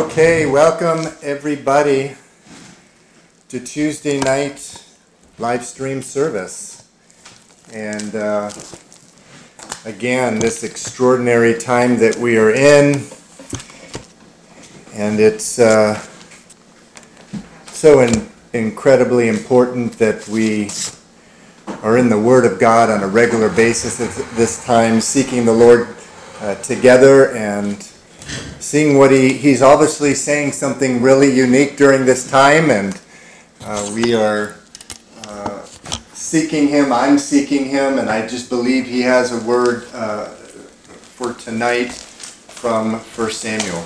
Okay, 0.00 0.46
welcome 0.46 1.12
everybody 1.22 2.16
to 3.50 3.60
Tuesday 3.60 4.18
night 4.18 4.82
live 5.38 5.62
stream 5.62 6.00
service. 6.00 6.88
And 7.70 8.16
uh, 8.16 8.50
again, 9.84 10.38
this 10.38 10.64
extraordinary 10.64 11.58
time 11.58 11.98
that 11.98 12.16
we 12.16 12.38
are 12.38 12.50
in, 12.50 13.04
and 14.94 15.20
it's 15.20 15.58
uh, 15.58 15.98
so 17.66 18.00
in, 18.00 18.26
incredibly 18.54 19.28
important 19.28 19.98
that 19.98 20.26
we 20.28 20.70
are 21.82 21.98
in 21.98 22.08
the 22.08 22.18
Word 22.18 22.50
of 22.50 22.58
God 22.58 22.88
on 22.88 23.02
a 23.02 23.06
regular 23.06 23.50
basis 23.50 24.00
at 24.00 24.34
this 24.34 24.64
time, 24.64 25.02
seeking 25.02 25.44
the 25.44 25.52
Lord 25.52 25.94
uh, 26.40 26.54
together 26.62 27.36
and 27.36 27.89
seeing 28.70 28.96
what 28.96 29.10
he, 29.10 29.32
he's 29.32 29.62
obviously 29.62 30.14
saying 30.14 30.52
something 30.52 31.02
really 31.02 31.28
unique 31.28 31.76
during 31.76 32.04
this 32.04 32.30
time, 32.30 32.70
and 32.70 33.00
uh, 33.62 33.90
we 33.92 34.14
are 34.14 34.54
uh, 35.26 35.60
seeking 36.12 36.68
him. 36.68 36.92
I'm 36.92 37.18
seeking 37.18 37.64
him, 37.64 37.98
and 37.98 38.08
I 38.08 38.28
just 38.28 38.48
believe 38.48 38.86
he 38.86 39.00
has 39.00 39.32
a 39.32 39.44
word 39.44 39.88
uh, 39.92 40.26
for 40.26 41.34
tonight 41.34 41.90
from 41.90 43.00
1 43.00 43.30
Samuel. 43.32 43.82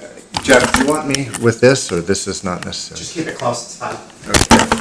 Uh, 0.00 0.06
Jeff, 0.44 0.72
do 0.72 0.84
you 0.84 0.88
want 0.88 1.08
me 1.08 1.30
with 1.42 1.60
this, 1.60 1.90
or 1.90 2.00
this 2.00 2.28
is 2.28 2.44
not 2.44 2.64
necessary? 2.64 2.98
Just 2.98 3.14
keep 3.14 3.26
it 3.26 3.38
close, 3.38 3.64
it's 3.64 3.76
fine. 3.76 3.96
Okay. 4.28 4.78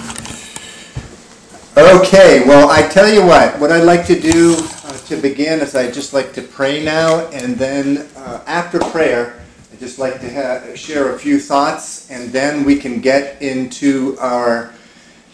Okay, 2.00 2.48
well, 2.48 2.70
I 2.70 2.88
tell 2.88 3.12
you 3.12 3.26
what, 3.26 3.60
what 3.60 3.72
I'd 3.72 3.86
like 3.86 4.06
to 4.06 4.20
do 4.20 4.56
uh, 4.60 4.92
to 5.08 5.20
begin 5.20 5.62
is 5.62 5.76
I'd 5.76 5.96
just 5.96 6.14
like 6.14 6.32
to 6.34 6.44
pray 6.44 6.84
now, 6.86 7.26
and 7.30 7.56
then 7.56 8.08
uh, 8.16 8.44
after 8.46 8.78
prayer, 8.78 9.42
I'd 9.78 9.82
just 9.82 10.00
like 10.00 10.20
to 10.22 10.34
ha- 10.34 10.74
share 10.74 11.14
a 11.14 11.20
few 11.20 11.40
thoughts, 11.40 12.10
and 12.10 12.32
then 12.32 12.64
we 12.64 12.78
can 12.78 13.00
get 13.00 13.40
into 13.44 14.18
our 14.20 14.74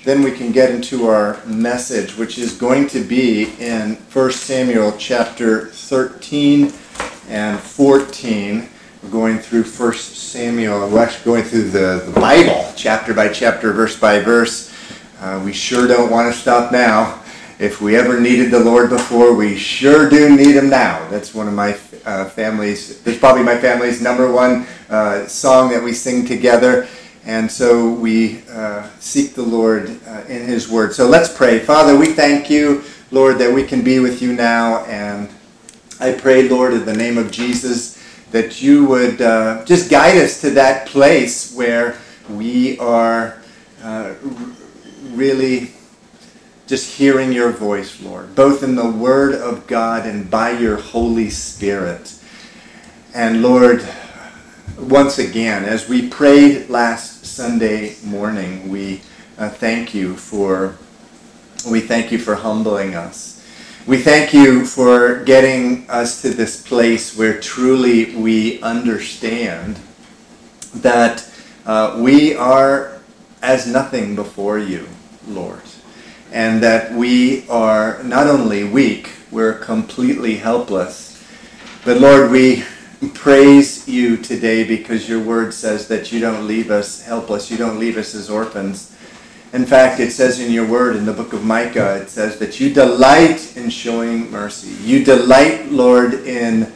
then 0.03 0.21
we 0.21 0.31
can 0.31 0.51
get 0.51 0.69
into 0.69 1.07
our 1.07 1.41
message, 1.45 2.17
which 2.17 2.37
is 2.37 2.51
going 2.51 2.87
to 2.87 2.99
be 2.99 3.53
in 3.61 3.95
1 3.95 4.31
Samuel 4.33 4.95
chapter 4.97 5.67
13 5.67 6.73
and 7.29 7.57
14. 7.57 8.67
We're 9.01 9.09
going 9.09 9.39
through 9.39 9.63
1 9.63 9.93
Samuel. 9.93 10.89
We're 10.89 11.03
actually 11.03 11.23
going 11.23 11.43
through 11.45 11.69
the, 11.69 12.03
the 12.05 12.19
Bible, 12.19 12.69
chapter 12.75 13.13
by 13.13 13.29
chapter, 13.29 13.71
verse 13.71 13.97
by 13.97 14.19
verse. 14.19 14.73
Uh, 15.21 15.41
we 15.45 15.53
sure 15.53 15.87
don't 15.87 16.11
want 16.11 16.33
to 16.33 16.37
stop 16.37 16.73
now. 16.73 17.23
If 17.59 17.79
we 17.79 17.95
ever 17.95 18.19
needed 18.19 18.51
the 18.51 18.59
Lord 18.59 18.89
before, 18.89 19.33
we 19.33 19.55
sure 19.55 20.09
do 20.09 20.35
need 20.35 20.57
Him 20.57 20.69
now. 20.69 21.07
That's 21.07 21.33
one 21.33 21.47
of 21.47 21.53
my 21.53 21.71
uh, 22.05 22.25
family's, 22.25 23.01
probably 23.19 23.43
my 23.43 23.57
family's 23.57 24.01
number 24.01 24.31
one 24.31 24.65
uh, 24.89 25.25
song 25.27 25.69
that 25.69 25.81
we 25.81 25.93
sing 25.93 26.25
together. 26.25 26.87
And 27.25 27.49
so 27.49 27.89
we 27.89 28.43
uh, 28.49 28.89
seek 28.99 29.33
the 29.33 29.43
Lord 29.43 29.89
uh, 30.07 30.23
in 30.27 30.45
His 30.45 30.67
Word. 30.69 30.93
So 30.93 31.07
let's 31.07 31.35
pray. 31.35 31.59
Father, 31.59 31.97
we 31.97 32.07
thank 32.07 32.49
you, 32.49 32.83
Lord, 33.11 33.37
that 33.37 33.53
we 33.53 33.63
can 33.63 33.83
be 33.83 33.99
with 33.99 34.21
you 34.21 34.33
now. 34.33 34.83
And 34.85 35.29
I 35.99 36.13
pray, 36.13 36.49
Lord, 36.49 36.73
in 36.73 36.85
the 36.85 36.93
name 36.93 37.17
of 37.17 37.31
Jesus, 37.31 37.97
that 38.31 38.61
you 38.61 38.85
would 38.85 39.21
uh, 39.21 39.63
just 39.63 39.89
guide 39.89 40.17
us 40.17 40.41
to 40.41 40.49
that 40.51 40.87
place 40.87 41.55
where 41.55 41.97
we 42.29 42.77
are 42.79 43.37
really 45.13 45.73
just 46.73 46.97
hearing 46.97 47.31
your 47.31 47.51
voice, 47.51 48.01
Lord, 48.01 48.33
both 48.33 48.63
in 48.63 48.73
the 48.73 48.89
Word 48.89 49.35
of 49.35 49.67
God 49.67 50.07
and 50.07 50.27
by 50.27 50.57
your 50.57 50.75
Holy 50.75 51.29
Spirit. 51.29 52.15
And 53.13 53.43
Lord, 53.43 53.87
once 54.79 55.19
again, 55.19 55.65
as 55.65 55.87
we 55.87 56.09
prayed 56.09 56.71
last 56.71 57.27
Sunday 57.27 57.95
morning, 58.03 58.69
we 58.69 59.01
uh, 59.37 59.49
thank 59.49 59.93
you 59.93 60.15
for 60.15 60.75
we 61.69 61.79
thank 61.79 62.11
you 62.11 62.17
for 62.17 62.33
humbling 62.33 62.95
us. 62.95 63.45
We 63.85 64.01
thank 64.01 64.33
you 64.33 64.65
for 64.65 65.23
getting 65.25 65.87
us 65.91 66.23
to 66.23 66.31
this 66.31 66.59
place 66.67 67.15
where 67.15 67.39
truly 67.39 68.15
we 68.15 68.59
understand 68.63 69.79
that 70.77 71.29
uh, 71.67 71.99
we 71.99 72.33
are 72.33 72.99
as 73.43 73.67
nothing 73.67 74.15
before 74.15 74.57
you, 74.57 74.87
Lord 75.27 75.61
and 76.33 76.63
that 76.63 76.91
we 76.91 77.47
are 77.47 78.01
not 78.03 78.25
only 78.27 78.63
weak, 78.63 79.11
we're 79.31 79.53
completely 79.59 80.35
helpless. 80.35 81.23
But 81.85 82.01
Lord, 82.01 82.31
we 82.31 82.63
praise 83.13 83.87
you 83.87 84.17
today 84.17 84.63
because 84.63 85.07
your 85.07 85.21
word 85.21 85.53
says 85.53 85.87
that 85.89 86.11
you 86.11 86.19
don't 86.19 86.47
leave 86.47 86.71
us 86.71 87.03
helpless, 87.03 87.51
you 87.51 87.57
don't 87.57 87.79
leave 87.79 87.97
us 87.97 88.15
as 88.15 88.31
orphans. 88.31 88.89
In 89.53 89.67
fact, 89.67 89.99
it 89.99 90.09
says 90.11 90.39
in 90.39 90.51
your 90.51 90.67
word 90.67 90.95
in 90.95 91.05
the 91.05 91.13
book 91.13 91.33
of 91.33 91.45
Micah, 91.45 91.97
it 92.01 92.09
says 92.09 92.39
that 92.39 92.59
you 92.59 92.73
delight 92.73 93.55
in 93.55 93.69
showing 93.69 94.31
mercy. 94.31 94.71
You 94.83 95.05
delight, 95.05 95.71
Lord, 95.71 96.15
in 96.25 96.71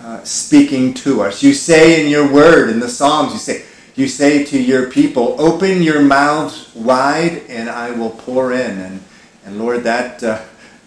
uh, 0.00 0.24
speaking 0.24 0.94
to 0.94 1.20
us. 1.20 1.42
You 1.42 1.52
say 1.52 2.02
in 2.02 2.10
your 2.10 2.32
word, 2.32 2.70
in 2.70 2.80
the 2.80 2.88
Psalms, 2.88 3.34
you 3.34 3.38
say, 3.38 3.64
you 3.96 4.08
say 4.08 4.44
to 4.44 4.60
your 4.60 4.90
people, 4.90 5.36
Open 5.38 5.82
your 5.82 6.02
mouths 6.02 6.74
wide 6.74 7.42
and 7.48 7.68
I 7.68 7.92
will 7.92 8.10
pour 8.10 8.52
in. 8.52 8.78
And, 8.78 9.02
and 9.44 9.58
Lord, 9.58 9.84
that, 9.84 10.22
uh, 10.22 10.42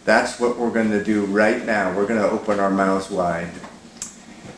that's 0.05 0.39
what 0.39 0.57
we're 0.57 0.71
going 0.71 0.91
to 0.91 1.03
do 1.03 1.25
right 1.25 1.65
now. 1.65 1.95
We're 1.95 2.07
going 2.07 2.21
to 2.21 2.29
open 2.29 2.59
our 2.59 2.69
mouths 2.69 3.09
wide. 3.09 3.49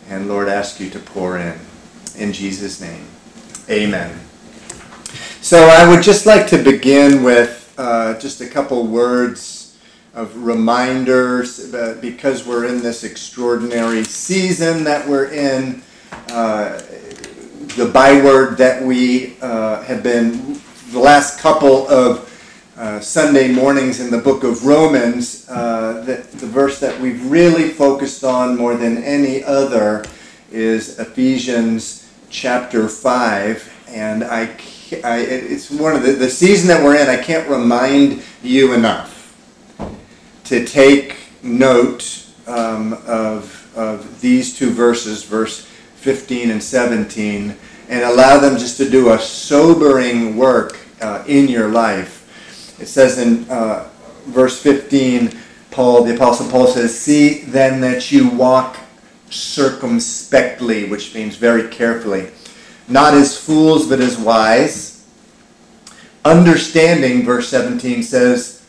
And 0.09 0.27
Lord, 0.27 0.49
ask 0.49 0.79
you 0.79 0.89
to 0.91 0.99
pour 0.99 1.37
in. 1.37 1.59
In 2.17 2.33
Jesus' 2.33 2.81
name, 2.81 3.05
amen. 3.69 4.19
So 5.41 5.67
I 5.67 5.87
would 5.87 6.03
just 6.03 6.25
like 6.25 6.47
to 6.47 6.61
begin 6.61 7.23
with 7.23 7.73
uh, 7.77 8.19
just 8.19 8.41
a 8.41 8.47
couple 8.47 8.87
words 8.87 9.77
of 10.13 10.35
reminders 10.35 11.73
uh, 11.73 11.97
because 12.01 12.45
we're 12.45 12.65
in 12.65 12.81
this 12.81 13.03
extraordinary 13.03 14.03
season 14.03 14.83
that 14.83 15.07
we're 15.07 15.31
in. 15.31 15.81
Uh, 16.29 16.81
the 17.79 17.85
byword 17.85 18.57
that 18.57 18.83
we 18.83 19.37
uh, 19.39 19.81
have 19.83 20.03
been 20.03 20.59
the 20.91 20.99
last 20.99 21.39
couple 21.39 21.87
of 21.87 22.25
uh, 22.75 22.99
Sunday 22.99 23.53
mornings 23.53 24.01
in 24.01 24.11
the 24.11 24.17
book 24.17 24.43
of 24.43 24.65
Romans, 24.65 25.47
uh, 25.47 26.03
the, 26.05 26.15
the 26.39 26.45
verse 26.45 26.81
that 26.81 26.99
we've 26.99 27.31
really 27.31 27.69
focused 27.69 28.25
on 28.25 28.57
more 28.57 28.75
than 28.75 29.01
any 29.01 29.41
other 29.45 30.03
is 30.51 30.99
Ephesians 30.99 32.11
chapter 32.29 32.89
5. 32.89 33.85
And 33.87 34.25
I, 34.25 34.57
I, 35.05 35.19
it's 35.21 35.71
one 35.71 35.95
of 35.95 36.03
the, 36.03 36.11
the 36.11 36.29
season 36.29 36.67
that 36.67 36.83
we're 36.83 36.97
in, 36.97 37.07
I 37.07 37.23
can't 37.23 37.49
remind 37.49 38.21
you 38.43 38.73
enough 38.73 39.37
to 40.43 40.65
take 40.65 41.15
note 41.43 42.27
um, 42.45 42.91
of, 43.07 43.71
of 43.77 44.19
these 44.19 44.57
two 44.57 44.69
verses, 44.69 45.23
verse 45.23 45.65
15 45.95 46.51
and 46.51 46.61
17, 46.61 47.55
and 47.89 48.03
allow 48.03 48.39
them 48.39 48.57
just 48.57 48.77
to 48.77 48.89
do 48.89 49.11
a 49.11 49.19
sobering 49.19 50.37
work 50.37 50.79
uh, 51.01 51.23
in 51.27 51.47
your 51.47 51.67
life. 51.67 52.77
It 52.79 52.87
says 52.87 53.17
in 53.17 53.49
uh, 53.49 53.89
verse 54.27 54.61
15, 54.61 55.37
Paul, 55.71 56.03
the 56.03 56.15
Apostle 56.15 56.49
Paul 56.49 56.67
says, 56.67 56.97
See 56.97 57.41
then 57.41 57.81
that 57.81 58.11
you 58.11 58.29
walk 58.29 58.77
circumspectly, 59.29 60.87
which 60.87 61.13
means 61.13 61.35
very 61.35 61.67
carefully, 61.67 62.31
not 62.87 63.13
as 63.13 63.37
fools, 63.37 63.87
but 63.87 63.99
as 63.99 64.17
wise. 64.17 65.05
Understanding, 66.23 67.25
verse 67.25 67.49
17 67.49 68.03
says, 68.03 68.59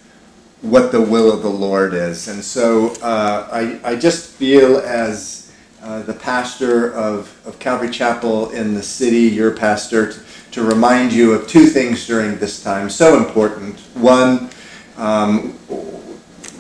what 0.63 0.93
the 0.93 1.01
will 1.01 1.33
of 1.33 1.43
the 1.43 1.51
Lord 1.51 1.95
is. 1.95 2.29
And 2.29 2.45
so 2.45 2.91
uh, 3.03 3.49
I, 3.51 3.81
I 3.93 3.97
just 3.97 4.31
feel 4.31 4.79
as 4.79 5.40
uh, 5.83 6.03
the 6.03 6.13
pastor 6.13 6.93
of, 6.95 7.41
of 7.47 7.59
Calvary 7.59 7.91
Chapel 7.91 8.51
in 8.51 8.75
the 8.75 8.83
city, 8.83 9.23
your 9.23 9.51
pastor, 9.51 10.13
to, 10.13 10.21
to 10.51 10.63
remind 10.63 11.13
you 11.13 11.33
of 11.33 11.49
two 11.49 11.67
things 11.67 12.07
during 12.07 12.39
this 12.39 12.63
time, 12.63 12.91
so 12.91 13.17
important. 13.17 13.79
One, 13.95 14.51
um, 14.97 15.53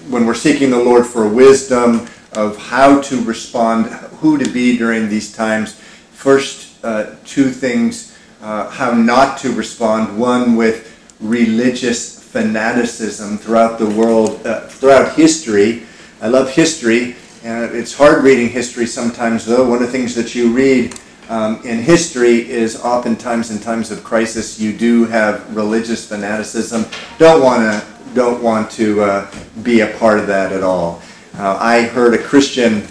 when 0.08 0.26
we're 0.26 0.34
seeking 0.34 0.70
the 0.70 0.82
Lord 0.82 1.06
for 1.06 1.28
wisdom 1.28 2.08
of 2.32 2.56
how 2.56 3.00
to 3.02 3.25
respond, 3.25 3.87
who 4.20 4.38
to 4.38 4.49
be 4.50 4.78
during 4.78 5.08
these 5.08 5.34
times, 5.34 5.75
first, 6.12 6.82
uh, 6.84 7.14
two 7.25 7.50
things 7.50 8.16
uh, 8.40 8.70
how 8.70 8.93
not 8.93 9.38
to 9.38 9.52
respond. 9.52 10.19
One, 10.19 10.56
with 10.56 10.87
religious 11.20 12.23
fanaticism 12.23 13.38
throughout 13.38 13.78
the 13.78 13.90
world, 13.90 14.46
uh, 14.46 14.66
throughout 14.69 15.14
history. 15.14 15.82
I 16.23 16.28
love 16.28 16.50
history 16.50 17.16
and 17.44 17.75
it's 17.75 17.94
hard 17.94 18.25
reading 18.25 18.48
history 18.48 18.87
sometimes, 18.87 19.44
though. 19.44 19.69
One 19.69 19.82
of 19.82 19.87
the 19.87 19.92
things 19.92 20.14
that 20.14 20.34
you 20.34 20.52
read 20.52 20.98
um, 21.28 21.60
in 21.64 21.78
history 21.78 22.50
is 22.50 22.81
oftentimes 22.81 23.50
in 23.50 23.58
times 23.58 23.90
of 23.90 24.02
crisis, 24.04 24.58
you 24.58 24.76
do 24.76 25.04
have 25.06 25.54
religious 25.54 26.06
fanaticism. 26.08 26.84
Don't 27.19 27.42
want 27.42 27.62
to 27.62 27.87
don't 28.14 28.42
want 28.42 28.69
to 28.72 29.02
uh, 29.02 29.31
be 29.62 29.81
a 29.81 29.96
part 29.98 30.19
of 30.19 30.26
that 30.26 30.52
at 30.52 30.64
all. 30.64 31.00
Uh, 31.38 31.56
I 31.60 31.82
heard 31.82 32.12
a 32.12 32.19
Christian 32.19 32.84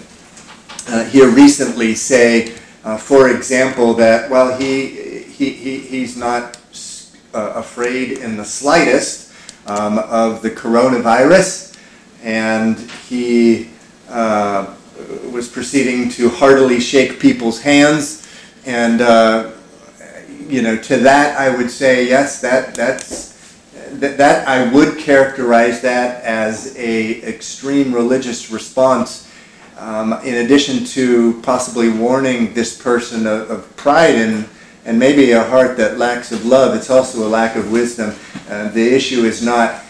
uh, 0.88 1.04
here 1.04 1.28
recently 1.28 1.94
say 1.94 2.56
uh, 2.82 2.96
for 2.96 3.28
example, 3.28 3.92
that, 3.94 4.30
well, 4.30 4.56
he, 4.56 5.22
he, 5.22 5.50
he, 5.50 5.78
he's 5.80 6.16
not 6.16 6.58
uh, 7.34 7.52
afraid 7.54 8.12
in 8.12 8.36
the 8.36 8.44
slightest 8.44 9.34
um, 9.66 9.98
of 9.98 10.40
the 10.40 10.50
coronavirus, 10.50 11.78
and 12.22 12.78
he 13.06 13.68
uh, 14.10 14.74
was 15.30 15.48
proceeding 15.48 16.08
to 16.10 16.28
heartily 16.28 16.80
shake 16.80 17.20
people's 17.20 17.60
hands. 17.60 18.28
And, 18.66 19.00
uh, 19.00 19.52
you 20.46 20.62
know, 20.62 20.76
to 20.76 20.96
that 20.98 21.38
I 21.38 21.54
would 21.56 21.70
say, 21.70 22.06
yes, 22.06 22.40
that, 22.40 22.74
that's, 22.74 23.30
that, 23.92 24.18
that 24.18 24.46
I 24.46 24.70
would 24.72 24.98
characterize 24.98 25.80
that 25.82 26.22
as 26.24 26.76
a 26.76 27.22
extreme 27.22 27.94
religious 27.94 28.50
response 28.50 29.30
um, 29.80 30.12
in 30.24 30.44
addition 30.44 30.84
to 30.84 31.40
possibly 31.40 31.88
warning 31.88 32.52
this 32.52 32.80
person 32.80 33.26
of, 33.26 33.50
of, 33.50 33.76
pride 33.76 34.14
and, 34.14 34.46
and 34.84 34.98
maybe 34.98 35.30
a 35.32 35.42
heart 35.42 35.78
that 35.78 35.96
lacks 35.96 36.32
of 36.32 36.44
love, 36.44 36.76
it's 36.76 36.90
also 36.90 37.26
a 37.26 37.30
lack 37.30 37.56
of 37.56 37.72
wisdom. 37.72 38.14
Uh, 38.50 38.68
the 38.68 38.94
issue 38.94 39.24
is 39.24 39.42
not 39.42 39.82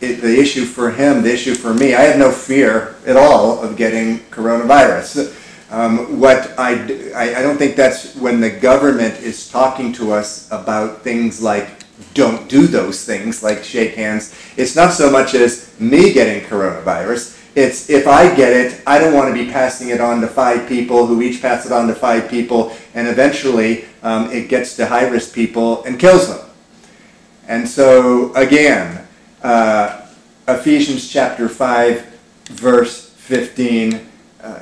it, 0.00 0.20
the 0.20 0.38
issue 0.38 0.64
for 0.64 0.90
him, 0.90 1.22
the 1.22 1.32
issue 1.32 1.54
for 1.54 1.74
me. 1.74 1.94
I 1.94 2.02
have 2.02 2.18
no 2.18 2.30
fear 2.30 2.96
at 3.06 3.16
all 3.16 3.60
of 3.60 3.76
getting 3.76 4.20
coronavirus. 4.30 5.34
Um, 5.70 6.18
what 6.18 6.58
I, 6.58 6.74
I, 7.14 7.36
I 7.36 7.42
don't 7.42 7.58
think 7.58 7.76
that's 7.76 8.14
when 8.16 8.40
the 8.40 8.50
government 8.50 9.18
is 9.20 9.50
talking 9.50 9.92
to 9.94 10.12
us 10.12 10.50
about 10.50 11.02
things 11.02 11.42
like 11.42 11.68
don't 12.14 12.48
do 12.48 12.66
those 12.66 13.04
things 13.04 13.42
like 13.42 13.62
shake 13.64 13.94
hands. 13.94 14.34
It's 14.56 14.76
not 14.76 14.92
so 14.92 15.10
much 15.10 15.34
as 15.34 15.78
me 15.80 16.12
getting 16.12 16.42
coronavirus 16.44 17.38
it's 17.58 17.90
if 17.90 18.06
I 18.06 18.32
get 18.36 18.52
it, 18.52 18.80
I 18.86 19.00
don't 19.00 19.14
want 19.14 19.34
to 19.34 19.44
be 19.44 19.50
passing 19.50 19.88
it 19.88 20.00
on 20.00 20.20
to 20.20 20.28
five 20.28 20.68
people 20.68 21.06
who 21.06 21.20
each 21.22 21.42
pass 21.42 21.66
it 21.66 21.72
on 21.72 21.88
to 21.88 21.94
five 21.94 22.30
people, 22.30 22.72
and 22.94 23.08
eventually 23.08 23.86
um, 24.04 24.30
it 24.30 24.48
gets 24.48 24.76
to 24.76 24.86
high 24.86 25.08
risk 25.08 25.34
people 25.34 25.82
and 25.82 25.98
kills 25.98 26.28
them. 26.28 26.48
And 27.48 27.68
so, 27.68 28.32
again, 28.34 29.07
uh, 29.42 30.06
Ephesians 30.46 31.08
chapter 31.08 31.48
5, 31.48 32.06
verse 32.50 33.10
15 33.10 34.06
uh, 34.42 34.60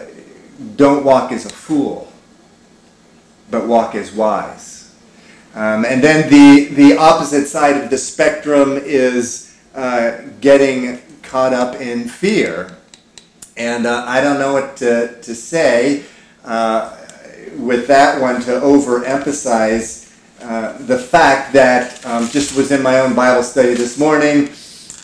don't 0.76 1.04
walk 1.04 1.32
as 1.32 1.44
a 1.44 1.50
fool, 1.50 2.10
but 3.50 3.66
walk 3.66 3.94
as 3.94 4.12
wise. 4.12 4.94
Um, 5.54 5.84
and 5.84 6.02
then 6.02 6.30
the, 6.30 6.74
the 6.74 6.96
opposite 6.96 7.46
side 7.46 7.82
of 7.82 7.90
the 7.90 7.98
spectrum 7.98 8.72
is 8.72 9.56
uh, 9.74 10.18
getting 10.40 11.00
caught 11.22 11.52
up 11.52 11.80
in 11.80 12.08
fear 12.08 12.76
and 13.56 13.86
uh, 13.86 14.04
I 14.06 14.20
don't 14.20 14.38
know 14.38 14.52
what 14.52 14.76
to, 14.78 15.18
to 15.22 15.34
say 15.34 16.04
uh, 16.44 16.96
with 17.56 17.86
that 17.86 18.20
one 18.20 18.40
to 18.42 18.50
overemphasize 18.60 20.14
uh, 20.42 20.76
the 20.78 20.98
fact 20.98 21.54
that 21.54 22.04
um, 22.04 22.28
just 22.28 22.54
was 22.54 22.70
in 22.70 22.82
my 22.82 23.00
own 23.00 23.14
Bible 23.14 23.42
study 23.42 23.74
this 23.74 23.98
morning. 23.98 24.50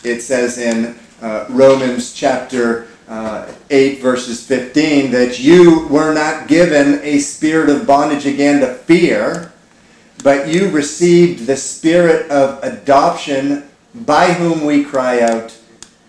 It 0.03 0.21
says 0.21 0.57
in 0.57 0.95
uh, 1.21 1.45
Romans 1.49 2.13
chapter 2.13 2.87
uh, 3.07 3.51
8, 3.69 4.01
verses 4.01 4.45
15, 4.45 5.11
that 5.11 5.39
you 5.39 5.87
were 5.87 6.13
not 6.13 6.47
given 6.47 6.99
a 7.03 7.19
spirit 7.19 7.69
of 7.69 7.87
bondage 7.87 8.25
again 8.25 8.59
to 8.61 8.73
fear, 8.73 9.51
but 10.23 10.47
you 10.47 10.69
received 10.69 11.47
the 11.47 11.55
spirit 11.55 12.29
of 12.29 12.63
adoption 12.63 13.63
by 13.93 14.33
whom 14.33 14.65
we 14.65 14.83
cry 14.83 15.21
out, 15.21 15.57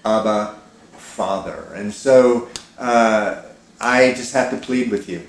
Abba, 0.05 0.59
Father. 0.93 1.69
And 1.75 1.93
so 1.93 2.49
uh, 2.79 3.43
I 3.81 4.13
just 4.15 4.33
have 4.33 4.51
to 4.51 4.57
plead 4.57 4.91
with 4.91 5.09
you. 5.09 5.27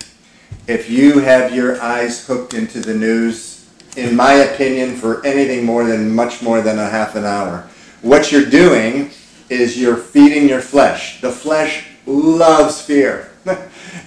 If 0.67 0.89
you 0.89 1.19
have 1.19 1.53
your 1.53 1.79
eyes 1.81 2.25
hooked 2.25 2.53
into 2.55 2.79
the 2.79 2.93
news, 2.93 3.69
in 3.95 4.15
my 4.15 4.33
opinion, 4.33 4.95
for 4.95 5.25
anything 5.25 5.65
more 5.65 5.83
than 5.83 6.13
much 6.13 6.41
more 6.41 6.61
than 6.61 6.79
a 6.79 6.89
half 6.89 7.15
an 7.15 7.25
hour, 7.25 7.69
what 8.05 8.31
you're 8.31 8.49
doing 8.49 9.09
is 9.49 9.79
you're 9.79 9.97
feeding 9.97 10.47
your 10.47 10.61
flesh. 10.61 11.21
The 11.21 11.31
flesh 11.31 11.87
loves 12.05 12.81
fear. 12.81 13.31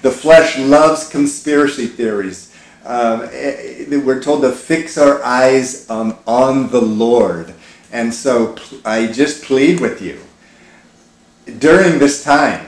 the 0.02 0.10
flesh 0.10 0.58
loves 0.58 1.08
conspiracy 1.08 1.86
theories. 1.86 2.54
Um, 2.84 3.22
eh, 3.32 3.86
eh, 3.90 3.96
we're 3.96 4.22
told 4.22 4.42
to 4.42 4.52
fix 4.52 4.96
our 4.96 5.22
eyes 5.24 5.88
um, 5.90 6.16
on 6.26 6.70
the 6.70 6.80
Lord. 6.80 7.54
And 7.92 8.14
so 8.14 8.56
I 8.84 9.06
just 9.08 9.44
plead 9.44 9.80
with 9.80 10.00
you 10.00 10.20
during 11.58 11.98
this 11.98 12.22
time, 12.22 12.66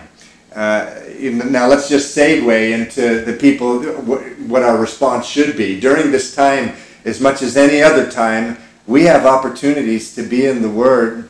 uh, 0.55 0.91
now 1.21 1.69
let's 1.69 1.89
just 1.89 2.17
segue 2.17 2.73
into 2.73 3.25
the 3.25 3.35
people, 3.35 3.83
what 3.83 4.63
our 4.63 4.79
response 4.79 5.27
should 5.27 5.57
be. 5.57 5.79
During 5.79 6.11
this 6.11 6.35
time, 6.35 6.75
as 7.05 7.21
much 7.21 7.43
as 7.43 7.57
any 7.57 7.83
other 7.83 8.11
time, 8.11 8.57
we 8.91 9.05
have 9.05 9.25
opportunities 9.25 10.17
to 10.17 10.23
be 10.25 10.47
in 10.47 10.63
the 10.63 10.69
Word 10.69 11.29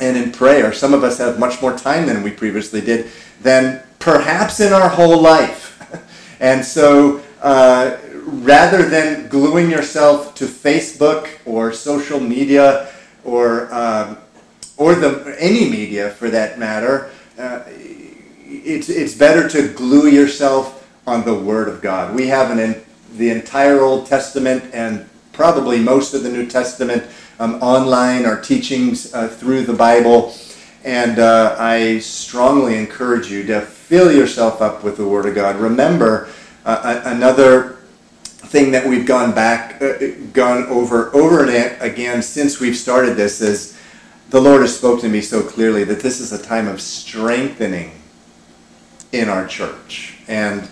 and 0.00 0.16
in 0.16 0.32
prayer. 0.32 0.72
Some 0.72 0.92
of 0.92 1.04
us 1.04 1.18
have 1.18 1.38
much 1.38 1.62
more 1.62 1.78
time 1.78 2.06
than 2.06 2.24
we 2.24 2.32
previously 2.32 2.80
did, 2.80 3.08
than 3.40 3.80
perhaps 4.00 4.58
in 4.58 4.72
our 4.72 4.88
whole 4.88 5.22
life. 5.22 5.78
and 6.40 6.64
so, 6.64 7.22
uh, 7.40 7.98
rather 8.24 8.88
than 8.88 9.28
gluing 9.28 9.70
yourself 9.70 10.34
to 10.34 10.46
Facebook 10.46 11.28
or 11.46 11.72
social 11.72 12.18
media 12.18 12.92
or 13.22 13.72
um, 13.72 14.18
or 14.76 14.96
the 14.96 15.36
any 15.38 15.70
media 15.70 16.10
for 16.10 16.30
that 16.30 16.58
matter, 16.58 17.12
uh, 17.38 17.62
it's 17.68 18.88
it's 18.88 19.14
better 19.14 19.48
to 19.48 19.72
glue 19.74 20.08
yourself 20.08 20.84
on 21.06 21.24
the 21.24 21.34
Word 21.34 21.68
of 21.68 21.80
God. 21.80 22.12
We 22.12 22.26
have 22.26 22.50
an 22.50 22.82
the 23.14 23.30
entire 23.30 23.80
Old 23.80 24.06
Testament 24.06 24.64
and 24.72 25.08
probably 25.32 25.78
most 25.78 26.14
of 26.14 26.22
the 26.22 26.28
New 26.28 26.46
Testament 26.46 27.04
um, 27.38 27.54
online, 27.62 28.24
our 28.26 28.40
teachings 28.40 29.12
uh, 29.14 29.28
through 29.28 29.62
the 29.64 29.72
Bible, 29.72 30.34
and 30.84 31.18
uh, 31.18 31.56
I 31.58 31.98
strongly 32.00 32.76
encourage 32.76 33.30
you 33.30 33.44
to 33.44 33.60
fill 33.62 34.12
yourself 34.12 34.60
up 34.60 34.84
with 34.84 34.96
the 34.96 35.06
Word 35.06 35.26
of 35.26 35.34
God. 35.34 35.56
Remember 35.56 36.28
uh, 36.64 37.00
another 37.04 37.78
thing 38.24 38.70
that 38.72 38.86
we've 38.86 39.06
gone 39.06 39.34
back, 39.34 39.80
uh, 39.80 39.94
gone 40.32 40.66
over 40.66 41.14
over 41.14 41.48
and 41.48 41.80
again 41.80 42.22
since 42.22 42.60
we've 42.60 42.76
started 42.76 43.16
this 43.16 43.40
is 43.40 43.78
the 44.30 44.40
Lord 44.40 44.62
has 44.62 44.76
spoken 44.76 45.02
to 45.02 45.08
me 45.08 45.20
so 45.20 45.42
clearly 45.42 45.84
that 45.84 46.00
this 46.00 46.20
is 46.20 46.32
a 46.32 46.42
time 46.42 46.66
of 46.68 46.80
strengthening 46.80 47.92
in 49.12 49.28
our 49.28 49.46
church. 49.46 50.18
And 50.26 50.68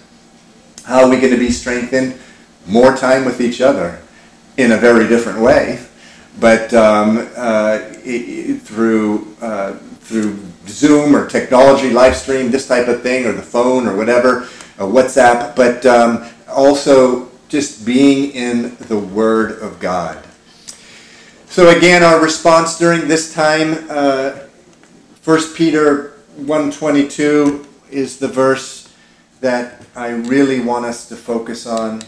how 0.85 1.05
are 1.05 1.11
we 1.11 1.19
going 1.19 1.33
to 1.33 1.39
be 1.39 1.51
strengthened? 1.51 2.19
More 2.67 2.97
time 2.97 3.25
with 3.25 3.41
each 3.41 3.61
other 3.61 4.01
in 4.61 4.73
a 4.73 4.77
very 4.77 5.09
different 5.09 5.41
way, 5.41 5.81
but 6.39 6.73
um, 6.75 7.29
uh, 7.37 7.81
it, 8.05 8.61
through 8.63 9.37
uh, 9.41 9.75
through 10.01 10.39
Zoom 10.67 11.15
or 11.15 11.27
technology, 11.27 11.91
live 11.91 12.17
stream, 12.17 12.51
this 12.51 12.67
type 12.67 12.89
of 12.89 13.03
thing, 13.03 13.27
or 13.27 13.33
the 13.33 13.43
phone 13.43 13.87
or 13.87 13.97
whatever, 13.97 14.49
or 14.79 14.89
WhatsApp, 14.89 15.55
but 15.55 15.87
um, 15.87 16.27
also 16.49 17.29
just 17.49 17.85
being 17.85 18.33
in 18.33 18.77
the 18.89 18.99
Word 18.99 19.61
of 19.61 19.79
God. 19.81 20.25
So 21.47 21.77
again, 21.77 22.03
our 22.03 22.21
response 22.21 22.79
during 22.79 23.09
this 23.09 23.35
time, 23.35 23.87
uh, 23.91 24.39
1 25.25 25.55
Peter 25.55 26.15
1.22 26.41 27.67
is 27.91 28.19
the 28.19 28.29
verse 28.29 28.93
that 29.41 29.83
I 29.97 30.11
really 30.11 30.61
want 30.61 30.87
us 30.87 31.09
to 31.09 31.17
focus 31.17 31.67
on. 31.67 32.03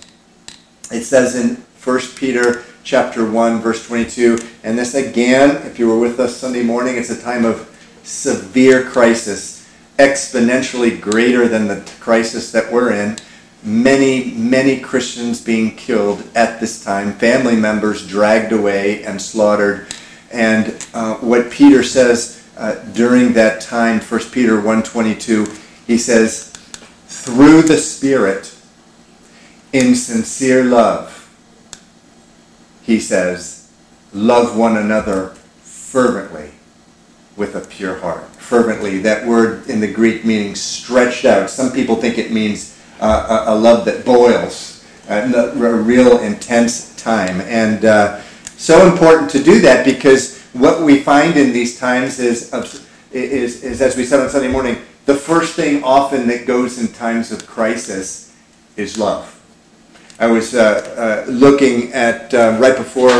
It 0.91 1.05
says 1.05 1.35
in 1.35 1.63
1 1.85 2.01
Peter 2.17 2.65
chapter 2.85 3.29
1, 3.29 3.61
verse 3.61 3.87
22, 3.87 4.39
and 4.63 4.79
this 4.79 4.95
again, 4.95 5.57
if 5.67 5.79
you 5.79 5.89
were 5.89 5.99
with 5.99 6.21
us 6.21 6.37
Sunday 6.37 6.63
morning, 6.63 6.97
it's 6.97 7.11
a 7.11 7.21
time 7.21 7.45
of 7.45 7.69
severe 8.03 8.85
crisis, 8.85 9.69
exponentially 9.99 11.01
greater 11.01 11.49
than 11.49 11.67
the 11.67 11.83
crisis 12.01 12.53
that 12.53 12.71
we're 12.73 12.93
in 12.93 13.17
many, 13.63 14.33
many 14.33 14.81
Christians 14.81 15.41
being 15.41 15.77
killed 15.77 16.23
at 16.35 16.61
this 16.61 16.83
time, 16.83 17.13
family 17.13 17.57
members 17.57 18.07
dragged 18.07 18.53
away 18.53 19.05
and 19.05 19.21
slaughtered. 19.21 19.87
And 20.33 20.87
uh, 20.95 21.17
what 21.17 21.51
Peter 21.51 21.83
says 21.83 22.47
uh, 22.57 22.75
during 22.93 23.33
that 23.35 23.61
time, 23.61 24.01
1 24.01 24.21
Peter 24.31 24.59
1.22, 24.61 25.87
he 25.87 25.99
says, 25.99 26.51
through 27.07 27.63
the 27.63 27.77
Spirit, 27.77 28.55
in 29.73 29.95
sincere 29.95 30.65
love, 30.65 31.12
he 32.83 32.99
says, 32.99 33.71
love 34.13 34.57
one 34.57 34.77
another 34.77 35.29
fervently 35.61 36.51
with 37.37 37.55
a 37.55 37.61
pure 37.61 37.99
heart. 37.99 38.25
Fervently, 38.37 38.99
that 38.99 39.27
word 39.27 39.69
in 39.69 39.81
the 39.81 39.91
Greek 39.91 40.25
meaning 40.25 40.55
stretched 40.55 41.25
out. 41.25 41.49
Some 41.49 41.73
people 41.73 41.97
think 41.97 42.19
it 42.19 42.31
means 42.31 42.79
uh, 43.01 43.45
a, 43.49 43.55
love 43.55 43.85
that 43.87 44.05
boils, 44.05 44.85
a, 45.09 45.31
a 45.33 45.75
real 45.75 46.19
intense 46.21 46.95
time. 46.97 47.41
And 47.43 47.85
uh, 47.85 48.21
so 48.57 48.91
important 48.91 49.31
to 49.31 49.43
do 49.43 49.61
that 49.61 49.85
because 49.85 50.41
what 50.53 50.83
we 50.83 51.01
find 51.01 51.37
in 51.37 51.53
these 51.53 51.79
times 51.79 52.19
is, 52.19 52.53
is, 53.13 53.65
is, 53.65 53.81
as 53.81 53.97
we 53.97 54.05
said 54.05 54.21
on 54.21 54.29
Sunday 54.29 54.51
morning, 54.51 54.77
the 55.07 55.15
first 55.15 55.55
thing 55.55 55.83
often 55.83 56.29
that 56.29 56.47
goes 56.47 56.79
in 56.79 56.89
times 56.93 57.33
of 57.33 57.47
crisis 57.47 58.35
is 58.77 58.99
love. 58.99 59.42
I 60.23 60.27
was 60.29 60.55
uh, 60.55 61.25
uh, 61.27 61.29
looking 61.29 61.93
at 61.93 62.33
uh, 62.33 62.57
right 62.61 62.77
before 62.77 63.11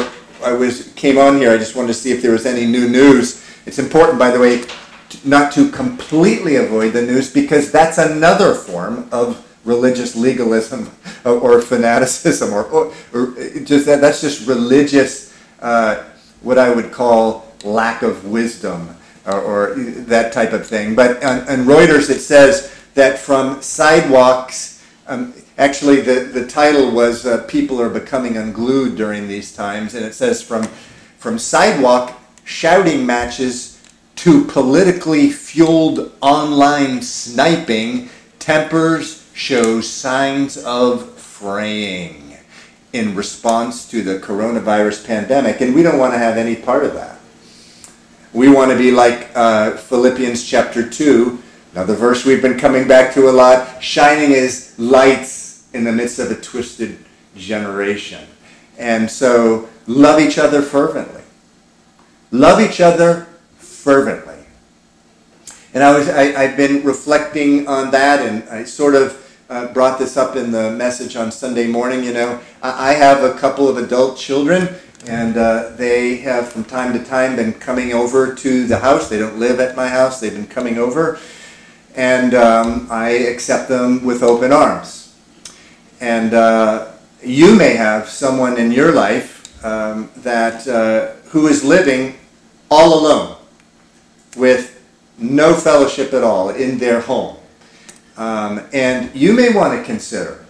I 0.41 0.53
was 0.53 0.93
came 0.95 1.19
on 1.19 1.37
here. 1.37 1.51
I 1.51 1.59
just 1.59 1.75
wanted 1.75 1.89
to 1.89 1.95
see 1.95 2.13
if 2.13 2.23
there 2.23 2.31
was 2.31 2.47
any 2.47 2.65
new 2.65 2.89
news. 2.89 3.45
It's 3.67 3.81
important, 3.81 4.21
by 4.21 4.31
the 4.31 4.39
way, 4.39 4.63
not 5.25 5.51
to 5.55 5.69
completely 5.69 6.57
avoid 6.57 6.93
the 6.93 7.03
news 7.03 7.33
because 7.33 7.73
that's 7.73 7.99
another 7.99 8.55
form 8.55 9.09
of 9.11 9.45
religious 9.65 10.15
legalism 10.15 10.93
or 11.25 11.61
fanaticism 11.61 12.53
or, 12.53 12.67
or, 12.67 12.93
or 13.13 13.35
just 13.65 13.87
that, 13.87 14.01
that's 14.01 14.21
just 14.21 14.47
religious 14.47 15.37
uh, 15.59 16.05
what 16.43 16.57
I 16.57 16.73
would 16.73 16.93
call 16.93 17.53
lack 17.65 18.03
of 18.03 18.27
wisdom 18.27 18.95
or, 19.27 19.41
or 19.41 19.75
that 19.75 20.33
type 20.33 20.53
of 20.53 20.65
thing. 20.69 20.95
But 20.95 21.25
on, 21.25 21.41
on, 21.49 21.67
Reuters 21.67 22.11
it 22.11 22.21
says 22.21 22.73
that 22.95 23.19
from 23.19 23.61
sidewalks, 23.61 24.87
um, 25.09 25.35
actually 25.59 26.01
the, 26.01 26.21
the 26.33 26.47
title 26.47 26.91
was 26.91 27.27
uh, 27.27 27.45
People 27.45 27.81
Are 27.81 27.91
Becoming 27.91 28.37
Unglued 28.37 28.97
During 28.97 29.29
These 29.29 29.55
Times, 29.55 29.95
and 29.95 30.05
it 30.05 30.15
says 30.15 30.43
from, 30.43 30.65
from 31.19 31.39
sidewalk 31.39 32.19
shouting 32.45 33.05
matches 33.07 33.81
to 34.17 34.45
politically 34.45 35.31
fueled 35.31 36.13
online 36.21 37.03
sniping, 37.03 38.09
tempers 38.39 39.29
show 39.35 39.81
signs 39.81 40.57
of 40.59 41.13
fraying 41.19 42.37
in 42.93 43.15
response 43.15 43.89
to 43.91 44.03
the 44.03 44.19
coronavirus 44.19 45.07
pandemic, 45.07 45.61
and 45.61 45.75
we 45.75 45.83
don't 45.83 45.99
want 45.99 46.13
to 46.13 46.19
have 46.19 46.37
any 46.37 46.55
part 46.55 46.85
of 46.85 46.95
that. 46.95 47.19
We 48.33 48.49
want 48.49 48.71
to 48.71 48.79
be 48.79 48.91
like 48.91 49.31
uh, 49.35 49.77
Philippians 49.77 50.45
chapter 50.45 50.89
2, 50.89 51.43
another 51.73 51.95
verse 51.95 52.25
we've 52.25 52.43
been 52.43 52.59
coming 52.59 52.87
back 52.87 53.13
to 53.15 53.29
a 53.29 53.33
lot, 53.33 53.83
shining 53.83 54.35
as 54.35 54.79
lights 54.79 55.42
in 55.75 55.85
the 55.85 55.93
midst 55.93 56.19
of 56.19 56.31
a 56.31 56.41
twisted 56.41 56.99
generation. 57.37 58.27
And 58.79 59.11
so, 59.11 59.69
love 59.87 60.21
each 60.21 60.39
other 60.39 60.63
fervently. 60.63 61.23
Love 62.31 62.61
each 62.61 62.81
other 62.81 63.27
fervently. 63.57 64.33
And 65.75 65.83
I 65.83 65.97
was, 65.97 66.09
I, 66.09 66.35
I've 66.35 66.57
been 66.57 66.85
reflecting 66.85 67.67
on 67.67 67.91
that, 67.93 68.27
and 68.27 68.49
I 68.51 68.65
sort 68.65 68.95
of 68.95 69.19
uh, 69.49 69.73
brought 69.73 69.99
this 69.99 70.17
up 70.17 70.37
in 70.37 70.51
the 70.51 70.71
message 70.71 71.17
on 71.17 71.31
Sunday 71.33 71.67
morning. 71.67 72.05
You 72.05 72.13
know, 72.13 72.41
I, 72.63 72.91
I 72.91 72.93
have 72.95 73.25
a 73.25 73.39
couple 73.39 73.69
of 73.69 73.77
adult 73.77 74.19
children, 74.19 74.69
and 75.07 75.37
uh, 75.37 75.71
they 75.77 76.17
have 76.17 76.53
from 76.53 76.65
time 76.65 76.93
to 76.93 77.05
time 77.05 77.37
been 77.37 77.53
coming 77.55 77.93
over 77.93 78.35
to 78.35 78.67
the 78.67 78.79
house. 78.79 79.09
They 79.09 79.19
don't 79.19 79.39
live 79.39 79.61
at 79.61 79.75
my 79.75 79.89
house, 79.89 80.21
they've 80.21 80.33
been 80.33 80.47
coming 80.47 80.79
over, 80.79 81.19
and 81.95 82.35
um, 82.35 82.87
I 82.91 83.11
accept 83.11 83.69
them 83.69 84.05
with 84.05 84.23
open 84.23 84.53
arms. 84.53 85.02
And 86.03 86.35
uh, 86.35 86.91
you 87.23 87.55
may 87.55 87.77
have 87.77 88.09
someone 88.09 88.59
in 88.59 88.73
your 88.73 88.91
life 88.91 89.65
um, 89.65 90.11
that 90.17 90.67
uh, 90.67 91.13
who 91.29 91.47
is 91.47 91.63
living 91.63 92.19
all 92.69 92.99
alone 92.99 93.37
with 94.37 94.85
no 95.17 95.55
fellowship 95.55 96.13
at 96.13 96.25
all 96.25 96.51
in 96.51 96.79
their 96.79 97.01
home. 97.01 97.37
Um, 98.17 98.67
and 98.73 99.15
you 99.15 99.33
may 99.33 99.55
want 99.55 99.79
to 99.79 99.85
consider 99.85 100.45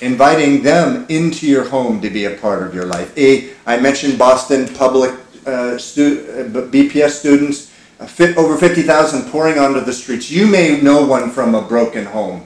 inviting 0.00 0.62
them 0.62 1.04
into 1.08 1.48
your 1.48 1.68
home 1.68 2.00
to 2.00 2.08
be 2.08 2.26
a 2.26 2.36
part 2.36 2.62
of 2.62 2.72
your 2.72 2.86
life. 2.86 3.12
A, 3.18 3.54
I 3.66 3.80
mentioned 3.80 4.20
Boston 4.20 4.72
public 4.74 5.12
uh, 5.46 5.78
stu- 5.78 6.26
uh, 6.30 6.60
BPS 6.70 7.10
students, 7.10 7.70
fit, 8.06 8.36
over 8.36 8.56
50,000 8.56 9.32
pouring 9.32 9.58
onto 9.58 9.80
the 9.80 9.92
streets. 9.92 10.30
You 10.30 10.46
may 10.46 10.80
know 10.80 11.04
one 11.04 11.30
from 11.30 11.56
a 11.56 11.62
broken 11.62 12.04
home 12.04 12.44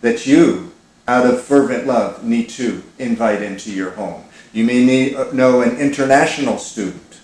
that 0.00 0.26
you, 0.26 0.69
out 1.10 1.26
of 1.26 1.42
fervent 1.42 1.88
love, 1.88 2.22
need 2.22 2.48
to 2.48 2.80
invite 3.00 3.42
into 3.42 3.72
your 3.72 3.90
home. 3.90 4.22
You 4.52 4.64
may 4.64 4.84
need, 4.84 5.34
know 5.34 5.60
an 5.62 5.76
international 5.76 6.56
student 6.56 7.20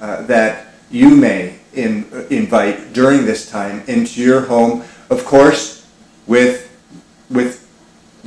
uh, 0.00 0.22
that 0.22 0.68
you 0.90 1.14
may 1.14 1.58
in, 1.74 2.06
invite 2.30 2.94
during 2.94 3.26
this 3.26 3.50
time 3.50 3.82
into 3.88 4.22
your 4.22 4.40
home, 4.40 4.84
of 5.10 5.26
course, 5.26 5.86
with, 6.26 6.74
with 7.28 7.68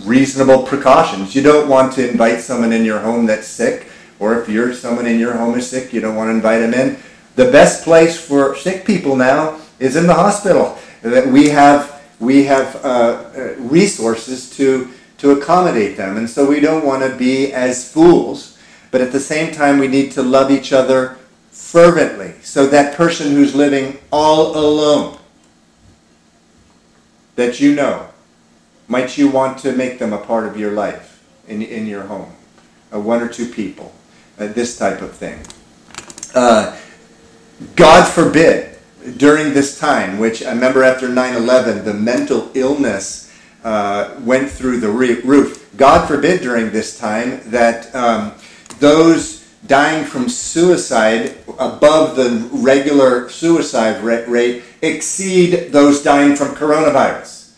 reasonable 0.06 0.62
precautions. 0.62 1.34
You 1.34 1.42
don't 1.42 1.68
want 1.68 1.94
to 1.94 2.08
invite 2.08 2.42
someone 2.42 2.72
in 2.72 2.86
your 2.86 3.00
home 3.00 3.26
that's 3.26 3.48
sick, 3.48 3.88
or 4.20 4.40
if 4.40 4.48
you're 4.48 4.76
someone 4.76 5.08
in 5.08 5.20
your 5.20 5.36
home 5.36 5.58
is 5.58 5.68
sick, 5.68 5.92
you 5.92 6.02
don't 6.02 6.16
want 6.16 6.28
to 6.28 6.36
invite 6.36 6.62
them 6.62 6.76
in. 6.76 6.98
The 7.36 7.52
best 7.52 7.84
place 7.84 8.20
for 8.20 8.56
sick 8.56 8.86
people 8.86 9.16
now 9.16 9.60
is 9.80 9.96
in 9.96 10.06
the 10.06 10.14
hospital. 10.14 10.78
That 11.02 11.26
we 11.28 11.50
have 11.50 11.98
we 12.20 12.44
have 12.44 12.76
uh, 12.84 13.32
uh 13.34 13.56
resources 13.58 14.50
to 14.58 14.92
to 15.20 15.32
accommodate 15.32 15.98
them, 15.98 16.18
and 16.18 16.30
so 16.30 16.50
we 16.50 16.60
don't 16.60 16.86
want 16.86 17.04
to 17.04 17.16
be 17.16 17.54
as 17.54 17.92
fools. 17.92 18.58
But 18.92 19.02
at 19.02 19.12
the 19.12 19.20
same 19.20 19.54
time, 19.54 19.78
we 19.78 19.88
need 19.88 20.12
to 20.14 20.24
love 20.24 20.50
each 20.50 20.74
other 20.74 21.18
fervently. 21.52 22.34
So 22.42 22.66
that 22.68 22.96
person 22.96 23.32
who's 23.32 23.54
living 23.54 24.00
all 24.12 24.58
alone, 24.58 25.20
that 27.36 27.60
you 27.60 27.76
know, 27.76 28.08
might 28.88 29.18
you 29.18 29.30
want 29.30 29.60
to 29.60 29.74
make 29.74 30.00
them 30.00 30.14
a 30.14 30.18
part 30.18 30.48
of 30.48 30.58
your 30.58 30.72
life 30.72 31.24
in, 31.48 31.62
in 31.62 31.86
your 31.86 32.04
home? 32.04 32.34
Uh, 32.92 33.00
one 33.00 33.22
or 33.22 33.28
two 33.28 33.48
people, 33.48 33.94
uh, 34.40 34.48
this 34.48 34.78
type 34.78 35.02
of 35.02 35.14
thing. 35.14 35.40
Uh, 36.34 36.76
God 37.76 38.08
forbid, 38.08 38.78
during 39.18 39.54
this 39.54 39.78
time, 39.80 40.18
which 40.18 40.44
I 40.44 40.52
remember 40.52 40.84
after 40.84 41.08
9 41.08 41.36
11, 41.36 41.86
the 41.86 41.94
mental 41.94 42.50
illness 42.54 43.29
uh, 43.64 44.16
went 44.22 44.50
through 44.50 44.80
the 44.80 44.90
roof. 44.90 45.70
God 45.78 46.08
forbid 46.08 46.42
during 46.42 46.72
this 46.72 46.98
time 46.98 47.42
that 47.52 47.94
um, 47.96 48.34
those 48.80 49.40
dying 49.68 50.06
from 50.06 50.30
suicide 50.30 51.36
above 51.60 52.16
the 52.16 52.48
regular 52.52 53.30
suicide 53.30 54.02
rate 54.04 54.64
exceed 54.82 55.72
those 55.72 56.02
dying 56.02 56.36
from 56.36 56.50
coronavirus. 56.50 57.54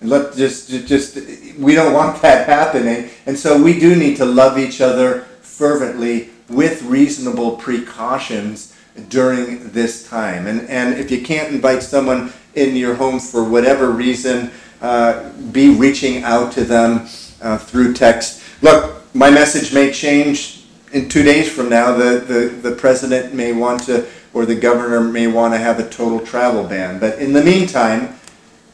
Let 0.00 0.34
just 0.34 0.70
just 0.86 1.16
we 1.58 1.74
don't 1.74 1.92
want 1.92 2.20
that 2.22 2.48
happening, 2.48 3.10
and 3.26 3.38
so 3.38 3.62
we 3.62 3.78
do 3.78 3.94
need 3.94 4.16
to 4.16 4.24
love 4.24 4.58
each 4.58 4.80
other 4.80 5.20
fervently 5.42 6.30
with 6.48 6.82
reasonable 6.82 7.56
precautions 7.56 8.74
during 9.08 9.70
this 9.70 10.08
time. 10.08 10.46
And 10.46 10.68
and 10.68 10.98
if 10.98 11.10
you 11.10 11.22
can't 11.22 11.52
invite 11.52 11.82
someone 11.82 12.32
in 12.54 12.76
your 12.76 12.94
home 12.94 13.18
for 13.18 13.44
whatever 13.44 13.90
reason, 13.90 14.50
uh, 14.80 15.30
be 15.52 15.74
reaching 15.74 16.22
out 16.24 16.52
to 16.52 16.64
them 16.64 17.08
uh, 17.40 17.58
through 17.58 17.94
text. 17.94 18.42
Look, 18.62 19.02
my 19.14 19.30
message 19.30 19.72
may 19.72 19.92
change 19.92 20.64
in 20.92 21.08
two 21.08 21.22
days 21.22 21.50
from 21.50 21.68
now. 21.68 21.96
The, 21.96 22.20
the, 22.20 22.68
the 22.70 22.76
president 22.76 23.34
may 23.34 23.52
want 23.52 23.84
to, 23.84 24.06
or 24.34 24.46
the 24.46 24.54
governor 24.54 25.00
may 25.00 25.26
want 25.26 25.54
to 25.54 25.58
have 25.58 25.78
a 25.78 25.88
total 25.88 26.20
travel 26.20 26.64
ban. 26.64 26.98
But 26.98 27.18
in 27.18 27.32
the 27.32 27.42
meantime, 27.42 28.18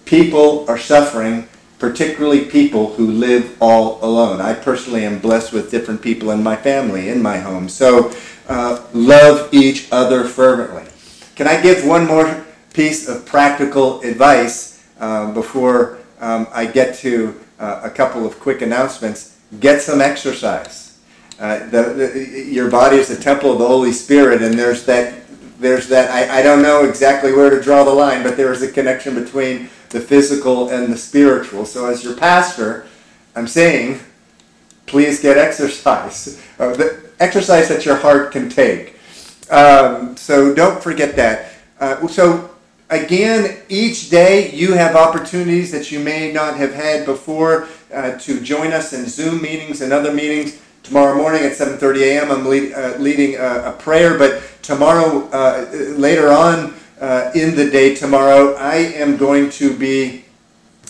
people 0.04 0.68
are 0.68 0.78
suffering, 0.78 1.49
particularly 1.78 2.44
people 2.47 2.94
who 2.94 3.11
live 3.11 3.56
all 3.61 4.02
alone. 4.04 4.40
I 4.40 4.54
personally 4.54 5.04
am 5.04 5.18
blessed 5.18 5.52
with 5.52 5.70
different 5.70 6.02
people 6.02 6.30
in 6.30 6.42
my 6.42 6.56
family, 6.56 7.08
in 7.08 7.23
my 7.23 7.38
home. 7.38 7.68
So 7.68 8.12
uh, 8.49 8.85
love 8.92 9.52
each 9.52 9.88
other 9.92 10.25
fervently. 10.25 10.85
Can 11.37 11.47
I 11.47 11.61
give 11.61 11.87
one 11.87 12.06
more 12.06 12.44
piece 12.73 13.09
of 13.09 13.27
practical 13.27 14.01
advice 14.03 14.85
uh, 15.01 15.33
before 15.33 15.99
um, 16.21 16.47
I 16.53 16.67
get 16.67 16.97
to 16.97 17.39
uh, 17.59 17.81
a 17.85 17.91
couple 17.91 18.27
of 18.27 18.39
quick 18.41 18.63
announcements? 18.63 19.39
get 19.61 19.81
some 19.81 20.01
exercise. 20.01 20.99
Uh, 21.39 21.59
the, 21.71 21.83
the, 21.95 22.45
your 22.51 22.71
body 22.71 22.97
is 22.97 23.09
the 23.09 23.23
temple 23.23 23.53
of 23.53 23.59
the 23.59 23.67
Holy 23.67 23.93
Spirit, 23.93 24.43
and 24.43 24.59
there's 24.59 24.85
that. 24.87 25.15
There's 25.59 25.89
that. 25.89 26.11
I, 26.11 26.41
I 26.41 26.43
don't 26.43 26.63
know 26.63 26.85
exactly 26.85 27.33
where 27.33 27.51
to 27.51 27.61
draw 27.61 27.85
the 27.85 27.93
line, 27.93 28.23
but 28.23 28.37
there 28.37 28.53
is 28.53 28.63
a 28.63 28.71
connection 28.71 29.15
between 29.15 29.69
the 29.91 30.01
physical 30.01 30.69
and 30.69 30.93
the 30.93 30.97
spiritual. 30.97 31.65
So, 31.65 31.87
as 31.87 32.05
your 32.05 32.17
pastor, 32.17 32.87
I'm 33.35 33.49
saying, 33.49 34.01
please 34.87 35.21
get 35.21 35.37
exercise. 35.37 36.43
Uh, 36.59 36.75
the 36.75 37.11
exercise 37.21 37.69
that 37.69 37.85
your 37.85 37.97
heart 37.97 38.33
can 38.33 38.49
take. 38.49 38.97
Um, 39.51 40.17
so 40.17 40.55
don't 40.55 40.83
forget 40.83 41.17
that. 41.17 41.53
Uh, 41.81 42.07
so 42.09 42.48
again, 42.90 43.59
each 43.68 44.11
day 44.11 44.50
you 44.52 44.75
have 44.75 44.97
opportunities 44.97 45.71
that 45.73 45.90
you 45.90 46.00
may 46.00 46.33
not 46.33 46.57
have 46.57 46.75
had 46.75 47.04
before 47.04 47.68
uh, 47.92 48.12
to 48.18 48.40
join 48.40 48.73
us 48.73 48.92
in 48.92 49.07
Zoom 49.07 49.42
meetings 49.42 49.80
and 49.80 49.92
other 49.92 50.12
meetings. 50.12 50.61
Tomorrow 50.83 51.16
morning 51.16 51.42
at 51.42 51.52
7:30 51.52 52.00
a.m. 52.02 52.30
I'm 52.30 52.47
lead, 52.47 52.73
uh, 52.73 52.97
leading 52.99 53.37
a, 53.37 53.64
a, 53.66 53.73
prayer, 53.73 54.16
but 54.16 54.42
tomorrow, 54.62 55.28
uh, 55.33 55.66
later 55.97 56.28
on 56.28 56.75
uh, 57.00 57.30
in 57.35 57.54
the 57.57 57.68
day 57.71 57.95
tomorrow, 57.95 58.54
I 58.54 58.76
am 58.76 59.18
going 59.18 59.50
to 59.50 59.76
be 59.76 60.25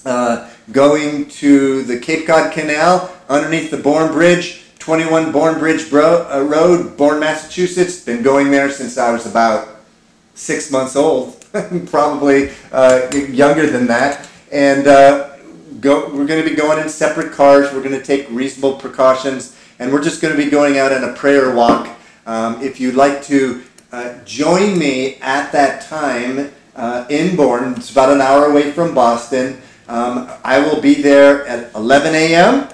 uh, 0.04 0.48
going 0.70 1.28
to 1.28 1.82
the 1.82 1.98
Cape 1.98 2.26
Cod 2.26 2.52
Canal 2.52 3.10
underneath 3.28 3.70
the 3.70 3.76
Bourne 3.76 4.12
Bridge, 4.12 4.62
21 4.78 5.32
Bourne 5.32 5.58
Bridge 5.58 5.90
Bro- 5.90 6.28
uh, 6.30 6.42
Road, 6.42 6.96
Bourne, 6.96 7.18
Massachusetts. 7.18 8.00
Been 8.00 8.22
going 8.22 8.52
there 8.52 8.70
since 8.70 8.98
I 8.98 9.10
was 9.10 9.26
about 9.26 9.80
six 10.34 10.70
months 10.70 10.94
old, 10.94 11.37
probably 11.86 12.50
younger 13.30 13.70
than 13.70 13.86
that, 13.86 14.28
and 14.50 14.84
go, 15.80 16.12
we're 16.14 16.26
going 16.26 16.42
to 16.42 16.48
be 16.48 16.56
going 16.56 16.78
in 16.78 16.88
separate 16.88 17.32
cars. 17.32 17.72
We're 17.72 17.82
going 17.82 17.98
to 17.98 18.04
take 18.04 18.28
reasonable 18.30 18.76
precautions, 18.76 19.56
and 19.78 19.92
we're 19.92 20.02
just 20.02 20.20
going 20.20 20.36
to 20.36 20.42
be 20.42 20.50
going 20.50 20.78
out 20.78 20.92
on 20.92 21.04
a 21.04 21.12
prayer 21.14 21.54
walk. 21.54 21.88
Um, 22.26 22.60
if 22.60 22.80
you'd 22.80 22.94
like 22.94 23.22
to 23.24 23.62
uh, 23.92 24.22
join 24.24 24.78
me 24.78 25.16
at 25.16 25.50
that 25.52 25.82
time 25.82 26.52
uh, 26.76 27.06
in 27.08 27.36
Bourne, 27.36 27.74
it's 27.74 27.90
about 27.90 28.12
an 28.12 28.20
hour 28.20 28.46
away 28.46 28.72
from 28.72 28.94
Boston. 28.94 29.60
Um, 29.88 30.30
I 30.44 30.58
will 30.58 30.80
be 30.80 30.94
there 30.94 31.46
at 31.46 31.74
11 31.74 32.14
a.m. 32.14 32.68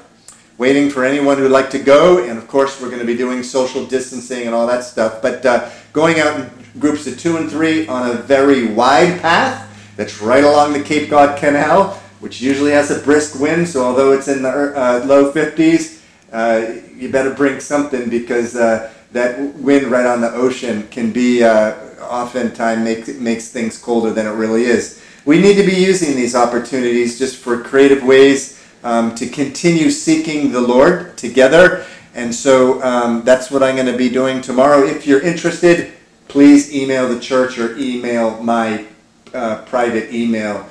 waiting 0.59 0.90
for 0.90 1.04
anyone 1.04 1.38
who'd 1.38 1.52
like 1.52 1.71
to 1.71 1.78
go, 1.78 2.25
and 2.25 2.37
of 2.37 2.49
course 2.49 2.81
we're 2.81 2.88
going 2.88 3.00
to 3.00 3.07
be 3.07 3.16
doing 3.16 3.43
social 3.43 3.87
distancing 3.87 4.47
and 4.47 4.54
all 4.54 4.66
that 4.66 4.83
stuff. 4.83 5.23
But 5.23 5.47
uh, 5.47 5.71
going 5.93 6.19
out 6.19 6.40
in 6.40 6.50
groups 6.78 7.07
of 7.07 7.19
two 7.19 7.37
and 7.37 7.50
three 7.50 7.87
on 7.87 8.11
a 8.11 8.14
very 8.14 8.66
wide 8.66 9.21
path 9.21 9.93
that's 9.97 10.21
right 10.21 10.45
along 10.45 10.73
the 10.73 10.83
Cape 10.83 11.11
Cod 11.11 11.38
Canal, 11.38 11.95
which 12.21 12.40
usually 12.40 12.73
has 12.73 12.90
a 12.90 13.00
brisk 13.00 13.38
wind. 13.38 13.69
So 13.69 13.85
although 13.85 14.12
it's 14.12 14.28
in 14.28 14.43
the 14.43 14.49
uh, 14.49 15.04
low 15.07 15.33
50s, 15.33 16.02
uh, 16.33 16.81
you 16.97 17.11
better 17.11 17.33
bring 17.33 17.61
something 17.61 18.11
because 18.11 18.57
uh, 18.57 18.93
that 19.12 19.38
wind 19.54 19.87
right 19.87 20.07
on 20.07 20.21
the 20.21 20.33
ocean 20.33 20.88
can 20.88 21.12
be 21.12 21.45
uh, 21.45 21.75
oftentimes 22.00 22.83
makes 22.83 23.09
makes 23.09 23.49
things 23.49 23.78
colder 23.78 24.11
than 24.11 24.26
it 24.26 24.33
really 24.33 24.64
is. 24.64 25.00
We 25.25 25.40
need 25.40 25.54
to 25.54 25.64
be 25.64 25.75
using 25.75 26.16
these 26.16 26.35
opportunities 26.35 27.19
just 27.19 27.37
for 27.37 27.62
creative 27.62 28.02
ways 28.02 28.61
um, 28.83 29.14
to 29.14 29.28
continue 29.28 29.90
seeking 29.90 30.52
the 30.52 30.61
Lord 30.61 31.16
together. 31.16 31.87
And 32.14 32.33
so 32.35 32.83
um, 32.83 33.25
that's 33.25 33.50
what 33.50 33.62
I'm 33.62 33.75
going 33.75 33.90
to 33.90 33.97
be 33.97 34.09
doing 34.09 34.40
tomorrow. 34.40 34.85
If 34.85 35.07
you're 35.07 35.23
interested, 35.23 35.93
please 36.28 36.75
email 36.75 37.09
the 37.09 37.21
church 37.21 37.59
or 37.59 37.76
email 37.76 38.43
my 38.43 38.87
uh, 39.33 39.62
private 39.62 40.12
email 40.12 40.69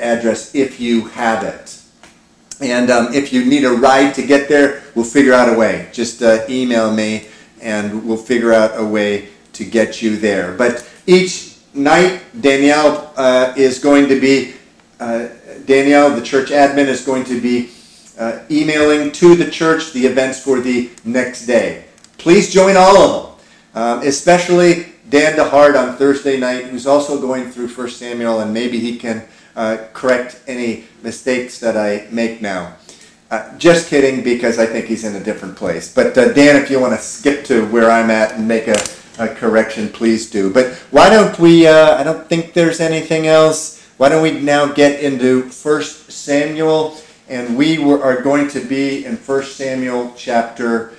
address 0.00 0.54
if 0.54 0.80
you 0.80 1.06
have 1.08 1.42
it. 1.42 1.80
And 2.60 2.90
um, 2.90 3.12
if 3.12 3.32
you 3.32 3.44
need 3.44 3.64
a 3.64 3.72
ride 3.72 4.14
to 4.14 4.26
get 4.26 4.48
there, 4.48 4.82
we'll 4.94 5.04
figure 5.04 5.34
out 5.34 5.52
a 5.52 5.58
way. 5.58 5.88
Just 5.92 6.22
uh, 6.22 6.44
email 6.48 6.92
me 6.92 7.26
and 7.60 8.06
we'll 8.06 8.16
figure 8.16 8.52
out 8.52 8.78
a 8.78 8.84
way 8.84 9.28
to 9.54 9.64
get 9.64 10.00
you 10.00 10.16
there. 10.16 10.54
But 10.54 10.88
each 11.06 11.56
night, 11.74 12.22
Danielle 12.40 13.12
uh, 13.16 13.52
is 13.56 13.78
going 13.78 14.08
to 14.08 14.20
be, 14.20 14.54
uh, 15.00 15.28
Danielle, 15.66 16.14
the 16.14 16.22
church 16.22 16.50
admin, 16.50 16.86
is 16.86 17.04
going 17.04 17.24
to 17.24 17.40
be 17.40 17.70
uh, 18.18 18.40
emailing 18.50 19.12
to 19.12 19.34
the 19.34 19.50
church 19.50 19.92
the 19.92 20.06
events 20.06 20.40
for 20.40 20.60
the 20.60 20.90
next 21.04 21.46
day. 21.46 21.84
Please 22.18 22.52
join 22.52 22.76
all 22.76 22.96
of 22.96 23.22
them, 23.22 23.35
um, 23.76 24.00
especially 24.00 24.86
Dan 25.10 25.36
DeHart 25.38 25.78
on 25.78 25.96
Thursday 25.96 26.40
night, 26.40 26.64
who's 26.64 26.86
also 26.86 27.20
going 27.20 27.50
through 27.50 27.68
1 27.68 27.90
Samuel, 27.90 28.40
and 28.40 28.52
maybe 28.52 28.80
he 28.80 28.96
can 28.98 29.22
uh, 29.54 29.76
correct 29.92 30.40
any 30.48 30.86
mistakes 31.02 31.60
that 31.60 31.76
I 31.76 32.08
make 32.10 32.40
now. 32.40 32.74
Uh, 33.30 33.56
just 33.58 33.88
kidding, 33.88 34.24
because 34.24 34.58
I 34.58 34.66
think 34.66 34.86
he's 34.86 35.04
in 35.04 35.14
a 35.14 35.22
different 35.22 35.56
place. 35.56 35.92
But 35.92 36.16
uh, 36.16 36.32
Dan, 36.32 36.56
if 36.56 36.70
you 36.70 36.80
want 36.80 36.94
to 36.94 37.00
skip 37.00 37.44
to 37.46 37.66
where 37.66 37.90
I'm 37.90 38.10
at 38.10 38.32
and 38.32 38.48
make 38.48 38.66
a, 38.66 38.82
a 39.18 39.28
correction, 39.28 39.90
please 39.90 40.30
do. 40.30 40.52
But 40.52 40.72
why 40.90 41.10
don't 41.10 41.38
we, 41.38 41.66
uh, 41.66 41.98
I 41.98 42.02
don't 42.02 42.26
think 42.28 42.54
there's 42.54 42.80
anything 42.80 43.26
else. 43.26 43.84
Why 43.98 44.08
don't 44.08 44.22
we 44.22 44.40
now 44.40 44.72
get 44.72 45.00
into 45.00 45.42
1 45.50 45.82
Samuel? 45.82 46.96
And 47.28 47.58
we 47.58 47.78
were, 47.78 48.02
are 48.02 48.22
going 48.22 48.48
to 48.48 48.60
be 48.60 49.04
in 49.04 49.16
1 49.16 49.42
Samuel 49.42 50.14
chapter 50.16 50.95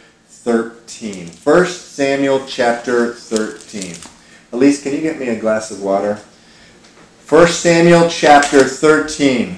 13. 0.47 1.27
1 1.43 1.65
Samuel 1.65 2.41
chapter 2.47 3.11
13. 3.11 3.95
Elise, 4.53 4.81
can 4.81 4.93
you 4.93 5.01
get 5.01 5.19
me 5.19 5.27
a 5.27 5.37
glass 5.37 5.71
of 5.71 5.83
water? 5.83 6.21
1 7.27 7.47
Samuel 7.47 8.07
chapter 8.07 8.63
13. 8.63 9.57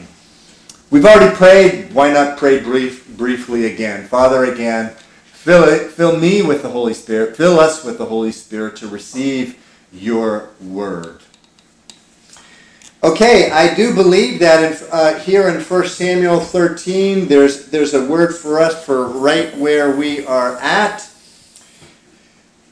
We've 0.89 1.05
already 1.05 1.35
prayed. 1.35 1.93
Why 1.93 2.11
not 2.11 2.39
pray 2.39 2.59
brief, 2.59 3.07
briefly 3.15 3.71
again? 3.71 4.07
Father, 4.07 4.45
again, 4.45 4.89
fill, 5.31 5.65
it, 5.65 5.91
fill 5.91 6.17
me 6.17 6.41
with 6.41 6.63
the 6.63 6.69
Holy 6.69 6.95
Spirit. 6.95 7.37
Fill 7.37 7.59
us 7.59 7.85
with 7.85 7.99
the 7.99 8.05
Holy 8.05 8.31
Spirit 8.31 8.75
to 8.77 8.87
receive 8.87 9.63
your 9.93 10.49
word. 10.59 11.21
Okay, 13.01 13.49
I 13.49 13.73
do 13.75 13.95
believe 13.95 14.39
that 14.39 14.83
uh, 14.91 15.17
here 15.19 15.47
in 15.47 15.61
1 15.61 15.87
Samuel 15.87 16.41
13, 16.41 17.29
there's, 17.29 17.67
there's 17.67 17.93
a 17.93 18.05
word 18.05 18.35
for 18.35 18.59
us 18.59 18.83
for 18.85 19.07
right 19.07 19.55
where 19.57 19.95
we 19.95 20.25
are 20.25 20.57
at. 20.57 21.09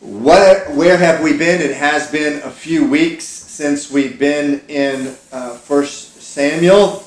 What, 0.02 0.70
where 0.74 0.98
have 0.98 1.24
we 1.24 1.38
been? 1.38 1.62
It 1.62 1.78
has 1.78 2.12
been 2.12 2.42
a 2.44 2.52
few 2.52 2.86
weeks 2.86 3.24
since 3.24 3.90
we've 3.90 4.20
been 4.20 4.60
in 4.68 5.16
uh, 5.32 5.56
1 5.56 5.86
Samuel. 5.86 7.06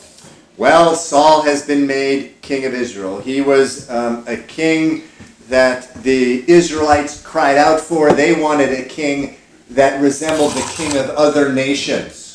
Well, 0.56 0.94
Saul 0.94 1.42
has 1.42 1.66
been 1.66 1.86
made 1.86 2.40
king 2.40 2.64
of 2.64 2.72
Israel. 2.72 3.20
He 3.20 3.42
was 3.42 3.90
um, 3.90 4.24
a 4.28 4.38
king 4.38 5.02
that 5.50 5.92
the 6.02 6.50
Israelites 6.50 7.20
cried 7.20 7.58
out 7.58 7.80
for. 7.80 8.14
They 8.14 8.40
wanted 8.40 8.70
a 8.70 8.84
king 8.84 9.36
that 9.68 10.00
resembled 10.00 10.52
the 10.52 10.72
king 10.74 10.96
of 10.96 11.10
other 11.10 11.52
nations. 11.52 12.29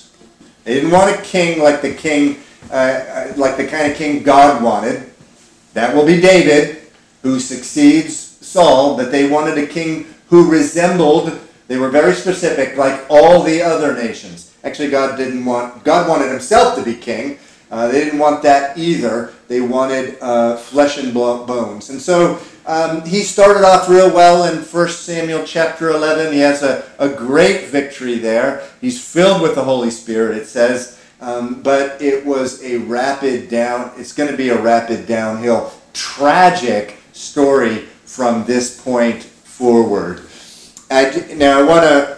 They 0.66 0.74
didn't 0.74 0.92
want 0.92 1.18
a 1.18 1.22
king 1.22 1.62
like 1.62 1.82
the 1.82 1.94
king, 1.94 2.40
uh, 2.72 2.74
uh, 2.74 3.34
like 3.38 3.56
the 3.56 3.68
kind 3.68 3.90
of 3.90 3.98
king 3.98 4.24
God 4.24 4.62
wanted. 4.64 5.12
That 5.74 5.96
will 5.96 6.06
be 6.06 6.20
David, 6.20 6.82
who 7.22 7.40
succeeds 7.40 8.18
Saul. 8.18 8.98
But 8.98 9.12
they 9.12 9.30
wanted 9.30 9.58
a 9.60 9.68
king 9.68 10.14
who 10.28 10.50
resembled. 10.50 11.40
They 11.68 11.78
were 11.78 11.90
very 11.90 12.14
specific, 12.14 12.78
like 12.78 13.06
all 13.10 13.44
the 13.44 13.62
other 13.62 13.94
nations. 13.94 14.56
Actually, 14.64 14.90
God 14.90 15.18
didn't 15.18 15.46
want. 15.46 15.84
God 15.84 16.10
wanted 16.10 16.32
Himself 16.32 16.76
to 16.76 16.84
be 16.84 16.96
king, 16.96 17.38
uh, 17.76 17.90
they 17.90 18.06
didn't 18.06 18.20
want 18.20 18.42
that 18.42 18.78
either. 18.78 19.34
They 19.50 19.60
wanted 19.60 20.18
uh, 20.22 20.56
flesh 20.56 20.98
and 20.98 21.14
bones. 21.14 21.90
And 21.90 22.02
so 22.02 22.40
um, 22.66 23.06
he 23.06 23.22
started 23.22 23.66
off 23.66 23.90
real 23.90 24.10
well 24.14 24.46
in 24.46 24.64
1 24.64 24.88
Samuel 24.88 25.44
chapter 25.46 25.90
11. 25.90 26.32
He 26.32 26.40
has 26.40 26.64
a, 26.64 26.90
a 27.00 27.10
great 27.10 27.66
victory 27.66 28.18
there. 28.18 28.66
He's 28.80 29.06
filled 29.06 29.42
with 29.42 29.56
the 29.56 29.64
Holy 29.66 29.92
Spirit, 29.92 30.38
it 30.38 30.48
says. 30.48 31.02
Um, 31.20 31.62
but 31.64 32.02
it 32.02 32.26
was 32.26 32.64
a 32.64 32.78
rapid 32.78 33.50
down, 33.50 33.92
it's 33.98 34.14
going 34.14 34.32
to 34.32 34.38
be 34.38 34.50
a 34.50 34.62
rapid 34.62 35.06
downhill, 35.06 35.74
tragic 35.92 36.98
story 37.12 37.80
from 38.06 38.46
this 38.46 38.82
point 38.82 39.22
forward. 39.22 40.22
I, 40.90 41.10
now 41.36 41.60
I 41.60 41.64
want 41.64 41.84
to 41.84 42.15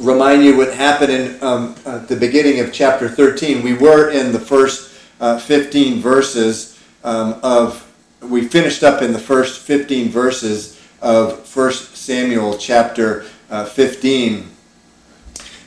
remind 0.00 0.42
you 0.42 0.56
what 0.56 0.72
happened 0.72 1.12
in 1.12 1.42
um, 1.42 1.74
uh, 1.84 1.98
the 1.98 2.16
beginning 2.16 2.60
of 2.60 2.72
chapter 2.72 3.08
13. 3.08 3.62
We 3.62 3.74
were 3.74 4.10
in 4.10 4.32
the 4.32 4.38
first 4.38 4.98
uh, 5.20 5.38
15 5.38 6.00
verses 6.00 6.78
um, 7.04 7.38
of, 7.42 7.86
we 8.22 8.48
finished 8.48 8.82
up 8.82 9.02
in 9.02 9.12
the 9.12 9.18
first 9.18 9.60
15 9.60 10.08
verses 10.08 10.80
of 11.02 11.54
1 11.54 11.72
Samuel 11.72 12.56
chapter 12.56 13.26
uh, 13.50 13.66
15. 13.66 14.48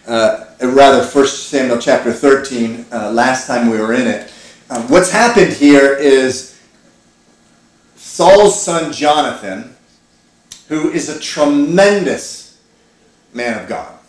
Uh, 0.08 0.46
rather, 0.62 1.06
1 1.06 1.28
Samuel 1.28 1.78
chapter 1.78 2.12
13, 2.12 2.88
uh, 2.92 3.12
last 3.12 3.46
time 3.46 3.70
we 3.70 3.78
were 3.78 3.94
in 3.94 4.08
it. 4.08 4.34
Um, 4.70 4.90
what's 4.90 5.12
happened 5.12 5.54
here 5.54 5.94
is 5.94 6.60
Saul's 7.96 8.62
son 8.62 8.92
Jonathan, 8.92 9.76
who 10.70 10.90
is 10.90 11.10
a 11.10 11.20
tremendous 11.20 12.60
man 13.34 13.62
of 13.62 13.70
God 13.70 14.00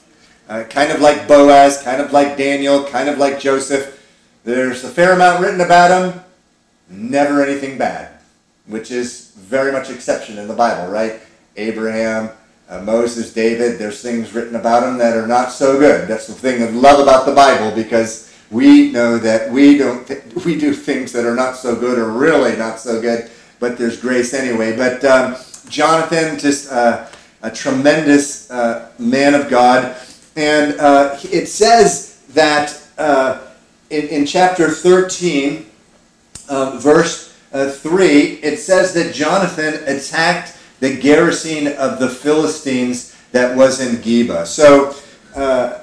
uh, 0.49 0.65
kind 0.65 0.93
of 0.93 1.01
like 1.01 1.27
Boaz, 1.27 1.83
kind 1.83 2.01
of 2.01 2.13
like 2.13 2.37
Daniel, 2.37 2.85
kind 2.85 3.09
of 3.09 3.19
like 3.19 3.41
Joseph. 3.41 4.01
There's 4.45 4.85
a 4.85 4.89
fair 4.89 5.13
amount 5.13 5.41
written 5.41 5.61
about 5.61 6.15
him, 6.15 6.23
never 6.89 7.43
anything 7.43 7.79
bad, 7.79 8.13
which 8.67 8.91
is 8.91 9.33
very 9.37 9.73
much 9.73 9.91
exception 9.91 10.39
in 10.39 10.49
the 10.49 10.55
Bible, 10.55 10.91
right? 10.93 11.21
Abraham, 11.57 12.31
uh, 12.69 12.81
Moses, 12.81 13.33
David, 13.33 13.79
there's 13.79 14.03
things 14.03 14.33
written 14.33 14.57
about 14.57 14.81
them 14.81 14.99
that 14.99 15.17
are 15.17 15.27
not 15.27 15.51
so 15.51 15.79
good. 15.79 16.09
That's 16.09 16.27
the 16.27 16.35
thing 16.35 16.63
I 16.63 16.67
love 16.71 17.01
about 17.01 17.27
the 17.27 17.35
Bible 17.35 17.75
because 17.75 18.33
we 18.51 18.93
know 18.93 19.19
that 19.19 19.51
we 19.51 19.79
don't 19.79 20.07
th- 20.07 20.23
we 20.45 20.59
do 20.59 20.73
things 20.73 21.13
that 21.13 21.25
are 21.25 21.35
not 21.35 21.57
so 21.57 21.75
good 21.77 21.99
or 21.99 22.11
really 22.11 22.57
not 22.57 22.81
so 22.81 23.01
good, 23.01 23.31
but 23.61 23.77
there's 23.77 24.01
grace 24.01 24.35
anyway. 24.35 24.77
But 24.77 25.05
um, 25.05 25.37
Jonathan, 25.69 26.39
just 26.39 26.71
uh, 26.71 27.07
a 27.43 27.51
tremendous 27.51 28.51
uh, 28.51 28.91
man 28.99 29.35
of 29.35 29.49
God. 29.49 29.97
And 30.37 30.81
uh, 30.81 31.17
it 31.23 31.47
says 31.47 32.23
that 32.31 32.81
uh, 32.99 33.41
in, 33.91 34.09
in, 34.09 34.27
chapter 34.27 34.69
13, 34.69 35.67
um, 36.49 36.79
verse 36.79 37.37
uh, 37.53 37.71
3, 37.71 38.09
it 38.43 38.59
says 38.59 38.93
that 38.95 39.15
Jonathan 39.15 39.75
attacked 39.87 40.59
the 40.81 40.97
garrison 40.97 41.69
of 41.79 42.01
the 42.01 42.09
Philistines 42.09 43.17
that 43.31 43.57
was 43.57 43.81
in 43.81 43.97
Geba. 43.97 44.47
So 44.47 44.97
uh, 45.37 45.81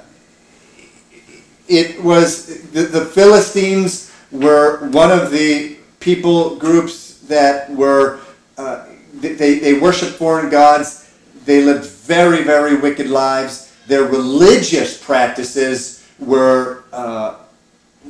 it 1.68 2.02
was 2.02 2.70
the, 2.72 2.82
the 2.82 3.04
Philistines 3.06 4.12
were 4.30 4.88
one 4.90 5.10
of 5.10 5.30
the 5.30 5.76
people 6.00 6.56
groups 6.56 7.20
that 7.20 7.70
were 7.70 8.20
uh, 8.58 8.86
they, 9.14 9.58
they 9.58 9.78
worshiped 9.78 10.12
foreign 10.12 10.50
gods. 10.50 11.10
They 11.44 11.62
lived 11.62 11.86
very, 11.86 12.42
very 12.42 12.76
wicked 12.76 13.08
lives 13.08 13.71
their 13.86 14.04
religious 14.04 15.02
practices 15.02 16.06
were 16.18 16.84
uh, 16.92 17.36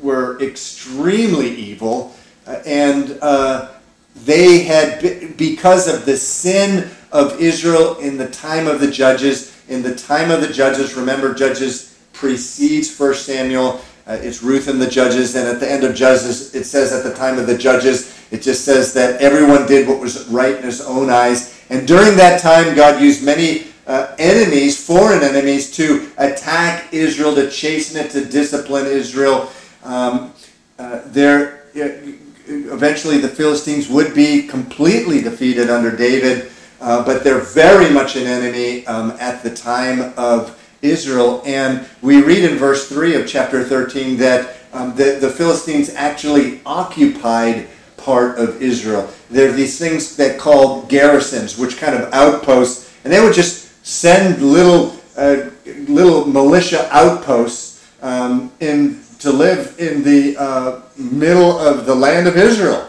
were 0.01 0.41
extremely 0.41 1.55
evil, 1.55 2.15
uh, 2.47 2.63
and 2.65 3.19
uh, 3.21 3.69
they 4.15 4.61
had, 4.61 5.37
because 5.37 5.89
of 5.89 6.05
the 6.05 6.17
sin 6.17 6.91
of 7.11 7.41
Israel 7.41 7.99
in 7.99 8.17
the 8.17 8.29
time 8.29 8.67
of 8.67 8.81
the 8.81 8.91
judges, 8.91 9.53
in 9.69 9.83
the 9.83 9.95
time 9.95 10.31
of 10.31 10.41
the 10.41 10.53
judges, 10.53 10.95
remember, 10.95 11.35
Judges 11.35 11.99
precedes 12.13 12.91
First 12.91 13.27
Samuel. 13.27 13.81
Uh, 14.07 14.19
it's 14.21 14.43
Ruth 14.43 14.69
and 14.69 14.81
the 14.83 14.89
judges, 14.89 15.35
and 15.35 15.47
at 15.47 15.61
the 15.61 15.71
end 15.71 15.85
of 15.85 15.95
Judges, 15.95 16.55
it 16.55 16.65
says 16.65 16.93
at 16.93 17.05
the 17.05 17.15
time 17.15 17.39
of 17.39 17.47
the 17.47 17.57
judges, 17.57 18.19
it 18.31 18.43
just 18.43 18.65
says 18.65 18.93
that 18.95 19.21
everyone 19.21 19.67
did 19.67 19.87
what 19.87 20.01
was 20.01 20.27
right 20.29 20.57
in 20.57 20.63
his 20.63 20.81
own 20.81 21.09
eyes. 21.09 21.59
And 21.71 21.87
during 21.87 22.17
that 22.17 22.41
time, 22.41 22.75
God 22.75 23.01
used 23.01 23.25
many 23.25 23.72
uh, 23.87 24.15
enemies, 24.19 24.85
foreign 24.85 25.23
enemies, 25.23 25.71
to 25.77 26.11
attack 26.19 26.93
Israel, 26.93 27.35
to 27.35 27.51
chasten 27.51 28.05
it, 28.05 28.11
to 28.13 28.25
discipline 28.25 28.87
Israel. 28.87 29.51
Um, 29.83 30.33
uh, 30.79 31.03
there, 31.07 31.65
eventually, 31.75 33.19
the 33.19 33.29
Philistines 33.29 33.89
would 33.89 34.15
be 34.15 34.47
completely 34.47 35.21
defeated 35.21 35.71
under 35.71 35.95
David, 35.95 36.51
uh, 36.81 37.05
but 37.05 37.25
they're 37.25 37.41
very 37.41 37.93
much 37.93 38.17
an 38.17 38.27
enemy 38.27 38.87
um, 38.87 39.13
at 39.21 39.43
the 39.43 39.55
time 39.55 40.13
of 40.17 40.59
Israel. 40.83 41.43
And 41.45 41.87
we 42.03 42.23
read 42.23 42.45
in 42.45 42.59
verse 42.59 42.89
3 42.89 43.15
of 43.17 43.27
chapter 43.27 43.65
13 43.65 44.17
that 44.19 44.57
um, 44.73 44.95
the, 44.97 45.19
the 45.21 45.31
Philistines 45.31 45.91
actually 45.95 46.61
occupied 46.67 47.69
part 47.97 48.39
of 48.39 48.61
Israel. 48.61 49.09
There 49.31 49.49
are 49.49 49.53
these 49.53 49.79
things 49.79 50.17
that 50.17 50.39
called 50.39 50.89
garrisons, 50.89 51.57
which 51.57 51.77
kind 51.77 51.95
of 51.95 52.13
outposts, 52.13 52.93
and 53.05 53.13
they 53.13 53.21
would 53.21 53.35
just 53.35 53.72
send 53.83 54.43
little 54.43 54.97
uh, 55.17 55.51
little 55.89 56.27
militia 56.27 56.89
outposts 56.91 57.87
um, 58.03 58.51
in 58.61 59.03
to 59.19 59.31
live 59.31 59.79
in 59.79 60.03
the 60.03 60.37
uh, 60.37 60.81
middle 60.97 61.59
of 61.59 61.87
the 61.87 61.95
land 61.95 62.27
of 62.27 62.37
Israel. 62.37 62.89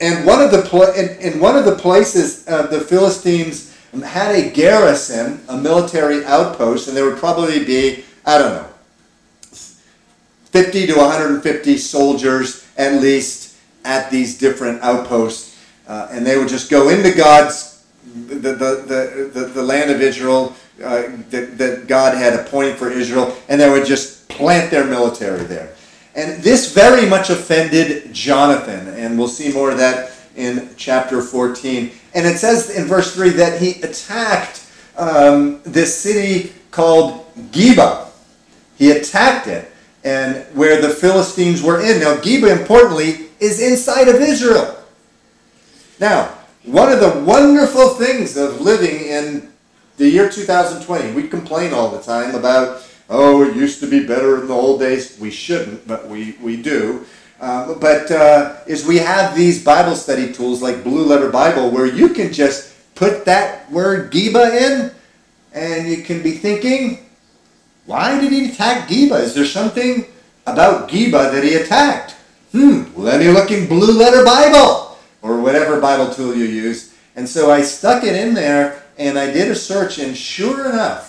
And 0.00 0.24
one 0.24 0.40
of 0.40 0.50
the 0.50 0.62
pla- 0.62 0.92
in, 0.92 1.08
in 1.18 1.40
one 1.40 1.56
of 1.56 1.64
the 1.64 1.76
places 1.76 2.46
uh, 2.46 2.66
the 2.66 2.80
Philistines 2.80 3.76
had 4.04 4.34
a 4.34 4.50
garrison, 4.50 5.40
a 5.48 5.56
military 5.56 6.24
outpost, 6.24 6.88
and 6.88 6.96
there 6.96 7.04
would 7.04 7.18
probably 7.18 7.64
be, 7.64 8.04
I 8.24 8.38
don't 8.38 8.54
know, 8.54 8.66
50 9.52 10.86
to 10.86 10.94
150 10.96 11.76
soldiers 11.76 12.66
at 12.76 13.00
least 13.00 13.56
at 13.84 14.10
these 14.10 14.38
different 14.38 14.82
outposts. 14.82 15.58
Uh, 15.86 16.08
and 16.10 16.24
they 16.24 16.38
would 16.38 16.48
just 16.48 16.70
go 16.70 16.88
into 16.88 17.12
God's, 17.12 17.69
the, 18.14 18.52
the, 18.52 19.30
the, 19.32 19.44
the, 19.46 19.62
land 19.62 19.90
of 19.90 20.00
Israel 20.00 20.54
uh, 20.82 21.02
that, 21.30 21.58
that 21.58 21.86
God 21.86 22.16
had 22.16 22.34
appointed 22.34 22.76
for 22.76 22.90
Israel, 22.90 23.36
and 23.48 23.60
they 23.60 23.70
would 23.70 23.86
just 23.86 24.28
plant 24.28 24.70
their 24.70 24.84
military 24.84 25.44
there. 25.44 25.74
And 26.14 26.42
this 26.42 26.74
very 26.74 27.06
much 27.06 27.30
offended 27.30 28.12
Jonathan, 28.12 28.88
and 28.88 29.18
we'll 29.18 29.28
see 29.28 29.52
more 29.52 29.70
of 29.70 29.78
that 29.78 30.12
in 30.36 30.70
chapter 30.76 31.22
14. 31.22 31.90
And 32.14 32.26
it 32.26 32.38
says 32.38 32.70
in 32.70 32.86
verse 32.86 33.14
3 33.14 33.30
that 33.30 33.60
he 33.60 33.80
attacked 33.82 34.66
um, 34.96 35.60
this 35.64 35.96
city 35.96 36.52
called 36.70 37.26
Geba. 37.52 38.08
He 38.76 38.90
attacked 38.90 39.46
it, 39.46 39.70
and 40.04 40.44
where 40.56 40.80
the 40.80 40.88
Philistines 40.88 41.62
were 41.62 41.80
in. 41.80 42.00
Now, 42.00 42.16
Geba, 42.16 42.58
importantly, 42.58 43.28
is 43.38 43.60
inside 43.60 44.08
of 44.08 44.16
Israel. 44.16 44.76
Now, 46.00 46.34
one 46.64 46.92
of 46.92 47.00
the 47.00 47.20
wonderful 47.24 47.90
things 47.90 48.36
of 48.36 48.60
living 48.60 49.06
in 49.06 49.50
the 49.96 50.08
year 50.08 50.30
2020, 50.30 51.12
we 51.12 51.26
complain 51.28 51.72
all 51.72 51.90
the 51.90 52.02
time 52.02 52.34
about, 52.34 52.82
oh, 53.08 53.44
it 53.44 53.56
used 53.56 53.80
to 53.80 53.86
be 53.86 54.06
better 54.06 54.40
in 54.40 54.48
the 54.48 54.54
old 54.54 54.80
days. 54.80 55.18
We 55.18 55.30
shouldn't, 55.30 55.86
but 55.86 56.08
we, 56.08 56.36
we 56.40 56.60
do. 56.60 57.06
Um, 57.40 57.78
but 57.80 58.10
uh, 58.10 58.56
is 58.66 58.86
we 58.86 58.98
have 58.98 59.34
these 59.34 59.64
Bible 59.64 59.94
study 59.94 60.32
tools 60.32 60.60
like 60.60 60.84
Blue 60.84 61.04
Letter 61.04 61.30
Bible 61.30 61.70
where 61.70 61.86
you 61.86 62.10
can 62.10 62.32
just 62.32 62.74
put 62.94 63.24
that 63.24 63.70
word 63.72 64.12
Geba 64.12 64.54
in 64.54 64.90
and 65.54 65.88
you 65.88 66.02
can 66.02 66.22
be 66.22 66.32
thinking, 66.32 67.06
why 67.86 68.20
did 68.20 68.30
he 68.30 68.50
attack 68.50 68.88
Geba? 68.88 69.20
Is 69.20 69.32
there 69.34 69.46
something 69.46 70.04
about 70.46 70.90
Geba 70.90 71.32
that 71.32 71.42
he 71.42 71.54
attacked? 71.54 72.12
Hmm, 72.52 72.82
then 73.02 73.22
you 73.22 73.32
look 73.32 73.50
in 73.50 73.66
Blue 73.66 73.98
Letter 73.98 74.24
Bible 74.24 74.89
or 75.22 75.40
whatever 75.40 75.80
Bible 75.80 76.12
tool 76.12 76.34
you 76.34 76.44
use. 76.44 76.94
And 77.16 77.28
so 77.28 77.50
I 77.50 77.62
stuck 77.62 78.04
it 78.04 78.14
in 78.14 78.34
there 78.34 78.82
and 78.98 79.18
I 79.18 79.30
did 79.32 79.50
a 79.50 79.54
search 79.54 79.98
and 79.98 80.16
sure 80.16 80.68
enough, 80.68 81.08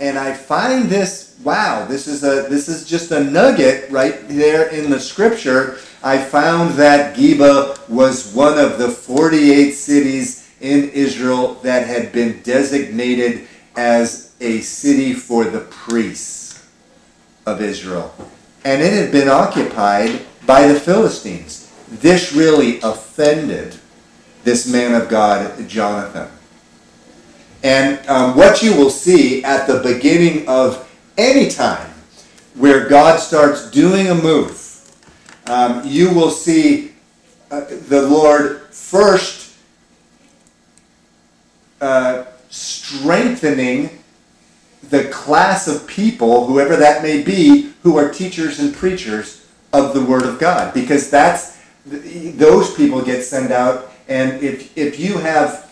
and 0.00 0.18
I 0.18 0.34
find 0.34 0.84
this 0.88 1.38
wow 1.42 1.86
this 1.86 2.06
is 2.06 2.22
a 2.24 2.48
this 2.48 2.68
is 2.68 2.86
just 2.86 3.10
a 3.10 3.22
nugget 3.22 3.90
right 3.90 4.28
there 4.28 4.68
in 4.68 4.90
the 4.90 5.00
scripture. 5.00 5.78
I 6.02 6.18
found 6.18 6.74
that 6.74 7.16
Geba 7.16 7.88
was 7.88 8.34
one 8.34 8.58
of 8.58 8.78
the 8.78 8.88
48 8.88 9.72
cities 9.72 10.50
in 10.60 10.90
Israel 10.90 11.54
that 11.62 11.86
had 11.86 12.12
been 12.12 12.42
designated 12.42 13.48
as 13.76 14.34
a 14.40 14.60
city 14.60 15.14
for 15.14 15.44
the 15.44 15.60
priests 15.60 16.62
of 17.46 17.62
Israel. 17.62 18.14
And 18.64 18.82
it 18.82 18.92
had 18.92 19.10
been 19.10 19.28
occupied 19.28 20.20
by 20.46 20.68
the 20.68 20.78
Philistines 20.78 21.63
this 21.88 22.32
really 22.32 22.80
offended 22.80 23.76
this 24.44 24.70
man 24.70 25.00
of 25.00 25.08
God 25.08 25.68
Jonathan 25.68 26.28
and 27.64 28.06
um, 28.08 28.36
what 28.36 28.62
you 28.62 28.76
will 28.76 28.90
see 28.90 29.42
at 29.42 29.66
the 29.66 29.80
beginning 29.80 30.46
of 30.46 30.86
any 31.16 31.48
time 31.48 31.90
where 32.54 32.86
God 32.86 33.18
starts 33.18 33.70
doing 33.70 34.08
a 34.08 34.14
move, 34.14 34.60
um, 35.46 35.80
you 35.82 36.12
will 36.12 36.30
see 36.30 36.92
uh, 37.50 37.62
the 37.88 38.02
Lord 38.02 38.66
first 38.70 39.56
uh, 41.80 42.24
strengthening 42.50 44.02
the 44.90 45.04
class 45.04 45.66
of 45.66 45.86
people, 45.86 46.46
whoever 46.46 46.76
that 46.76 47.02
may 47.02 47.22
be, 47.22 47.72
who 47.82 47.96
are 47.96 48.10
teachers 48.10 48.60
and 48.60 48.74
preachers 48.74 49.46
of 49.72 49.94
the 49.94 50.04
Word 50.04 50.24
of 50.24 50.38
God. 50.38 50.74
Because 50.74 51.08
that's 51.08 51.53
those 51.86 52.74
people 52.74 53.02
get 53.02 53.22
sent 53.22 53.50
out. 53.50 53.92
And 54.08 54.42
if, 54.42 54.76
if 54.76 54.98
you 54.98 55.18
have 55.18 55.64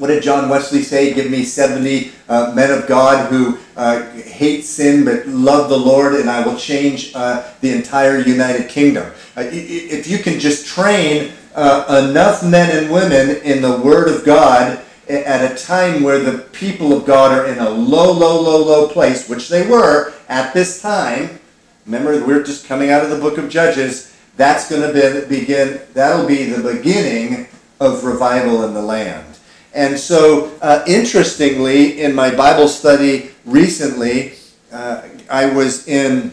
what 0.00 0.06
did 0.06 0.22
John 0.22 0.48
Wesley 0.48 0.80
say? 0.80 1.12
Give 1.12 1.30
me 1.30 1.44
70 1.44 2.10
uh, 2.26 2.52
men 2.54 2.70
of 2.70 2.88
God 2.88 3.30
who 3.30 3.58
uh, 3.76 4.10
hate 4.12 4.62
sin 4.62 5.04
but 5.04 5.26
love 5.26 5.68
the 5.68 5.76
Lord, 5.76 6.14
and 6.14 6.30
I 6.30 6.44
will 6.44 6.56
change 6.56 7.12
uh, 7.14 7.46
the 7.60 7.70
entire 7.70 8.18
United 8.18 8.70
Kingdom. 8.70 9.12
Uh, 9.36 9.42
if 9.44 10.08
you 10.08 10.18
can 10.18 10.40
just 10.40 10.66
train 10.66 11.32
uh, 11.54 12.06
enough 12.08 12.42
men 12.42 12.74
and 12.74 12.90
women 12.90 13.42
in 13.42 13.60
the 13.60 13.78
Word 13.78 14.08
of 14.08 14.24
God 14.24 14.80
at 15.06 15.52
a 15.52 15.62
time 15.62 16.02
where 16.02 16.18
the 16.18 16.38
people 16.38 16.94
of 16.94 17.04
God 17.04 17.38
are 17.38 17.46
in 17.46 17.58
a 17.58 17.68
low, 17.68 18.10
low, 18.10 18.40
low, 18.40 18.64
low 18.64 18.88
place, 18.88 19.28
which 19.28 19.48
they 19.48 19.66
were 19.66 20.14
at 20.28 20.54
this 20.54 20.80
time. 20.80 21.40
Remember, 21.84 22.24
we're 22.24 22.42
just 22.42 22.66
coming 22.66 22.90
out 22.90 23.04
of 23.04 23.10
the 23.10 23.18
book 23.18 23.36
of 23.36 23.50
Judges. 23.50 24.16
That's 24.40 24.70
going 24.70 24.80
to 24.80 25.28
be, 25.28 25.38
begin, 25.38 25.82
that'll 25.92 26.26
be 26.26 26.44
the 26.44 26.62
beginning 26.62 27.46
of 27.78 28.04
revival 28.04 28.64
in 28.64 28.72
the 28.72 28.80
land. 28.80 29.38
And 29.74 29.98
so, 29.98 30.50
uh, 30.62 30.82
interestingly, 30.86 32.00
in 32.00 32.14
my 32.14 32.34
Bible 32.34 32.66
study 32.66 33.32
recently, 33.44 34.32
uh, 34.72 35.02
I 35.28 35.44
was 35.44 35.86
in 35.86 36.32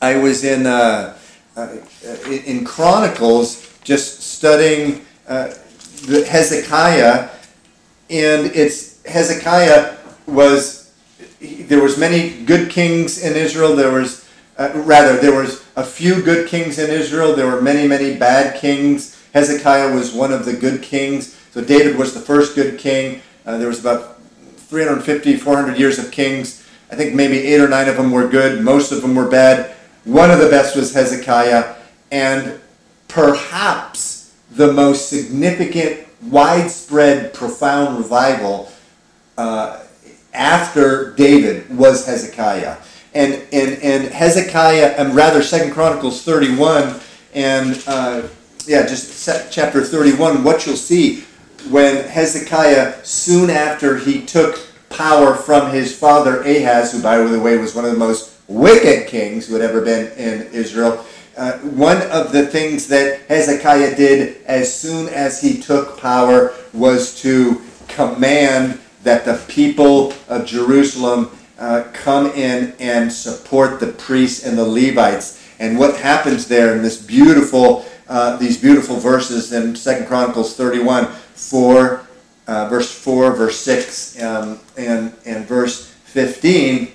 I 0.00 0.18
was 0.18 0.44
in 0.44 0.68
uh, 0.68 1.18
uh 1.56 1.68
in 2.30 2.64
Chronicles 2.64 3.76
just 3.82 4.22
studying 4.22 5.04
uh, 5.26 5.52
Hezekiah, 6.06 7.28
and 8.08 8.46
it's 8.54 9.02
Hezekiah 9.02 9.96
was 10.28 10.92
there 11.40 11.82
was 11.82 11.98
many 11.98 12.44
good 12.44 12.70
kings 12.70 13.20
in 13.20 13.34
Israel. 13.34 13.74
There 13.74 13.90
was 13.90 14.30
uh, 14.58 14.70
rather 14.74 15.16
there 15.16 15.34
was 15.34 15.63
a 15.76 15.84
few 15.84 16.22
good 16.22 16.48
kings 16.48 16.78
in 16.78 16.90
Israel. 16.90 17.34
There 17.34 17.46
were 17.46 17.60
many 17.60 17.86
many 17.88 18.16
bad 18.16 18.60
kings. 18.60 19.20
Hezekiah 19.32 19.94
was 19.94 20.12
one 20.12 20.32
of 20.32 20.44
the 20.44 20.52
good 20.52 20.82
kings. 20.82 21.34
So 21.50 21.62
David 21.62 21.96
was 21.96 22.14
the 22.14 22.20
first 22.20 22.54
good 22.54 22.78
king. 22.78 23.20
Uh, 23.44 23.58
there 23.58 23.68
was 23.68 23.80
about 23.80 24.20
350, 24.56 25.36
400 25.36 25.78
years 25.78 25.98
of 25.98 26.10
kings. 26.10 26.66
I 26.90 26.96
think 26.96 27.14
maybe 27.14 27.38
eight 27.38 27.60
or 27.60 27.68
nine 27.68 27.88
of 27.88 27.96
them 27.96 28.10
were 28.10 28.28
good. 28.28 28.62
Most 28.62 28.92
of 28.92 29.02
them 29.02 29.14
were 29.14 29.28
bad. 29.28 29.74
One 30.04 30.30
of 30.30 30.38
the 30.38 30.48
best 30.48 30.76
was 30.76 30.94
Hezekiah. 30.94 31.74
And 32.12 32.60
perhaps 33.08 34.34
the 34.50 34.72
most 34.72 35.08
significant, 35.08 36.06
widespread, 36.22 37.34
profound 37.34 37.98
revival 37.98 38.70
uh, 39.36 39.82
after 40.32 41.12
David 41.14 41.76
was 41.76 42.06
Hezekiah. 42.06 42.78
And, 43.14 43.34
and, 43.52 43.80
and 43.82 44.12
Hezekiah, 44.12 44.94
and 44.98 45.14
rather 45.14 45.42
Second 45.42 45.72
Chronicles 45.72 46.22
31 46.22 47.00
and 47.34 47.82
uh, 47.86 48.22
yeah, 48.66 48.86
just 48.86 49.52
chapter 49.52 49.82
31, 49.82 50.44
what 50.44 50.66
you'll 50.66 50.76
see 50.76 51.24
when 51.68 52.06
Hezekiah, 52.08 53.04
soon 53.04 53.50
after 53.50 53.98
he 53.98 54.24
took 54.24 54.66
power 54.88 55.34
from 55.34 55.72
his 55.72 55.96
father 55.96 56.42
Ahaz, 56.42 56.92
who 56.92 57.02
by 57.02 57.18
the 57.18 57.40
way 57.40 57.58
was 57.58 57.74
one 57.74 57.84
of 57.84 57.92
the 57.92 57.98
most 57.98 58.38
wicked 58.46 59.08
kings 59.08 59.46
who 59.46 59.54
had 59.54 59.62
ever 59.62 59.80
been 59.80 60.12
in 60.12 60.42
Israel. 60.52 61.04
Uh, 61.36 61.58
one 61.58 62.00
of 62.10 62.32
the 62.32 62.46
things 62.46 62.86
that 62.88 63.22
Hezekiah 63.22 63.96
did 63.96 64.42
as 64.44 64.72
soon 64.72 65.08
as 65.08 65.40
he 65.40 65.60
took 65.60 65.98
power 65.98 66.54
was 66.72 67.20
to 67.22 67.60
command 67.88 68.78
that 69.02 69.24
the 69.24 69.42
people 69.48 70.12
of 70.28 70.46
Jerusalem 70.46 71.30
uh, 71.58 71.84
come 71.92 72.26
in 72.32 72.74
and 72.78 73.12
support 73.12 73.80
the 73.80 73.86
priests 73.86 74.44
and 74.44 74.58
the 74.58 74.64
Levites. 74.64 75.40
And 75.58 75.78
what 75.78 75.96
happens 75.96 76.48
there 76.48 76.74
in 76.74 76.82
this 76.82 77.00
beautiful, 77.00 77.86
uh, 78.08 78.36
these 78.36 78.60
beautiful 78.60 78.96
verses 78.96 79.52
in 79.52 79.76
Second 79.76 80.06
Chronicles 80.06 80.56
31, 80.56 81.06
4, 81.06 82.06
uh, 82.46 82.68
verse 82.68 82.92
4, 82.92 83.32
verse 83.32 83.58
6, 83.60 84.22
um, 84.22 84.60
and, 84.76 85.12
and 85.24 85.46
verse 85.46 85.86
15, 86.04 86.92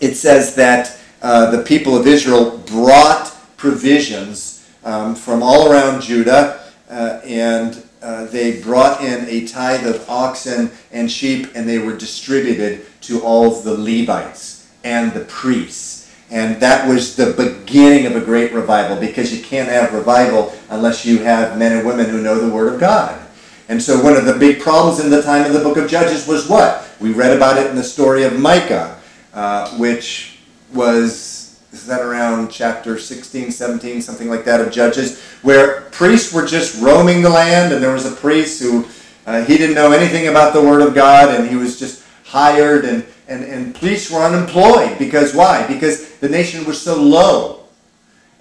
it 0.00 0.14
says 0.14 0.54
that 0.54 0.98
uh, 1.22 1.50
the 1.50 1.62
people 1.62 1.96
of 1.96 2.06
Israel 2.06 2.58
brought 2.58 3.34
provisions 3.56 4.68
um, 4.84 5.14
from 5.14 5.42
all 5.42 5.70
around 5.70 6.00
Judah, 6.00 6.60
uh, 6.88 7.20
and 7.24 7.82
uh, 8.02 8.24
they 8.26 8.60
brought 8.60 9.02
in 9.02 9.28
a 9.28 9.46
tithe 9.46 9.86
of 9.86 10.08
oxen 10.08 10.70
and 10.90 11.10
sheep, 11.10 11.50
and 11.54 11.68
they 11.68 11.78
were 11.78 11.96
distributed 11.96 12.86
to 13.02 13.20
all 13.22 13.50
the 13.50 13.74
Levites 13.74 14.68
and 14.84 15.12
the 15.12 15.20
priests. 15.20 16.10
And 16.30 16.60
that 16.60 16.88
was 16.88 17.16
the 17.16 17.32
beginning 17.32 18.06
of 18.06 18.14
a 18.14 18.24
great 18.24 18.52
revival 18.52 18.98
because 18.98 19.36
you 19.36 19.42
can't 19.42 19.68
have 19.68 19.92
revival 19.92 20.54
unless 20.68 21.04
you 21.04 21.18
have 21.18 21.58
men 21.58 21.76
and 21.76 21.86
women 21.86 22.08
who 22.08 22.22
know 22.22 22.38
the 22.38 22.52
Word 22.52 22.72
of 22.72 22.80
God. 22.80 23.20
And 23.68 23.82
so, 23.82 24.02
one 24.02 24.16
of 24.16 24.24
the 24.24 24.34
big 24.34 24.60
problems 24.60 24.98
in 24.98 25.10
the 25.10 25.22
time 25.22 25.44
of 25.44 25.52
the 25.52 25.60
book 25.60 25.76
of 25.76 25.88
Judges 25.88 26.26
was 26.26 26.48
what? 26.48 26.88
We 27.00 27.12
read 27.12 27.36
about 27.36 27.56
it 27.56 27.68
in 27.68 27.76
the 27.76 27.84
story 27.84 28.24
of 28.24 28.38
Micah, 28.38 28.98
uh, 29.32 29.70
which 29.76 30.38
was, 30.72 31.29
is 31.72 31.86
that 31.86 32.00
around 32.00 32.50
chapter 32.50 32.98
16, 32.98 33.50
17, 33.52 34.02
something 34.02 34.28
like 34.28 34.44
that 34.44 34.60
of 34.60 34.72
Judges, 34.72 35.20
where 35.42 35.82
priests 35.92 36.32
were 36.32 36.44
just 36.44 36.80
roaming 36.82 37.22
the 37.22 37.30
land, 37.30 37.72
and 37.72 37.82
there 37.82 37.92
was 37.92 38.06
a 38.06 38.14
priest 38.14 38.60
who 38.60 38.86
uh, 39.26 39.44
he 39.44 39.56
didn't 39.56 39.76
know 39.76 39.92
anything 39.92 40.28
about 40.28 40.52
the 40.52 40.60
Word 40.60 40.82
of 40.82 40.94
God, 40.94 41.32
and 41.34 41.48
he 41.48 41.54
was 41.54 41.78
just 41.78 42.04
hired, 42.24 42.84
and, 42.84 43.06
and, 43.28 43.44
and 43.44 43.74
priests 43.74 44.10
were 44.10 44.20
unemployed. 44.20 44.98
Because 44.98 45.34
why? 45.34 45.66
Because 45.66 46.16
the 46.18 46.28
nation 46.28 46.64
was 46.64 46.80
so 46.80 47.00
low. 47.00 47.64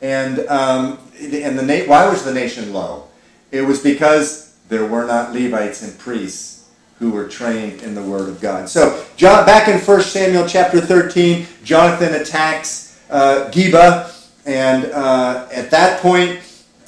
And, 0.02 0.40
um, 0.48 0.98
and 1.20 1.60
the 1.60 1.64
na- 1.64 1.88
why 1.88 2.10
was 2.10 2.24
the 2.24 2.34
nation 2.34 2.74
low? 2.74 3.08
It 3.52 3.62
was 3.62 3.82
because 3.82 4.56
there 4.70 4.86
were 4.86 5.06
not 5.06 5.34
Levites 5.34 5.84
and 5.84 5.98
priests 6.00 6.70
who 6.98 7.12
were 7.12 7.28
trained 7.28 7.82
in 7.82 7.96
the 7.96 8.04
Word 8.04 8.28
of 8.28 8.42
God. 8.42 8.70
So, 8.70 9.06
John, 9.16 9.46
back 9.46 9.68
in 9.68 9.80
1 9.80 10.02
Samuel 10.02 10.48
chapter 10.48 10.82
13, 10.82 11.48
Jonathan 11.64 12.14
attacks 12.16 12.89
uh, 13.10 13.50
Geba, 13.52 14.16
and 14.46 14.86
uh, 14.86 15.48
at 15.52 15.72
that 15.72 16.02
point, 16.02 16.40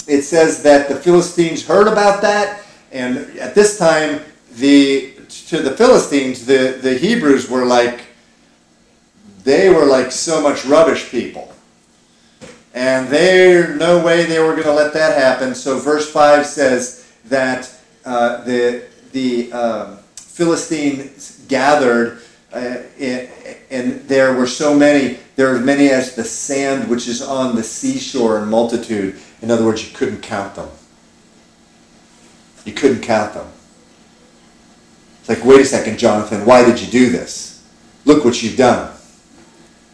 it 0.06 0.22
says 0.22 0.62
that 0.62 0.88
the 0.88 0.96
Philistines 0.96 1.66
heard 1.66 1.88
about 1.88 2.22
that, 2.22 2.64
and 2.90 3.18
at 3.38 3.54
this 3.54 3.78
time, 3.78 4.20
the 4.56 5.12
to 5.48 5.60
the 5.60 5.70
Philistines, 5.70 6.46
the, 6.46 6.78
the 6.80 6.94
Hebrews 6.94 7.48
were 7.48 7.64
like, 7.64 8.06
they 9.44 9.70
were 9.70 9.86
like 9.86 10.12
so 10.12 10.40
much 10.40 10.64
rubbish 10.64 11.10
people. 11.10 11.52
And 12.74 13.08
there, 13.08 13.74
no 13.76 14.02
way 14.02 14.24
they 14.24 14.38
were 14.38 14.52
going 14.52 14.62
to 14.62 14.72
let 14.72 14.92
that 14.94 15.16
happen. 15.18 15.54
So 15.54 15.78
verse 15.78 16.10
5 16.10 16.46
says 16.46 17.12
that 17.26 17.74
uh, 18.04 18.42
the, 18.44 18.84
the 19.12 19.52
um, 19.52 19.98
Philistines 20.16 21.44
gathered, 21.48 22.22
uh, 22.52 22.78
and 23.70 24.00
there 24.08 24.34
were 24.34 24.46
so 24.46 24.74
many, 24.74 25.18
there 25.36 25.54
are 25.54 25.58
many 25.58 25.88
as 25.88 26.14
the 26.14 26.24
sand 26.24 26.88
which 26.90 27.08
is 27.08 27.22
on 27.22 27.56
the 27.56 27.62
seashore 27.62 28.38
in 28.38 28.48
multitude. 28.48 29.16
In 29.40 29.50
other 29.50 29.64
words, 29.64 29.86
you 29.86 29.94
couldn't 29.96 30.20
count 30.20 30.54
them. 30.54 30.68
You 32.64 32.72
couldn't 32.72 33.00
count 33.00 33.34
them. 33.34 33.48
It's 35.20 35.28
like, 35.28 35.44
wait 35.44 35.60
a 35.60 35.64
second, 35.64 35.98
Jonathan, 35.98 36.44
why 36.44 36.64
did 36.64 36.80
you 36.80 36.88
do 36.88 37.10
this? 37.10 37.64
Look 38.04 38.24
what 38.24 38.42
you've 38.42 38.56
done. 38.56 38.92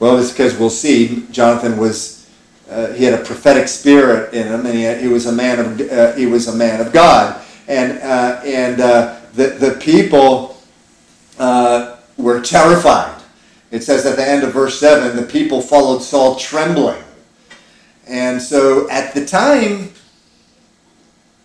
Well, 0.01 0.18
it's 0.18 0.31
because 0.31 0.57
we'll 0.57 0.70
see. 0.70 1.27
Jonathan 1.31 1.77
was, 1.77 2.29
uh, 2.70 2.92
he 2.92 3.05
had 3.05 3.14
a 3.18 3.22
prophetic 3.24 3.68
spirit 3.68 4.33
in 4.33 4.46
him, 4.46 4.64
and 4.64 4.74
he, 4.74 5.07
he 5.07 5.12
was 5.12 5.27
a 5.27 5.33
man 5.33 5.59
of, 5.59 5.81
uh, 5.90 6.14
he 6.14 6.27
was 6.27 6.48
a 6.48 6.55
man 6.55 6.81
of 6.81 6.92
God, 6.92 7.44
and 7.66 7.98
uh, 7.98 8.40
and 8.44 8.81
uh, 8.81 9.18
the 9.35 9.48
the 9.48 9.72
people 9.81 10.61
uh, 11.38 11.96
were 12.16 12.40
terrified. 12.40 13.17
It 13.70 13.83
says 13.83 14.07
at 14.07 14.16
the 14.16 14.26
end 14.26 14.44
of 14.44 14.52
verse 14.52 14.78
seven, 14.81 15.16
the 15.16 15.22
people 15.22 15.61
followed 15.61 16.02
Saul 16.02 16.37
trembling, 16.37 17.02
and 18.07 18.40
so 18.40 18.88
at 18.90 19.14
the 19.14 19.26
time, 19.26 19.92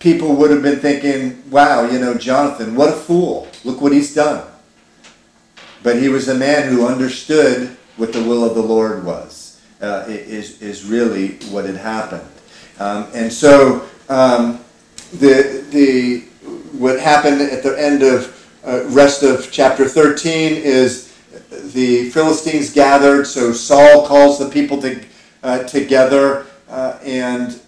people 0.04 0.36
would 0.36 0.52
have 0.52 0.62
been 0.62 0.80
thinking, 0.80 1.42
wow, 1.50 1.90
you 1.90 1.98
know, 1.98 2.14
Jonathan, 2.14 2.76
what 2.76 2.90
a 2.90 2.94
fool. 2.94 3.48
Look 3.64 3.80
what 3.80 3.94
he's 3.94 4.14
done. 4.14 4.46
But 5.82 6.02
he 6.02 6.10
was 6.10 6.28
a 6.28 6.36
man 6.36 6.70
who 6.70 6.86
understood 6.86 7.78
what 7.96 8.12
the 8.12 8.22
will 8.22 8.44
of 8.44 8.54
the 8.54 8.62
Lord 8.62 9.06
was, 9.06 9.62
uh, 9.82 10.04
is, 10.08 10.62
is 10.62 10.84
really 10.84 11.36
what 11.52 11.64
had 11.64 11.78
happened. 11.78 12.28
Um, 12.80 13.08
and 13.14 13.32
so 13.32 13.88
um, 14.10 14.60
the, 15.14 15.66
the, 15.70 16.20
what 16.78 17.00
happened 17.00 17.42
at 17.42 17.64
the 17.64 17.80
end 17.82 18.04
of 18.04 18.30
uh, 18.66 18.84
rest 18.88 19.24
of 19.24 19.50
chapter 19.52 19.88
13 19.88 20.54
is 20.54 21.13
the 21.50 22.10
Philistines 22.10 22.74
gathered, 22.74 23.26
so 23.26 23.54
Saul 23.54 24.06
calls 24.08 24.40
the 24.40 24.50
people 24.50 24.82
to, 24.82 25.04
uh, 25.42 25.64
together 25.64 26.46
uh, 26.70 27.00
and 27.04 27.60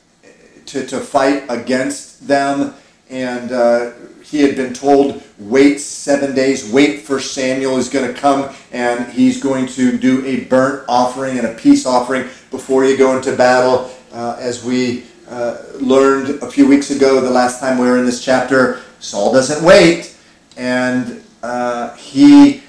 to, 0.67 0.86
to 0.86 0.99
fight 0.99 1.43
against 1.49 2.28
them. 2.28 2.73
And 3.10 3.51
uh, 3.51 3.91
he 4.23 4.41
had 4.41 4.56
been 4.56 4.73
told, 4.73 5.21
wait 5.38 5.80
seven 5.80 6.34
days, 6.34 6.71
wait 6.71 7.01
for 7.01 7.19
Samuel 7.19 7.78
is 7.78 7.89
going 7.89 8.12
to 8.12 8.19
come 8.19 8.54
and 8.71 9.12
he's 9.13 9.41
going 9.41 9.67
to 9.67 9.97
do 9.97 10.25
a 10.25 10.45
burnt 10.45 10.84
offering 10.88 11.38
and 11.38 11.47
a 11.47 11.54
peace 11.54 11.86
offering 11.86 12.23
before 12.49 12.86
you 12.86 12.97
go 12.97 13.15
into 13.15 13.36
battle. 13.36 13.91
Uh, 14.12 14.38
as 14.39 14.63
we 14.63 15.04
uh, 15.30 15.58
learned 15.75 16.41
a 16.41 16.49
few 16.49 16.67
weeks 16.67 16.89
ago, 16.89 17.21
the 17.21 17.30
last 17.30 17.60
time 17.60 17.78
we 17.78 17.86
were 17.86 17.97
in 17.97 18.06
this 18.06 18.23
chapter, 18.23 18.82
Saul 18.99 19.32
doesn't 19.32 19.63
wait. 19.63 20.17
And 20.58 21.23
uh, 21.43 21.95
he, 21.95 22.63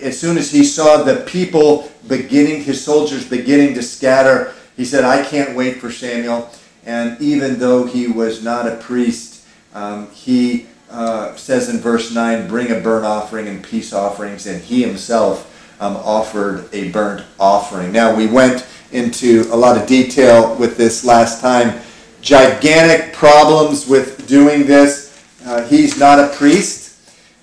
as 0.00 0.18
soon 0.18 0.38
as 0.38 0.50
he 0.50 0.64
saw 0.64 1.02
the 1.02 1.24
people 1.26 1.90
beginning, 2.06 2.62
his 2.62 2.82
soldiers 2.82 3.28
beginning 3.28 3.74
to 3.74 3.82
scatter, 3.82 4.54
he 4.76 4.84
said, 4.84 5.04
I 5.04 5.24
can't 5.24 5.56
wait 5.56 5.78
for 5.78 5.90
Samuel. 5.90 6.50
And 6.86 7.20
even 7.20 7.58
though 7.58 7.84
he 7.84 8.06
was 8.06 8.42
not 8.42 8.66
a 8.66 8.76
priest, 8.76 9.44
um, 9.74 10.10
he 10.10 10.66
uh, 10.90 11.34
says 11.36 11.68
in 11.68 11.78
verse 11.78 12.12
9, 12.12 12.48
bring 12.48 12.70
a 12.70 12.80
burnt 12.80 13.04
offering 13.04 13.48
and 13.48 13.62
peace 13.62 13.92
offerings, 13.92 14.46
and 14.46 14.62
he 14.62 14.82
himself 14.82 15.54
um, 15.80 15.96
offered 15.96 16.68
a 16.72 16.90
burnt 16.90 17.24
offering. 17.38 17.92
Now, 17.92 18.14
we 18.14 18.26
went 18.26 18.66
into 18.92 19.46
a 19.50 19.56
lot 19.56 19.76
of 19.76 19.86
detail 19.86 20.54
with 20.56 20.76
this 20.76 21.04
last 21.04 21.40
time. 21.40 21.80
Gigantic 22.20 23.12
problems 23.12 23.86
with 23.86 24.26
doing 24.26 24.66
this. 24.66 25.22
Uh, 25.44 25.66
he's 25.66 25.98
not 25.98 26.18
a 26.18 26.28
priest. 26.36 26.87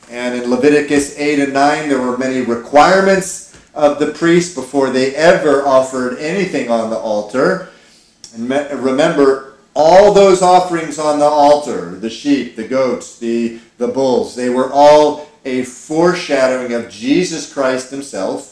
And 0.09 0.35
in 0.35 0.49
Leviticus 0.49 1.17
8 1.17 1.39
and 1.39 1.53
9, 1.53 1.89
there 1.89 2.01
were 2.01 2.17
many 2.17 2.41
requirements 2.41 3.57
of 3.73 3.99
the 3.99 4.11
priest 4.11 4.55
before 4.55 4.89
they 4.89 5.15
ever 5.15 5.65
offered 5.65 6.17
anything 6.19 6.69
on 6.69 6.89
the 6.89 6.97
altar. 6.97 7.69
And 8.33 8.49
remember, 8.83 9.55
all 9.75 10.13
those 10.13 10.41
offerings 10.41 10.97
on 10.97 11.19
the 11.19 11.25
altar, 11.25 11.95
the 11.95 12.09
sheep, 12.09 12.55
the 12.55 12.67
goats, 12.67 13.19
the, 13.19 13.59
the 13.77 13.87
bulls, 13.87 14.35
they 14.35 14.49
were 14.49 14.71
all 14.71 15.27
a 15.43 15.63
foreshadowing 15.63 16.73
of 16.73 16.89
Jesus 16.89 17.51
Christ 17.51 17.91
himself. 17.91 18.51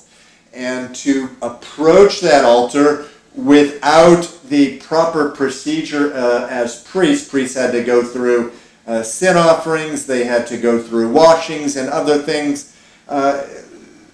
And 0.54 0.94
to 0.98 1.30
approach 1.42 2.20
that 2.22 2.46
altar 2.46 3.08
without 3.36 4.38
the 4.50 4.78
proper 4.80 5.32
procedure 5.32 6.14
uh, 6.14 6.48
as 6.50 6.84
priests, 6.84 7.28
priests 7.28 7.56
had 7.56 7.72
to 7.72 7.84
go 7.84 8.04
through 8.04 8.52
uh, 8.86 9.04
sin 9.04 9.38
offerings, 9.38 10.06
they 10.06 10.26
had 10.26 10.46
to 10.48 10.58
go 10.58 10.82
through 10.82 11.12
washings 11.12 11.78
and 11.78 11.90
other 11.90 12.18
things. 12.18 12.76
Uh, 13.08 13.46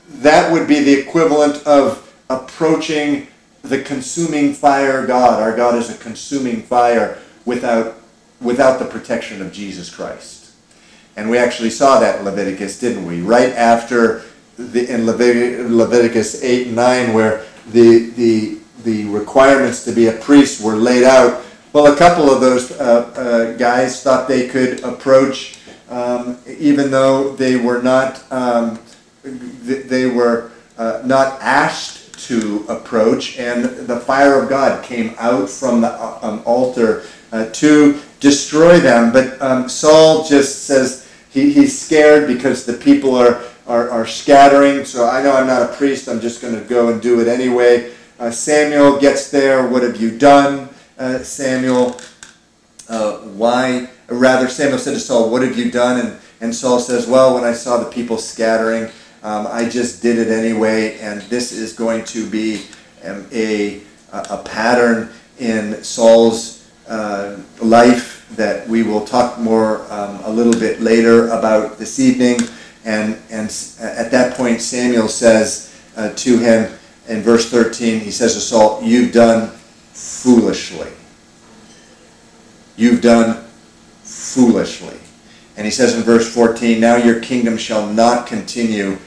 that 0.10 0.52
would 0.52 0.68
be 0.68 0.80
the 0.80 0.94
equivalent 0.94 1.66
of 1.66 2.14
approaching 2.30 3.28
the 3.62 3.82
consuming 3.82 4.54
fire 4.54 5.06
God. 5.06 5.42
Our 5.42 5.56
God 5.56 5.76
is 5.76 5.90
a 5.90 5.98
consuming 5.98 6.62
fire 6.62 7.20
without, 7.46 7.98
without 8.42 8.80
the 8.80 8.86
protection 8.86 9.42
of 9.42 9.52
Jesus 9.52 9.94
Christ. 9.94 10.54
And 11.16 11.30
we 11.30 11.38
actually 11.38 11.70
saw 11.70 12.00
that 12.00 12.20
in 12.20 12.26
Leviticus, 12.26 12.80
didn't 12.80 13.06
we? 13.06 13.22
Right 13.22 13.50
after 13.50 14.24
the, 14.58 14.92
in 14.92 15.06
Leviticus 15.06 16.44
8 16.44 16.68
and 16.68 16.76
9, 16.76 17.14
where 17.14 17.46
the, 17.72 18.10
the, 18.12 18.58
the 18.84 19.06
requirements 19.06 19.84
to 19.86 19.92
be 19.92 20.08
a 20.08 20.14
priest 20.14 20.64
were 20.64 20.76
laid 20.76 21.04
out. 21.04 21.44
Well, 21.72 21.94
a 21.94 21.96
couple 21.96 22.32
of 22.32 22.42
those 22.42 22.72
uh, 22.72 23.12
uh, 23.16 23.58
guys 23.58 24.02
thought 24.02 24.28
they 24.28 24.48
could 24.48 24.84
approach, 24.84 25.60
um, 25.90 26.40
even 26.48 26.90
though 26.90 27.36
they 27.36 27.58
were 27.58 27.84
not, 27.84 28.24
um, 28.32 28.80
they 29.24 30.08
were 30.08 30.52
uh, 30.80 31.04
not 31.06 31.40
asked 31.42 32.20
to 32.28 32.66
approach, 32.70 33.38
and 33.38 33.66
the 33.66 34.00
fire 34.00 34.42
of 34.42 34.50
God 34.50 34.84
came 34.84 35.14
out 35.20 35.48
from 35.48 35.82
the 35.82 36.26
um, 36.26 36.42
altar 36.44 37.04
uh, 37.32 37.46
to 37.52 38.00
destroy 38.20 38.80
them. 38.80 39.14
But 39.14 39.40
um, 39.40 39.70
Saul 39.70 40.24
just 40.26 40.64
says 40.64 41.08
he, 41.30 41.54
he's 41.54 41.80
scared 41.80 42.28
because 42.28 42.66
the 42.66 42.74
people 42.74 43.16
are, 43.16 43.44
are, 43.68 43.90
are, 43.92 44.08
scattering. 44.08 44.86
So 44.86 45.08
I 45.08 45.22
know 45.22 45.34
I'm 45.34 45.48
not 45.48 45.70
a 45.70 45.74
priest, 45.74 46.08
I'm 46.08 46.20
just 46.20 46.42
going 46.42 46.56
to 46.56 46.62
go 46.62 46.90
and 46.90 47.00
do 47.00 47.20
it 47.20 47.28
anyway. 47.28 47.94
Uh, 48.20 48.32
Samuel 48.32 49.00
gets 49.00 49.30
there. 49.30 49.68
What 49.68 49.84
have 49.84 50.02
you 50.02 50.18
done, 50.18 50.69
uh, 51.00 51.24
Samuel? 51.24 52.00
Uh, 52.88 53.18
why? 53.20 53.90
Rather, 54.08 54.48
Samuel 54.48 54.78
said 54.78 54.94
to 54.94 55.00
Saul, 55.00 55.32
What 55.32 55.42
have 55.42 55.58
you 55.58 55.72
done? 55.72 56.06
And, 56.06 56.20
and 56.42 56.54
Saul 56.54 56.80
says, 56.80 57.08
Well, 57.08 57.34
when 57.34 57.44
I 57.44 57.54
saw 57.54 57.78
the 57.78 57.90
people 57.90 58.18
scattering, 58.18 58.92
um, 59.24 59.48
I 59.50 59.68
just 59.68 60.02
did 60.02 60.18
it 60.18 60.28
anyway, 60.30 60.98
and 61.00 61.22
this 61.24 61.52
is 61.52 61.74
going 61.74 62.06
to 62.06 62.30
be 62.30 62.66
um, 63.04 63.26
a, 63.32 63.82
a 64.12 64.38
pattern 64.44 65.10
in 65.40 65.84
Saul's 65.84 66.70
uh, 66.88 67.38
life 67.62 68.28
that 68.36 68.68
we 68.68 68.84
will 68.84 69.06
talk 69.06 69.40
more 69.40 69.82
um, 69.92 70.20
a 70.24 70.30
little 70.30 70.54
bit 70.54 70.82
later 70.82 71.28
about 71.28 71.78
this 71.78 72.00
evening. 72.00 72.40
And, 72.86 73.18
and 73.30 73.48
at 73.80 74.12
that 74.12 74.36
point, 74.36 74.62
Samuel 74.62 75.08
says 75.08 75.76
uh, 75.98 76.14
to 76.14 76.38
him 76.38 76.72
in 77.08 77.22
verse 77.22 77.50
13, 77.50 78.00
he 78.00 78.12
says 78.12 78.36
to 78.36 78.40
Saul, 78.40 78.82
You've 78.82 79.12
done 79.12 79.52
foolishly. 80.00 80.92
You've 82.78 83.02
done 83.02 83.46
foolishly. 84.04 84.98
And 85.58 85.66
he 85.66 85.72
says 85.72 85.94
in 85.96 86.04
verse 86.04 86.34
14, 86.34 86.80
Now 86.80 86.96
your 86.96 87.20
kingdom 87.20 87.58
shall 87.58 87.86
not 87.86 88.26
continue 88.26 88.98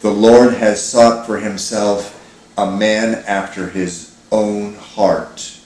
the 0.00 0.10
Lord 0.10 0.54
has 0.54 0.84
sought 0.84 1.26
for 1.26 1.38
himself 1.38 2.16
a 2.58 2.70
man 2.70 3.22
after 3.26 3.68
his 3.68 4.16
own 4.32 4.74
heart, 4.74 5.58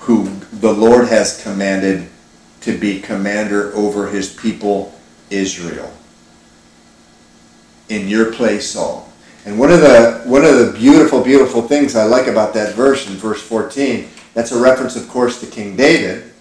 who 0.00 0.24
the 0.52 0.72
Lord 0.72 1.08
has 1.08 1.42
commanded 1.42 2.08
to 2.62 2.76
be 2.76 3.00
commander 3.00 3.72
over 3.74 4.08
his 4.08 4.34
people 4.34 4.98
Israel. 5.30 5.92
In 7.88 8.08
your 8.08 8.32
place, 8.32 8.70
Saul. 8.70 9.11
And 9.44 9.58
one 9.58 9.72
of 9.72 9.80
the 9.80 10.22
one 10.24 10.44
of 10.44 10.58
the 10.58 10.72
beautiful, 10.78 11.22
beautiful 11.22 11.62
things 11.62 11.96
I 11.96 12.04
like 12.04 12.28
about 12.28 12.54
that 12.54 12.74
verse 12.74 13.08
in 13.08 13.14
verse 13.14 13.42
14, 13.42 14.08
that's 14.34 14.52
a 14.52 14.60
reference, 14.60 14.94
of 14.94 15.08
course, 15.08 15.40
to 15.40 15.46
King 15.46 15.76
David, 15.76 16.32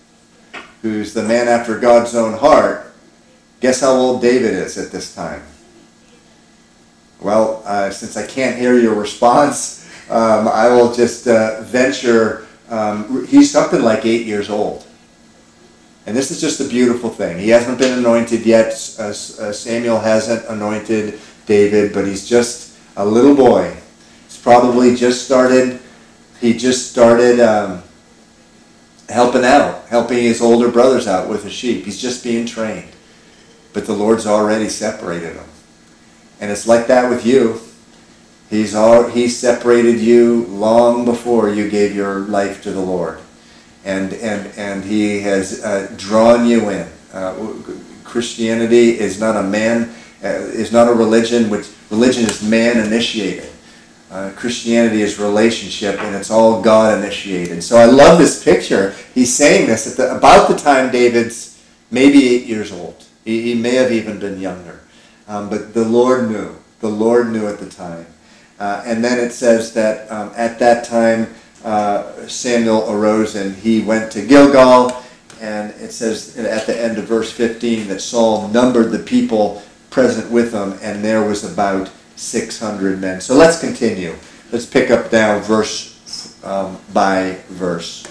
who's 0.81 1.13
the 1.13 1.23
man 1.23 1.47
after 1.47 1.79
God's 1.79 2.15
own 2.15 2.37
heart. 2.37 2.93
Guess 3.59 3.81
how 3.81 3.91
old 3.91 4.21
David 4.21 4.53
is 4.53 4.77
at 4.77 4.91
this 4.91 5.15
time? 5.15 5.41
Well, 7.19 7.63
uh, 7.65 7.89
since 7.91 8.17
I 8.17 8.25
can't 8.25 8.57
hear 8.57 8.77
your 8.79 8.95
response, 8.95 9.87
um, 10.09 10.47
I 10.47 10.69
will 10.69 10.93
just 10.93 11.27
uh, 11.27 11.61
venture. 11.61 12.47
Um, 12.69 13.25
he's 13.25 13.51
something 13.51 13.81
like 13.81 14.05
eight 14.05 14.25
years 14.25 14.49
old. 14.49 14.85
And 16.05 16.17
this 16.17 16.31
is 16.31 16.41
just 16.41 16.59
a 16.59 16.67
beautiful 16.67 17.09
thing. 17.09 17.37
He 17.37 17.49
hasn't 17.49 17.77
been 17.77 17.97
anointed 17.97 18.45
yet. 18.45 18.73
Uh, 18.97 19.03
uh 19.03 19.13
Samuel 19.13 19.99
hasn't 19.99 20.45
anointed 20.49 21.19
David, 21.45 21.93
but 21.93 22.07
he's 22.07 22.27
just 22.27 22.70
a 22.95 23.05
little 23.05 23.35
boy. 23.35 23.75
He's 24.27 24.37
probably 24.37 24.95
just 24.95 25.25
started. 25.25 25.79
He 26.39 26.53
just 26.53 26.91
started 26.91 27.39
um, 27.39 27.83
helping 29.09 29.43
out, 29.43 29.85
helping 29.87 30.19
his 30.19 30.41
older 30.41 30.69
brothers 30.69 31.07
out 31.07 31.29
with 31.29 31.43
the 31.43 31.49
sheep. 31.49 31.85
He's 31.85 32.01
just 32.01 32.23
being 32.23 32.45
trained. 32.45 32.91
But 33.73 33.85
the 33.85 33.93
Lord's 33.93 34.25
already 34.25 34.69
separated 34.69 35.35
him. 35.35 35.45
And 36.39 36.51
it's 36.51 36.67
like 36.67 36.87
that 36.87 37.09
with 37.09 37.25
you. 37.25 37.61
He's 38.49 38.75
all, 38.75 39.07
he 39.07 39.29
separated 39.29 39.99
you 39.99 40.45
long 40.47 41.05
before 41.05 41.49
you 41.49 41.69
gave 41.69 41.95
your 41.95 42.19
life 42.19 42.61
to 42.63 42.71
the 42.71 42.81
Lord. 42.81 43.19
And, 43.85 44.13
and, 44.13 44.51
and 44.57 44.83
he 44.83 45.21
has 45.21 45.63
uh, 45.63 45.93
drawn 45.95 46.45
you 46.45 46.69
in. 46.69 46.87
Uh, 47.13 47.53
Christianity 48.03 48.99
is 48.99 49.19
not 49.19 49.37
a 49.37 49.43
man, 49.43 49.93
uh, 50.23 50.27
is 50.27 50.71
not 50.71 50.89
a 50.89 50.93
religion 50.93 51.49
which 51.49 51.69
religion 51.91 52.23
is 52.23 52.41
man 52.41 52.83
initiated. 52.83 53.49
Uh, 54.09 54.31
Christianity 54.35 55.01
is 55.01 55.19
relationship 55.19 55.99
and 55.99 56.15
it's 56.15 56.31
all 56.31 56.61
God 56.61 56.97
initiated. 56.97 57.63
So 57.63 57.77
I 57.77 57.85
love 57.85 58.17
this 58.17 58.43
picture. 58.43 58.95
He's 59.13 59.33
saying 59.33 59.67
this 59.67 59.91
at 59.91 59.97
the, 59.97 60.15
about 60.15 60.49
the 60.49 60.55
time 60.55 60.91
David's 60.91 61.61
maybe 61.91 62.27
eight 62.27 62.45
years 62.45 62.71
old. 62.71 63.05
He, 63.23 63.41
he 63.41 63.55
may 63.55 63.75
have 63.75 63.91
even 63.91 64.19
been 64.19 64.39
younger. 64.39 64.81
Um, 65.27 65.49
but 65.49 65.73
the 65.73 65.85
Lord 65.85 66.29
knew. 66.29 66.55
The 66.79 66.89
Lord 66.89 67.31
knew 67.31 67.47
at 67.47 67.59
the 67.59 67.69
time. 67.69 68.05
Uh, 68.59 68.83
and 68.85 69.03
then 69.03 69.19
it 69.19 69.31
says 69.31 69.73
that 69.73 70.11
um, 70.11 70.31
at 70.35 70.59
that 70.59 70.83
time 70.83 71.33
uh, 71.63 72.27
Samuel 72.27 72.91
arose 72.91 73.35
and 73.35 73.55
he 73.55 73.81
went 73.81 74.11
to 74.13 74.25
Gilgal. 74.25 75.03
And 75.39 75.71
it 75.81 75.91
says 75.91 76.37
at 76.37 76.67
the 76.67 76.77
end 76.77 76.97
of 76.97 77.05
verse 77.05 77.31
15 77.31 77.87
that 77.87 78.01
Saul 78.01 78.49
numbered 78.49 78.91
the 78.91 78.99
people 78.99 79.63
present 79.91 80.31
with 80.31 80.51
them, 80.51 80.79
and 80.81 81.03
there 81.03 81.23
was 81.23 81.43
about 81.43 81.91
600 82.15 82.99
men. 82.99 83.21
So 83.21 83.35
let's 83.35 83.59
continue. 83.59 84.15
Let's 84.51 84.65
pick 84.65 84.89
up 84.89 85.11
now 85.11 85.39
verse 85.39 86.43
um, 86.43 86.79
by 86.93 87.37
verse. 87.49 88.05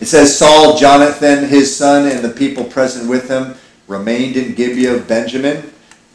It 0.00 0.06
says 0.06 0.36
Saul, 0.36 0.76
Jonathan, 0.76 1.48
his 1.48 1.74
son, 1.74 2.06
and 2.10 2.24
the 2.24 2.30
people 2.30 2.64
present 2.64 3.08
with 3.08 3.28
him 3.28 3.54
remained 3.86 4.36
in 4.36 4.54
Gibeah 4.54 4.94
of 4.94 5.08
Benjamin, 5.08 5.72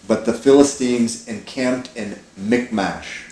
but 0.07 0.25
the 0.25 0.33
Philistines 0.33 1.27
encamped 1.27 1.95
in 1.95 2.17
Michmash. 2.37 3.25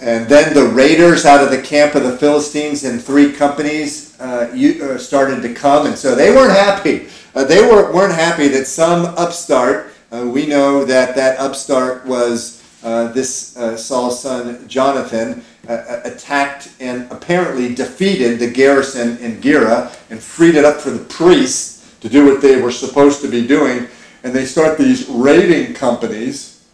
And 0.00 0.26
then 0.26 0.54
the 0.54 0.64
raiders 0.64 1.26
out 1.26 1.44
of 1.44 1.50
the 1.50 1.60
camp 1.60 1.94
of 1.94 2.02
the 2.02 2.16
Philistines 2.16 2.84
in 2.84 2.98
three 2.98 3.32
companies 3.32 4.18
uh, 4.18 4.50
uh, 4.54 4.98
started 4.98 5.42
to 5.42 5.52
come, 5.52 5.86
and 5.86 5.96
so 5.96 6.14
they 6.14 6.34
weren't 6.34 6.52
happy. 6.52 7.08
Uh, 7.34 7.44
they 7.44 7.62
were, 7.62 7.92
weren't 7.92 8.14
happy 8.14 8.48
that 8.48 8.66
some 8.66 9.06
upstart, 9.16 9.92
uh, 10.12 10.26
we 10.26 10.46
know 10.46 10.84
that 10.84 11.14
that 11.14 11.38
upstart 11.38 12.04
was 12.04 12.62
uh, 12.82 13.12
this 13.12 13.56
uh, 13.56 13.76
Saul's 13.76 14.20
son 14.20 14.66
Jonathan, 14.66 15.44
attacked 15.68 16.72
and 16.80 17.10
apparently 17.12 17.74
defeated 17.74 18.38
the 18.38 18.50
garrison 18.50 19.18
in 19.18 19.40
Gera 19.40 19.92
and 20.08 20.20
freed 20.20 20.56
it 20.56 20.64
up 20.64 20.80
for 20.80 20.90
the 20.90 21.04
priests 21.04 21.94
to 22.00 22.08
do 22.08 22.26
what 22.26 22.40
they 22.40 22.60
were 22.60 22.72
supposed 22.72 23.20
to 23.22 23.28
be 23.28 23.46
doing, 23.46 23.86
and 24.24 24.32
they 24.32 24.44
start 24.44 24.78
these 24.78 25.08
raiding 25.08 25.74
companies. 25.74 26.66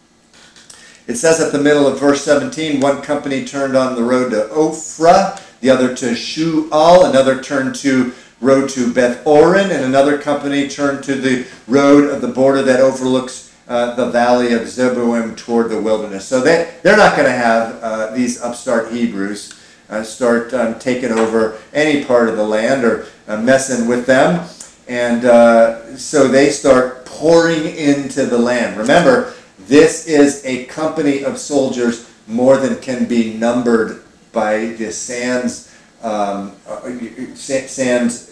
It 1.05 1.15
says 1.15 1.39
at 1.39 1.51
the 1.51 1.59
middle 1.59 1.87
of 1.87 1.99
verse 1.99 2.23
17, 2.23 2.79
one 2.79 3.01
company 3.01 3.45
turned 3.45 3.75
on 3.75 3.95
the 3.95 4.03
road 4.03 4.31
to 4.31 4.47
Ophrah, 4.53 5.41
the 5.59 5.69
other 5.69 5.95
to 5.95 6.07
Shual, 6.11 7.09
another 7.09 7.41
turned 7.41 7.75
to 7.75 8.13
road 8.39 8.69
to 8.69 8.93
Beth 8.93 9.23
Horon, 9.23 9.71
and 9.71 9.83
another 9.83 10.17
company 10.17 10.67
turned 10.67 11.03
to 11.05 11.15
the 11.15 11.47
road 11.67 12.09
of 12.09 12.21
the 12.21 12.27
border 12.27 12.61
that 12.63 12.79
overlooks 12.79 13.55
uh, 13.67 13.95
the 13.95 14.09
valley 14.09 14.53
of 14.53 14.61
Zeboim 14.61 15.35
toward 15.35 15.69
the 15.69 15.81
wilderness. 15.81 16.25
So 16.25 16.41
they, 16.41 16.73
they're 16.83 16.97
not 16.97 17.15
going 17.15 17.27
to 17.27 17.35
have 17.35 17.83
uh, 17.83 18.11
these 18.15 18.41
upstart 18.41 18.91
Hebrews 18.91 19.53
uh, 19.89 20.03
start 20.03 20.53
um, 20.53 20.79
taking 20.79 21.11
over 21.11 21.59
any 21.73 22.03
part 22.03 22.29
of 22.29 22.37
the 22.37 22.45
land 22.47 22.83
or 22.83 23.07
uh, 23.27 23.37
messing 23.41 23.87
with 23.87 24.05
them. 24.05 24.47
And 24.87 25.25
uh, 25.25 25.97
so 25.97 26.27
they 26.27 26.49
start 26.49 27.05
pouring 27.05 27.65
into 27.75 28.25
the 28.25 28.37
land. 28.37 28.77
Remember, 28.77 29.33
this 29.59 30.07
is 30.07 30.45
a 30.45 30.65
company 30.65 31.23
of 31.23 31.37
soldiers 31.37 32.09
more 32.27 32.57
than 32.57 32.79
can 32.79 33.05
be 33.05 33.33
numbered 33.33 34.03
by 34.31 34.67
the 34.67 34.91
sands, 34.91 35.73
um, 36.03 36.53
uh, 36.67 36.89
sands, 37.35 38.26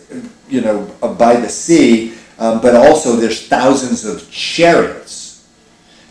you 0.50 0.62
know, 0.62 0.86
by 1.18 1.36
the 1.36 1.50
sea. 1.50 2.14
Um, 2.38 2.62
but 2.62 2.76
also 2.76 3.16
there's 3.16 3.48
thousands 3.48 4.04
of 4.04 4.30
chariots. 4.30 5.48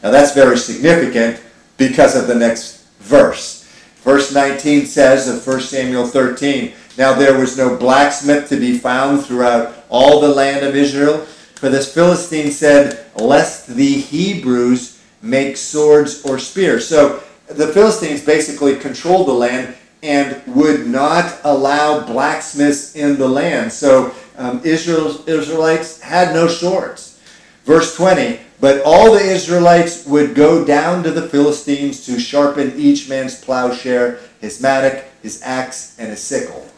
Now 0.03 0.11
that's 0.11 0.35
very 0.35 0.57
significant 0.57 1.41
because 1.77 2.17
of 2.17 2.27
the 2.27 2.35
next 2.35 2.87
verse. 3.01 3.65
Verse 4.03 4.35
19 4.35 4.87
says 4.87 5.29
of 5.29 5.47
1 5.47 5.61
Samuel 5.61 6.07
13, 6.07 6.73
Now 6.99 7.15
there 7.15 7.38
was 7.38 7.57
no 7.57 7.77
blacksmith 7.77 8.49
to 8.51 8.57
be 8.57 8.79
found 8.79 9.25
throughout 9.25 9.85
all 9.88 10.21
the 10.21 10.29
land 10.29 10.65
of 10.65 10.75
Israel. 10.75 11.19
For 11.57 11.69
this 11.69 11.92
Philistine 11.92 12.51
said, 12.51 13.07
Lest 13.17 13.67
the 13.69 13.95
Hebrews 13.95 15.01
make 15.23 15.57
swords 15.57 16.23
or 16.25 16.38
spears. 16.38 16.87
So 16.87 17.23
the 17.47 17.69
Philistines 17.69 18.25
basically 18.25 18.77
controlled 18.77 19.29
the 19.29 19.33
land 19.33 19.75
and 20.05 20.40
would 20.46 20.87
not 20.87 21.40
allow 21.44 22.07
blacksmiths 22.07 22.94
in 22.94 23.17
the 23.17 23.27
land. 23.27 23.73
So 23.73 24.15
um, 24.37 24.61
Israelites 24.63 26.00
had 26.00 26.35
no 26.35 26.46
swords. 26.46 27.21
Verse 27.65 27.96
20, 27.96 28.40
but 28.61 28.83
all 28.85 29.13
the 29.13 29.21
Israelites 29.21 30.07
would 30.07 30.35
go 30.35 30.63
down 30.63 31.02
to 31.02 31.11
the 31.11 31.27
Philistines 31.29 32.05
to 32.05 32.21
sharpen 32.21 32.75
each 32.77 33.09
man's 33.09 33.42
plowshare, 33.42 34.21
his 34.40 34.61
mattock, 34.61 35.05
his 35.23 35.40
axe, 35.42 35.98
and 35.98 36.11
his 36.11 36.23
sickle. 36.23 36.69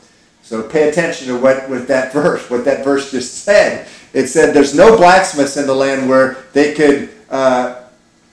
So 0.43 0.63
pay 0.63 0.89
attention 0.89 1.27
to 1.27 1.37
what 1.37 1.69
with 1.69 1.89
that 1.89 2.13
verse, 2.13 2.49
what 2.49 2.65
that 2.65 2.85
verse 2.85 3.11
just 3.11 3.43
said. 3.43 3.89
It 4.13 4.29
said 4.29 4.55
there's 4.55 4.75
no 4.75 4.97
blacksmiths 4.97 5.57
in 5.57 5.67
the 5.67 5.75
land 5.75 6.09
where 6.09 6.45
they 6.53 6.73
could 6.73 7.11
uh, 7.29 7.83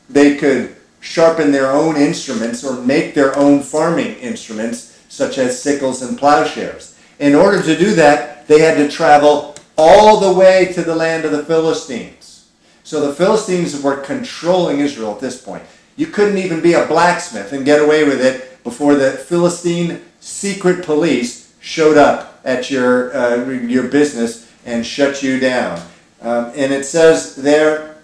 they 0.09 0.37
could 0.37 0.72
sharpen 1.03 1.51
their 1.51 1.69
own 1.69 1.97
instruments 1.97 2.63
or 2.63 2.81
make 2.81 3.13
their 3.13 3.37
own 3.37 3.61
farming 3.61 4.15
instruments, 4.15 4.97
such 5.09 5.37
as 5.37 5.61
sickles 5.61 6.01
and 6.01 6.17
plowshares. 6.17 6.97
In 7.19 7.35
order 7.35 7.61
to 7.61 7.77
do 7.77 7.93
that, 7.95 8.47
they 8.47 8.59
had 8.59 8.77
to 8.77 8.89
travel 8.89 9.53
all 9.77 10.21
the 10.21 10.33
way 10.33 10.71
to 10.73 10.81
the 10.81 10.95
land 10.95 11.25
of 11.25 11.33
the 11.33 11.43
Philistines. 11.43 12.49
So 12.85 13.05
the 13.05 13.13
Philistines 13.13 13.79
were 13.81 13.97
controlling 13.97 14.79
Israel 14.79 15.11
at 15.11 15.19
this 15.19 15.41
point. 15.41 15.63
You 15.97 16.07
couldn't 16.07 16.37
even 16.37 16.61
be 16.61 16.73
a 16.73 16.85
blacksmith 16.85 17.51
and 17.51 17.65
get 17.65 17.81
away 17.81 18.05
with 18.05 18.21
it 18.21 18.63
before 18.63 18.95
the 18.95 19.11
Philistine 19.11 20.01
secret 20.21 20.85
police 20.85 21.53
showed 21.59 21.97
up 21.97 22.39
at 22.45 22.71
your, 22.71 23.15
uh, 23.15 23.49
your 23.49 23.89
business 23.89 24.49
and 24.65 24.85
shut 24.85 25.21
you 25.21 25.37
down. 25.37 25.81
Um, 26.21 26.53
and 26.55 26.71
it 26.71 26.85
says 26.85 27.35
there 27.35 27.97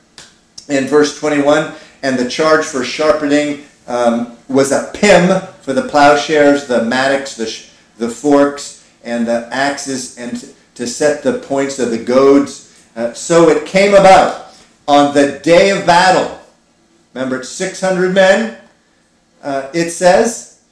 in 0.68 0.86
verse 0.86 1.18
21 1.18 1.74
and 2.04 2.18
the 2.18 2.30
charge 2.30 2.66
for 2.66 2.84
sharpening 2.84 3.66
um, 3.88 4.38
was 4.48 4.72
a 4.72 4.92
pim 4.94 5.42
for 5.62 5.74
the 5.74 5.88
plowshares, 5.88 6.68
the 6.68 6.84
mattocks, 6.84 7.36
the, 7.36 7.66
the 7.98 8.10
forks, 8.10 8.88
and 9.04 9.28
the 9.28 9.48
axes, 9.52 10.18
and 10.18 10.54
to 10.76 10.88
set 10.88 11.24
the 11.24 11.40
points 11.40 11.80
of 11.80 11.92
the 11.92 11.98
goads. 11.98 12.88
Uh, 12.96 13.14
so 13.14 13.50
it 13.50 13.66
came 13.66 13.94
about 13.94 14.54
on 14.88 15.14
the 15.14 15.40
day 15.44 15.72
of 15.72 15.86
battle. 15.86 16.40
Remember, 17.14 17.40
it's 17.40 17.50
600 17.50 18.14
men. 18.14 18.58
Uh, 19.42 19.70
it 19.74 19.92
says 19.92 20.64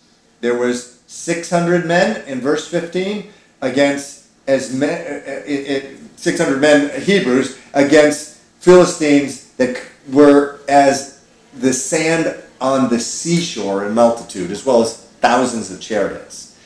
there 0.41 0.57
was 0.57 1.01
600 1.07 1.85
men 1.85 2.25
in 2.27 2.39
verse 2.41 2.67
15 2.67 3.31
against 3.61 4.27
as 4.47 4.73
men, 4.73 5.01
uh, 5.01 5.29
it, 5.45 5.83
it, 5.83 5.99
600 6.15 6.59
men 6.59 7.01
Hebrews 7.01 7.59
against 7.73 8.37
Philistines 8.59 9.51
that 9.53 9.81
were 10.11 10.59
as 10.69 11.16
the 11.59 11.73
sand 11.73 12.43
on 12.59 12.89
the 12.89 12.99
seashore 12.99 13.85
in 13.85 13.93
multitude, 13.93 14.51
as 14.51 14.65
well 14.65 14.81
as 14.81 14.97
thousands 15.21 15.71
of 15.71 15.79
chariots. 15.79 16.57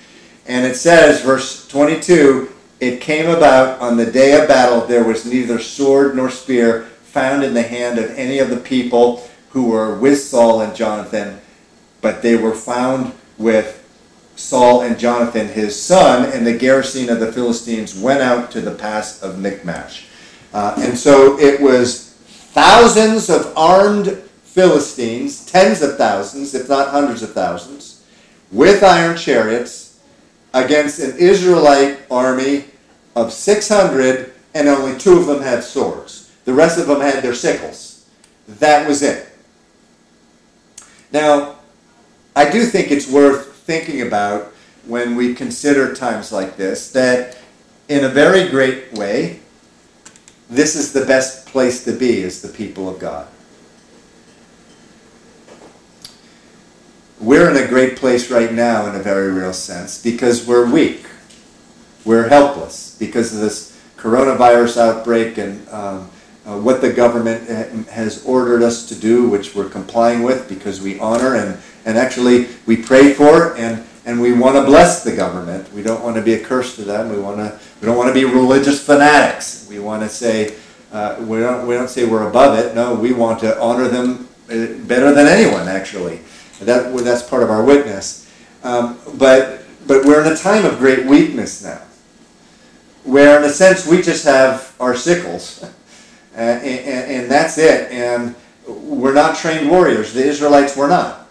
And 0.48 0.66
it 0.66 0.76
says, 0.76 1.22
verse 1.22 1.68
22, 1.68 2.52
it 2.80 3.00
came 3.00 3.30
about 3.30 3.80
on 3.80 3.98
the 3.98 4.10
day 4.10 4.42
of 4.42 4.48
battle, 4.48 4.86
there 4.86 5.04
was 5.04 5.26
neither 5.26 5.60
sword 5.60 6.16
nor 6.16 6.30
spear 6.30 6.84
found 7.04 7.44
in 7.44 7.54
the 7.54 7.62
hand 7.62 8.00
of 8.00 8.10
any 8.12 8.39
of 8.39 8.50
the 8.50 8.58
people 8.58 9.28
who 9.50 9.66
were 9.66 9.98
with 9.98 10.20
Saul 10.20 10.62
and 10.62 10.76
Jonathan, 10.76 11.39
but 12.02 12.22
they 12.22 12.36
were 12.36 12.56
found 12.56 13.14
with 13.38 13.78
Saul 14.36 14.82
and 14.82 14.98
Jonathan, 14.98 15.48
his 15.48 15.80
son, 15.80 16.32
and 16.32 16.48
the 16.48 16.58
garrison 16.58 17.10
of 17.10 17.20
the 17.20 17.32
Philistines 17.32 17.98
went 17.98 18.22
out 18.22 18.50
to 18.52 18.62
the 18.62 18.72
pass 18.72 19.22
of 19.22 19.39
Michmash. 19.39 20.06
Uh, 20.54 20.76
and 20.80 20.98
so 20.98 21.38
it 21.39 21.62
was 21.62 22.12
thousands 22.54 23.30
of 23.30 23.54
armed 23.56 24.22
Philistines, 24.52 25.45
tens 25.45 25.82
of 25.82 25.97
thousands, 25.97 26.54
if 26.54 26.68
not 26.68 26.89
hundreds 26.89 27.24
of 27.24 27.32
thousands, 27.32 28.06
with 28.52 28.84
iron 28.84 29.16
chariots 29.16 30.02
against 30.54 30.99
an 30.99 31.18
Israelite 31.18 31.99
army 32.12 32.66
of 33.16 33.32
600, 33.32 34.34
and 34.54 34.68
only 34.68 34.99
two 34.99 35.18
of 35.18 35.26
them 35.26 35.41
had 35.41 35.64
swords. 35.64 36.34
The 36.43 36.54
rest 36.54 36.78
of 36.78 36.88
them 36.88 36.99
had 36.99 37.24
their 37.24 37.34
sickles. 37.34 38.10
That 38.45 38.89
was 38.89 39.02
it. 39.02 39.30
Now, 41.14 41.56
I 42.36 42.49
do 42.49 42.66
think 42.66 42.91
it's 42.91 43.10
worth 43.10 43.56
thinking 43.56 44.02
about 44.02 44.52
when 44.86 45.16
we 45.16 45.34
consider 45.34 45.95
times 45.95 46.34
like 46.34 46.58
this 46.58 46.91
that 46.91 47.38
in 47.88 48.04
a 48.04 48.10
very 48.10 48.49
great 48.49 48.91
way, 48.93 49.39
this 50.49 50.76
is 50.76 50.91
the 50.91 51.06
best 51.06 51.45
place 51.45 51.86
to 51.86 51.93
be 51.93 52.24
as 52.24 52.41
the 52.41 52.49
people 52.49 52.89
of 52.89 52.99
God. 52.99 53.30
We're 57.22 57.51
in 57.51 57.63
a 57.63 57.67
great 57.67 57.97
place 57.97 58.32
right 58.32 58.51
now 58.51 58.88
in 58.88 58.95
a 58.95 58.99
very 58.99 59.32
real 59.32 59.53
sense 59.53 60.01
because 60.01 60.47
we're 60.47 60.67
weak. 60.67 61.05
We're 62.03 62.28
helpless 62.28 62.95
because 62.97 63.32
of 63.36 63.41
this 63.41 63.80
coronavirus 63.95 64.78
outbreak 64.78 65.38
and 65.38 65.69
um, 65.69 66.09
uh, 66.47 66.57
what 66.57 66.82
the 66.82 66.91
government 66.91 67.47
has 67.89 68.26
ordered 68.26 68.63
us 68.63 68.89
to 68.89 68.95
do, 68.95 69.30
which 69.30 69.53
we're 69.53 69.69
complying 69.69 70.24
with 70.24 70.49
because 70.49 70.82
we 70.82 70.99
honor 70.99 71.36
and, 71.36 71.59
and 71.86 71.95
actually 71.95 72.47
we 72.65 72.76
pray 72.76 73.13
for 73.13 73.55
and, 73.55 73.86
and 74.07 74.19
we 74.19 74.34
want 74.34 74.55
to 74.55 74.63
bless 74.63 75.03
the 75.03 75.15
government. 75.15 75.72
We 75.74 75.84
don't 75.84 76.03
want 76.03 76.15
to 76.15 76.24
be 76.24 76.34
a 76.34 76.43
curse 76.43 76.76
to 76.78 76.84
them. 76.84 77.09
We 77.09 77.19
want 77.19 77.38
to 77.38 77.59
we 77.82 77.86
don't 77.86 77.97
want 77.97 78.07
to 78.07 78.15
be 78.15 78.26
religious 78.26 78.84
fanatics. 78.84 79.67
We 79.69 79.78
want 79.78 80.01
to 80.01 80.09
say 80.09 80.55
uh, 80.91 81.17
we 81.19 81.39
don't 81.39 81.67
we 81.67 81.76
don't 81.76 81.88
say 81.88 82.03
we're 82.03 82.28
above 82.28 82.57
it. 82.57 82.74
No, 82.74 82.95
we 82.95 83.13
want 83.13 83.41
to 83.41 83.61
honor 83.61 83.88
them 83.88 84.28
uh, 84.49 84.74
better 84.88 85.13
than 85.13 85.28
anyone 85.28 85.67
actually. 85.67 86.22
That 86.66 86.95
that's 87.03 87.24
part 87.24 87.43
of 87.43 87.49
our 87.49 87.64
witness. 87.64 88.30
Um, 88.64 88.99
but 89.16 89.64
but 89.88 90.05
we're 90.05 90.26
in 90.26 90.32
a 90.32 90.36
time 90.36 90.66
of 90.66 90.78
great 90.78 91.05
weakness 91.05 91.64
now, 91.64 91.82
where 93.03 93.38
in 93.38 93.43
a 93.43 93.49
sense 93.49 93.88
we 93.88 94.01
just 94.01 94.24
have 94.26 94.76
our 94.80 94.95
sickles. 94.95 95.66
Uh, 96.34 96.39
and, 96.39 97.12
and, 97.12 97.30
that's 97.30 97.57
it. 97.57 97.91
And 97.91 98.34
we're 98.66 99.14
not 99.14 99.36
trained 99.36 99.70
warriors. 99.70 100.14
The 100.14 100.24
Israelites 100.24 100.78
were 100.78 100.88
not. 100.88 101.28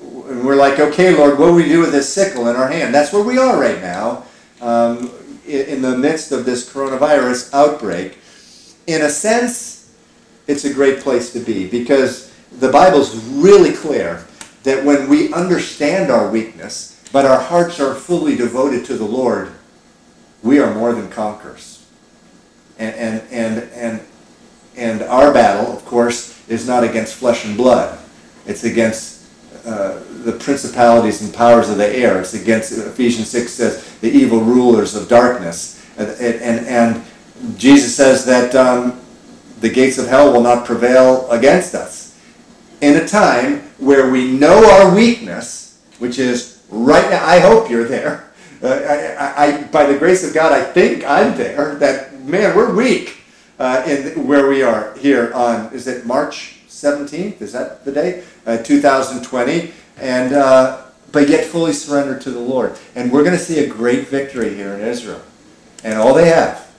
And 0.00 0.46
we're 0.46 0.54
like, 0.54 0.78
okay, 0.78 1.12
Lord, 1.12 1.40
what 1.40 1.46
do 1.46 1.54
we 1.54 1.64
do 1.64 1.80
with 1.80 1.90
this 1.90 2.08
sickle 2.08 2.46
in 2.46 2.54
our 2.54 2.68
hand? 2.68 2.94
That's 2.94 3.12
where 3.12 3.24
we 3.24 3.36
are 3.36 3.60
right 3.60 3.80
now, 3.80 4.24
um, 4.60 5.10
in 5.44 5.82
the 5.82 5.98
midst 5.98 6.30
of 6.30 6.44
this 6.44 6.72
coronavirus 6.72 7.52
outbreak. 7.52 8.18
In 8.86 9.02
a 9.02 9.08
sense, 9.08 9.92
it's 10.46 10.64
a 10.64 10.72
great 10.72 11.00
place 11.00 11.32
to 11.32 11.40
be 11.40 11.66
because 11.66 12.32
the 12.60 12.70
Bible's 12.70 13.16
really 13.26 13.72
clear 13.72 14.24
that 14.64 14.84
when 14.84 15.08
we 15.08 15.32
understand 15.32 16.10
our 16.10 16.30
weakness, 16.30 17.00
but 17.12 17.24
our 17.24 17.40
hearts 17.40 17.80
are 17.80 17.94
fully 17.94 18.36
devoted 18.36 18.84
to 18.86 18.96
the 18.96 19.04
Lord, 19.04 19.52
we 20.42 20.58
are 20.58 20.74
more 20.74 20.92
than 20.92 21.08
conquerors. 21.10 21.86
And, 22.78 22.94
and, 22.94 23.22
and, 23.30 23.72
and 23.72 24.00
and 24.76 25.02
our 25.02 25.32
battle, 25.32 25.72
of 25.72 25.84
course, 25.84 26.46
is 26.48 26.66
not 26.66 26.84
against 26.84 27.14
flesh 27.14 27.44
and 27.44 27.56
blood. 27.56 27.98
It's 28.46 28.64
against 28.64 29.26
uh, 29.64 30.00
the 30.24 30.32
principalities 30.32 31.22
and 31.22 31.32
powers 31.32 31.70
of 31.70 31.78
the 31.78 31.88
air. 31.88 32.20
It's 32.20 32.34
against, 32.34 32.72
Ephesians 32.72 33.30
6 33.30 33.52
says, 33.52 33.98
the 34.00 34.10
evil 34.10 34.40
rulers 34.40 34.94
of 34.94 35.08
darkness. 35.08 35.80
And, 35.96 36.08
and, 36.20 36.66
and 36.66 37.04
Jesus 37.58 37.94
says 37.94 38.24
that 38.26 38.54
um, 38.54 39.00
the 39.60 39.70
gates 39.70 39.96
of 39.98 40.08
hell 40.08 40.32
will 40.32 40.42
not 40.42 40.66
prevail 40.66 41.30
against 41.30 41.74
us. 41.74 42.20
In 42.80 42.96
a 42.96 43.06
time 43.06 43.63
where 43.84 44.10
we 44.10 44.32
know 44.32 44.70
our 44.70 44.94
weakness, 44.94 45.82
which 45.98 46.18
is 46.18 46.64
right 46.70 47.08
now, 47.10 47.24
I 47.24 47.38
hope 47.38 47.70
you're 47.70 47.84
there. 47.84 48.30
Uh, 48.62 48.68
I, 49.18 49.44
I, 49.44 49.62
by 49.64 49.84
the 49.84 49.98
grace 49.98 50.26
of 50.26 50.32
God, 50.32 50.52
I 50.52 50.64
think 50.64 51.04
I'm 51.04 51.36
there, 51.36 51.74
that, 51.76 52.18
man, 52.20 52.56
we're 52.56 52.74
weak 52.74 53.18
uh, 53.58 53.84
in 53.86 54.26
where 54.26 54.48
we 54.48 54.62
are 54.62 54.96
here 54.96 55.32
on, 55.34 55.72
is 55.74 55.86
it 55.86 56.06
March 56.06 56.60
17th? 56.68 57.42
Is 57.42 57.52
that 57.52 57.84
the 57.84 57.92
day? 57.92 58.24
Uh, 58.46 58.58
2020. 58.58 59.72
And, 59.98 60.32
uh, 60.32 60.84
but 61.12 61.28
yet 61.28 61.44
fully 61.44 61.72
surrendered 61.72 62.22
to 62.22 62.30
the 62.30 62.40
Lord. 62.40 62.76
And 62.94 63.12
we're 63.12 63.22
going 63.22 63.36
to 63.36 63.42
see 63.42 63.64
a 63.64 63.68
great 63.68 64.08
victory 64.08 64.54
here 64.54 64.72
in 64.74 64.80
Israel. 64.80 65.22
And 65.84 65.98
all 65.98 66.14
they 66.14 66.28
have 66.28 66.72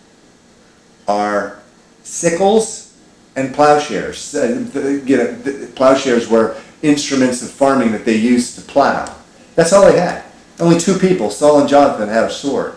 are 1.08 1.60
sickles 2.04 2.98
and 3.36 3.54
plowshares. 3.54 4.34
Uh, 4.34 5.02
you 5.06 5.18
know, 5.18 5.68
plowshares 5.76 6.28
were 6.28 6.60
instruments 6.82 7.42
of 7.42 7.52
farming 7.52 7.92
that 7.92 8.06
they 8.06 8.16
used 8.16 8.56
to 8.56 8.62
plow. 8.62 9.16
That's 9.56 9.74
all 9.74 9.86
they 9.86 10.00
had. 10.00 10.24
Only 10.60 10.80
two 10.80 10.98
people, 10.98 11.30
Saul 11.30 11.60
and 11.60 11.70
Jonathan, 11.70 12.10
had 12.10 12.26
a 12.26 12.30
sword. 12.30 12.76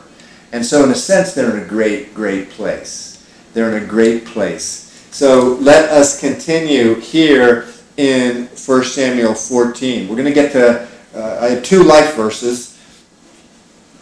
And 0.52 0.64
so 0.64 0.84
in 0.84 0.90
a 0.90 0.94
sense, 0.94 1.34
they're 1.34 1.56
in 1.56 1.62
a 1.62 1.68
great, 1.68 2.14
great 2.14 2.50
place. 2.50 3.26
They're 3.54 3.76
in 3.76 3.82
a 3.82 3.86
great 3.86 4.24
place. 4.24 5.06
So 5.10 5.56
let 5.60 5.90
us 5.90 6.20
continue 6.20 6.94
here 6.96 7.66
in 7.96 8.46
1 8.46 8.84
Samuel 8.84 9.34
14. 9.34 10.08
We're 10.08 10.14
going 10.14 10.26
to 10.26 10.32
get 10.32 10.52
to, 10.52 10.88
uh, 11.14 11.38
I 11.40 11.50
have 11.50 11.62
two 11.62 11.82
life 11.82 12.14
verses. 12.14 12.76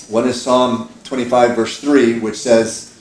One 0.08 0.28
is 0.28 0.40
Psalm 0.40 0.90
25, 1.04 1.56
verse 1.56 1.80
3, 1.80 2.20
which 2.20 2.36
says, 2.36 3.00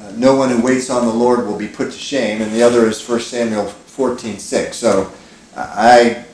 uh, 0.00 0.12
No 0.16 0.36
one 0.36 0.48
who 0.48 0.62
waits 0.62 0.90
on 0.90 1.06
the 1.06 1.12
Lord 1.12 1.46
will 1.46 1.58
be 1.58 1.68
put 1.68 1.92
to 1.92 1.98
shame. 1.98 2.40
And 2.40 2.52
the 2.52 2.62
other 2.62 2.86
is 2.86 3.06
1 3.06 3.20
Samuel 3.20 3.66
14, 3.66 4.38
6. 4.38 4.76
So 4.76 5.12
I 5.74 6.24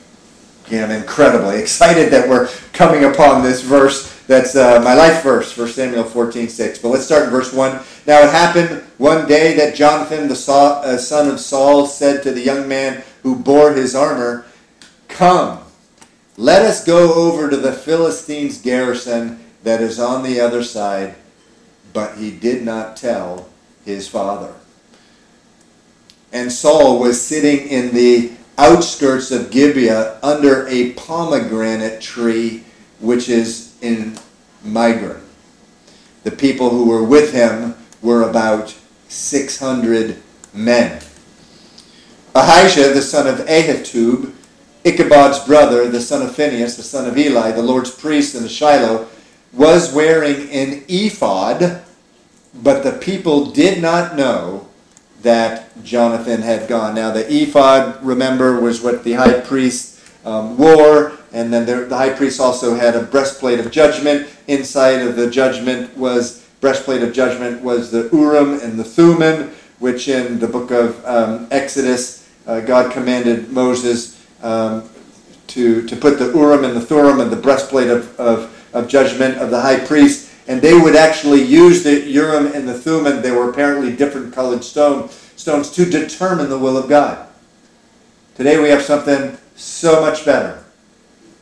am 0.71 0.91
incredibly 0.91 1.59
excited 1.59 2.11
that 2.11 2.29
we're 2.29 2.47
coming 2.73 3.05
upon 3.05 3.43
this 3.43 3.61
verse 3.61 4.17
that's 4.27 4.57
uh, 4.57 4.81
my 4.83 4.93
life 4.93 5.23
verse, 5.23 5.57
1 5.57 5.69
Samuel 5.69 6.03
14, 6.03 6.49
6. 6.49 6.79
But 6.79 6.89
let's 6.89 7.05
start 7.05 7.23
in 7.23 7.29
verse 7.29 7.53
1. 7.53 7.71
Now 8.05 8.21
it 8.21 8.29
happened 8.29 8.83
one 8.97 9.25
day 9.25 9.55
that 9.55 9.73
Jonathan, 9.73 10.27
the 10.27 10.33
uh, 10.33 10.97
son 10.97 11.29
of 11.29 11.39
Saul, 11.39 11.87
said 11.87 12.23
to 12.23 12.33
the 12.33 12.41
young 12.41 12.67
man 12.67 13.03
who 13.23 13.37
bore 13.37 13.71
his 13.71 13.95
armor, 13.95 14.45
Come, 15.07 15.63
let 16.35 16.63
us 16.63 16.83
go 16.83 17.13
over 17.13 17.49
to 17.49 17.55
the 17.55 17.71
Philistines' 17.71 18.61
garrison 18.61 19.39
that 19.63 19.81
is 19.81 19.97
on 19.97 20.23
the 20.23 20.41
other 20.41 20.61
side. 20.61 21.15
But 21.93 22.17
he 22.17 22.29
did 22.29 22.63
not 22.63 22.97
tell 22.97 23.47
his 23.85 24.09
father. 24.09 24.53
And 26.33 26.51
Saul 26.51 26.99
was 26.99 27.25
sitting 27.25 27.69
in 27.69 27.93
the 27.93 28.33
outskirts 28.57 29.31
of 29.31 29.51
Gibeah 29.51 30.19
under 30.23 30.67
a 30.67 30.93
pomegranate 30.93 32.01
tree, 32.01 32.63
which 32.99 33.29
is 33.29 33.75
in 33.81 34.17
Migron. 34.65 35.21
The 36.23 36.31
people 36.31 36.69
who 36.69 36.87
were 36.89 37.03
with 37.03 37.33
him 37.33 37.75
were 38.01 38.23
about 38.23 38.75
600 39.07 40.17
men. 40.53 41.01
Ahijah, 42.35 42.93
the 42.93 43.01
son 43.01 43.27
of 43.27 43.45
Ahitub, 43.47 44.33
Ichabod's 44.83 45.39
brother, 45.39 45.87
the 45.89 46.01
son 46.01 46.21
of 46.21 46.35
Phinehas, 46.35 46.77
the 46.77 46.83
son 46.83 47.07
of 47.07 47.17
Eli, 47.17 47.51
the 47.51 47.61
Lord's 47.61 47.91
priest 47.91 48.35
in 48.35 48.47
Shiloh, 48.47 49.07
was 49.53 49.93
wearing 49.93 50.49
an 50.49 50.83
ephod, 50.87 51.81
but 52.53 52.83
the 52.83 52.93
people 52.93 53.47
did 53.47 53.81
not 53.81 54.15
know 54.15 54.67
that 55.21 55.66
Jonathan 55.83 56.41
had 56.41 56.67
gone. 56.67 56.95
Now, 56.95 57.11
the 57.11 57.25
ephod, 57.31 58.03
remember, 58.03 58.59
was 58.59 58.81
what 58.81 59.03
the 59.03 59.13
high 59.13 59.39
priest 59.39 60.01
um, 60.25 60.57
wore, 60.57 61.13
and 61.33 61.53
then 61.53 61.65
the, 61.65 61.85
the 61.85 61.97
high 61.97 62.13
priest 62.13 62.39
also 62.39 62.75
had 62.75 62.95
a 62.95 63.03
breastplate 63.03 63.59
of 63.59 63.71
judgment. 63.71 64.29
Inside 64.47 65.01
of 65.01 65.15
the 65.15 65.29
judgment 65.29 65.95
was 65.97 66.45
breastplate 66.59 67.03
of 67.03 67.13
judgment 67.13 67.61
was 67.61 67.91
the 67.91 68.09
Urim 68.11 68.59
and 68.61 68.79
the 68.79 68.83
Thummim, 68.83 69.51
which 69.79 70.07
in 70.07 70.39
the 70.39 70.47
book 70.47 70.71
of 70.71 71.03
um, 71.05 71.47
Exodus, 71.51 72.27
uh, 72.47 72.61
God 72.61 72.91
commanded 72.91 73.51
Moses 73.51 74.25
um, 74.41 74.89
to, 75.47 75.85
to 75.87 75.95
put 75.95 76.17
the 76.17 76.31
Urim 76.33 76.63
and 76.63 76.75
the 76.75 76.81
Thummim 76.81 77.19
and 77.19 77.31
the 77.31 77.37
breastplate 77.37 77.89
of, 77.89 78.19
of, 78.19 78.69
of 78.73 78.87
judgment 78.87 79.37
of 79.37 79.51
the 79.51 79.61
high 79.61 79.79
priest. 79.79 80.31
And 80.47 80.61
they 80.61 80.73
would 80.73 80.95
actually 80.95 81.41
use 81.41 81.83
the 81.83 82.05
Urim 82.07 82.47
and 82.47 82.67
the 82.67 82.73
Thummim, 82.73 83.21
they 83.21 83.31
were 83.31 83.49
apparently 83.49 83.95
different 83.95 84.33
colored 84.33 84.63
stone, 84.63 85.09
stones, 85.47 85.71
to 85.71 85.85
determine 85.85 86.49
the 86.49 86.59
will 86.59 86.75
of 86.75 86.89
God. 86.89 87.25
Today 88.35 88.59
we 88.61 88.67
have 88.67 88.81
something 88.81 89.37
so 89.55 90.01
much 90.01 90.25
better. 90.25 90.61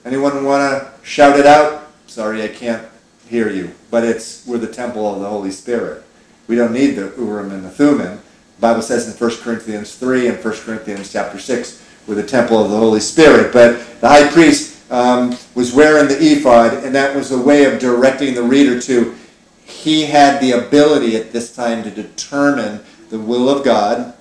Anyone 0.06 0.46
want 0.46 0.62
to 0.62 0.92
shout 1.02 1.40
it 1.40 1.48
out? 1.48 1.90
Sorry, 2.06 2.44
I 2.44 2.50
can't 2.50 2.88
hear 3.28 3.50
you. 3.50 3.72
But 3.90 4.04
it's 4.04 4.46
we're 4.46 4.60
the 4.60 4.68
temple 4.68 5.12
of 5.12 5.22
the 5.22 5.28
Holy 5.28 5.50
Spirit. 5.50 6.04
We 6.46 6.56
don't 6.56 6.72
need 6.72 6.92
the 6.92 7.16
Urim 7.18 7.52
and 7.52 7.66
the 7.66 7.72
Thummim. 7.72 8.20
The 8.58 8.62
Bible 8.62 8.84
says 8.84 9.12
in 9.12 9.18
1 9.18 9.38
Corinthians 9.38 9.96
3 9.96 10.28
and 10.28 10.38
1 10.38 10.54
Corinthians 10.54 11.12
chapter 11.12 11.40
6, 11.40 11.84
we're 12.06 12.14
the 12.14 12.22
temple 12.22 12.64
of 12.64 12.70
the 12.70 12.78
Holy 12.78 13.00
Spirit. 13.00 13.52
But 13.52 14.02
the 14.02 14.08
high 14.08 14.30
priest 14.30 14.84
um, 14.92 15.36
was 15.56 15.74
wearing 15.74 16.08
the 16.08 16.24
ephod, 16.24 16.84
and 16.84 16.94
that 16.94 17.16
was 17.16 17.32
a 17.32 17.42
way 17.42 17.66
of 17.66 17.80
directing 17.80 18.36
the 18.36 18.44
reader 18.44 18.80
to 18.82 19.16
he 19.66 20.06
had 20.06 20.40
the 20.42 20.52
ability 20.52 21.16
at 21.16 21.32
this 21.32 21.56
time 21.56 21.82
to 21.84 21.90
determine 21.90 22.82
the 23.16 23.24
will 23.24 23.50
of 23.50 23.64
God. 23.64 24.14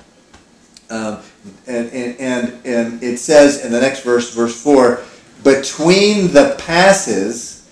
Um, 0.89 1.19
and, 1.67 1.91
and, 1.91 2.21
and, 2.21 2.67
and 2.67 3.03
it 3.03 3.19
says 3.19 3.65
in 3.65 3.73
the 3.73 3.81
next 3.81 4.05
verse, 4.05 4.33
verse 4.35 4.61
4, 4.63 5.03
between 5.43 6.33
the 6.33 6.55
passes 6.59 7.69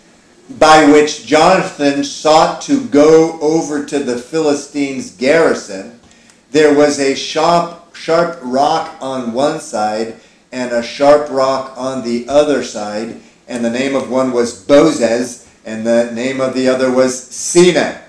by 0.59 0.85
which 0.85 1.25
Jonathan 1.25 2.03
sought 2.03 2.61
to 2.63 2.85
go 2.87 3.39
over 3.41 3.85
to 3.87 4.01
the 4.01 4.19
Philistines' 4.19 5.13
garrison, 5.13 6.01
there 6.51 6.75
was 6.75 6.99
a 6.99 7.15
sharp, 7.15 7.95
sharp 7.95 8.39
rock 8.43 8.97
on 9.01 9.33
one 9.33 9.61
side 9.61 10.17
and 10.51 10.73
a 10.73 10.83
sharp 10.83 11.31
rock 11.31 11.73
on 11.79 12.03
the 12.03 12.29
other 12.29 12.63
side, 12.63 13.21
and 13.49 13.65
the 13.65 13.71
name 13.71 13.95
of 13.95 14.11
one 14.11 14.33
was 14.33 14.67
Bozez, 14.67 15.49
and 15.65 15.87
the 15.87 16.11
name 16.13 16.41
of 16.41 16.53
the 16.53 16.69
other 16.69 16.91
was 16.91 17.15
Seneh. 17.15 18.02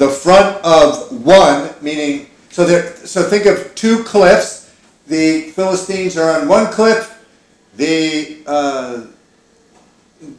The 0.00 0.08
front 0.08 0.64
of 0.64 1.26
one, 1.26 1.74
meaning, 1.82 2.30
so 2.48 2.64
there, 2.64 2.96
so 3.04 3.22
think 3.22 3.44
of 3.44 3.74
two 3.74 4.02
cliffs. 4.02 4.74
The 5.08 5.50
Philistines 5.50 6.16
are 6.16 6.40
on 6.40 6.48
one 6.48 6.72
cliff, 6.72 7.22
the 7.76 8.42
uh, 8.46 9.02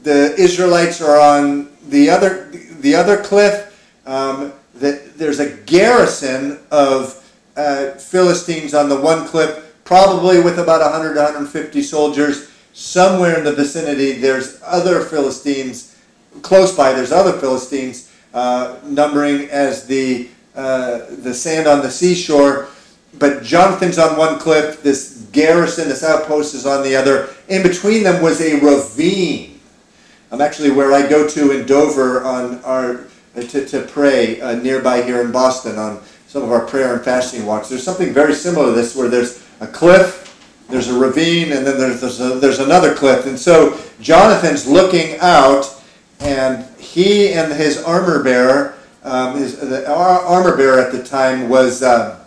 the 0.02 0.34
Israelites 0.36 1.00
are 1.00 1.20
on 1.20 1.70
the 1.90 2.10
other 2.10 2.50
the 2.50 2.96
other 2.96 3.22
cliff. 3.22 3.68
Um, 4.08 4.54
that 4.74 5.16
there's 5.20 5.40
a 5.40 5.56
garrison 5.58 6.58
of 6.72 7.24
uh, 7.56 7.92
Philistines 7.92 8.74
on 8.74 8.90
the 8.90 9.00
one 9.00 9.28
cliff, 9.28 9.76
probably 9.84 10.42
with 10.42 10.58
about 10.58 10.82
100 10.82 11.16
150 11.16 11.84
soldiers. 11.84 12.50
Somewhere 12.74 13.38
in 13.38 13.44
the 13.44 13.54
vicinity, 13.54 14.14
there's 14.14 14.60
other 14.66 15.02
Philistines 15.02 15.96
close 16.42 16.76
by. 16.76 16.94
There's 16.94 17.12
other 17.12 17.34
Philistines 17.34 18.11
uh, 18.34 18.78
numbering 18.84 19.50
as 19.50 19.86
the 19.88 20.30
uh, 20.56 21.06
the 21.10 21.34
sand 21.34 21.68
on 21.68 21.82
the 21.82 21.90
seashore. 21.90 22.68
But 23.20 23.44
Jonathan's 23.44 23.98
on 23.98 24.18
one 24.18 24.40
cliff. 24.40 24.82
This 24.84 25.28
garrison, 25.32 25.90
this 25.90 26.04
outpost, 26.04 26.54
is 26.54 26.66
on 26.66 26.84
the 26.84 26.96
other. 26.96 27.30
In 27.50 27.64
between 27.64 28.04
them 28.04 28.22
was 28.22 28.42
a 28.42 28.60
ravine. 28.60 29.60
I'm 30.32 30.42
actually 30.42 30.72
where 30.72 30.94
I 30.94 31.08
go 31.08 31.28
to 31.28 31.52
in 31.52 31.66
Dover 31.66 32.24
on 32.24 32.64
our 32.64 33.06
to, 33.36 33.66
to 33.66 33.82
pray 33.84 34.42
uh, 34.42 34.56
nearby 34.56 35.02
here 35.02 35.22
in 35.22 35.32
Boston 35.32 35.78
on 35.78 36.02
some 36.28 36.44
of 36.44 36.52
our 36.52 36.66
prayer 36.66 36.96
and 36.96 37.04
fasting 37.04 37.46
walks. 37.46 37.70
There's 37.70 37.84
something 37.84 38.14
very 38.14 38.34
similar 38.34 38.68
to 38.68 38.72
this 38.72 38.96
where 38.96 39.10
there's 39.10 39.46
a 39.60 39.68
cliff, 39.68 40.66
there's 40.70 40.88
a 40.88 40.98
ravine, 40.98 41.52
and 41.52 41.66
then 41.66 41.78
there's, 41.78 42.02
there's, 42.02 42.20
a, 42.22 42.40
there's 42.40 42.60
another 42.60 42.94
cliff. 42.96 43.26
And 43.26 43.38
so 43.38 43.78
Jonathan's 44.00 44.66
looking 44.68 45.18
out, 45.20 45.82
and 46.20 46.66
he 46.92 47.34
and 47.34 47.54
his 47.54 47.82
armor 47.84 48.22
bearer, 48.22 48.76
um, 49.04 49.38
his, 49.38 49.58
the 49.58 49.90
armor 49.90 50.58
bearer 50.58 50.80
at 50.80 50.92
the 50.92 51.02
time 51.02 51.48
was 51.48 51.82
uh, 51.82 52.24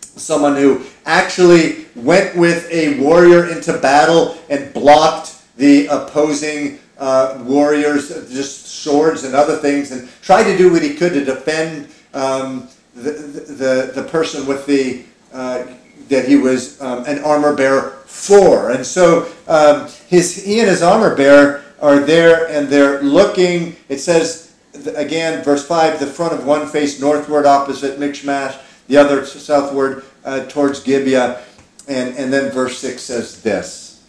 someone 0.00 0.56
who 0.56 0.82
actually 1.06 1.86
went 1.94 2.36
with 2.36 2.68
a 2.70 2.98
warrior 3.00 3.48
into 3.50 3.78
battle 3.78 4.36
and 4.48 4.72
blocked 4.74 5.40
the 5.56 5.86
opposing 5.86 6.78
uh, 6.98 7.42
warriors, 7.46 8.08
just 8.30 8.66
swords 8.66 9.24
and 9.24 9.34
other 9.34 9.56
things, 9.56 9.92
and 9.92 10.08
tried 10.22 10.44
to 10.44 10.56
do 10.56 10.72
what 10.72 10.82
he 10.82 10.94
could 10.94 11.12
to 11.12 11.24
defend 11.24 11.88
um, 12.12 12.68
the, 12.94 13.12
the, 13.12 13.92
the 13.94 14.08
person 14.10 14.46
with 14.46 14.66
the 14.66 15.04
uh, 15.32 15.64
that 16.08 16.26
he 16.26 16.36
was 16.36 16.80
um, 16.82 17.04
an 17.04 17.20
armor 17.20 17.54
bearer 17.54 18.02
for. 18.04 18.72
And 18.72 18.84
so 18.84 19.30
um, 19.46 19.88
his 20.08 20.44
he 20.44 20.58
and 20.58 20.68
his 20.68 20.82
armor 20.82 21.14
bearer 21.14 21.64
are 21.80 22.00
there, 22.00 22.48
and 22.48 22.68
they're 22.68 23.02
looking. 23.02 23.76
It 23.88 23.98
says 23.98 24.54
again, 24.94 25.42
verse 25.42 25.66
five: 25.66 25.98
the 26.00 26.06
front 26.06 26.32
of 26.32 26.46
one 26.46 26.68
face 26.68 27.00
northward, 27.00 27.46
opposite 27.46 27.98
Michmash, 27.98 28.56
the 28.88 28.96
other 28.96 29.24
southward 29.24 30.04
uh, 30.24 30.44
towards 30.46 30.80
Gibeah. 30.80 31.42
And, 31.88 32.16
and 32.16 32.32
then 32.32 32.52
verse 32.52 32.78
6 32.78 33.02
says 33.02 33.42
this. 33.42 34.04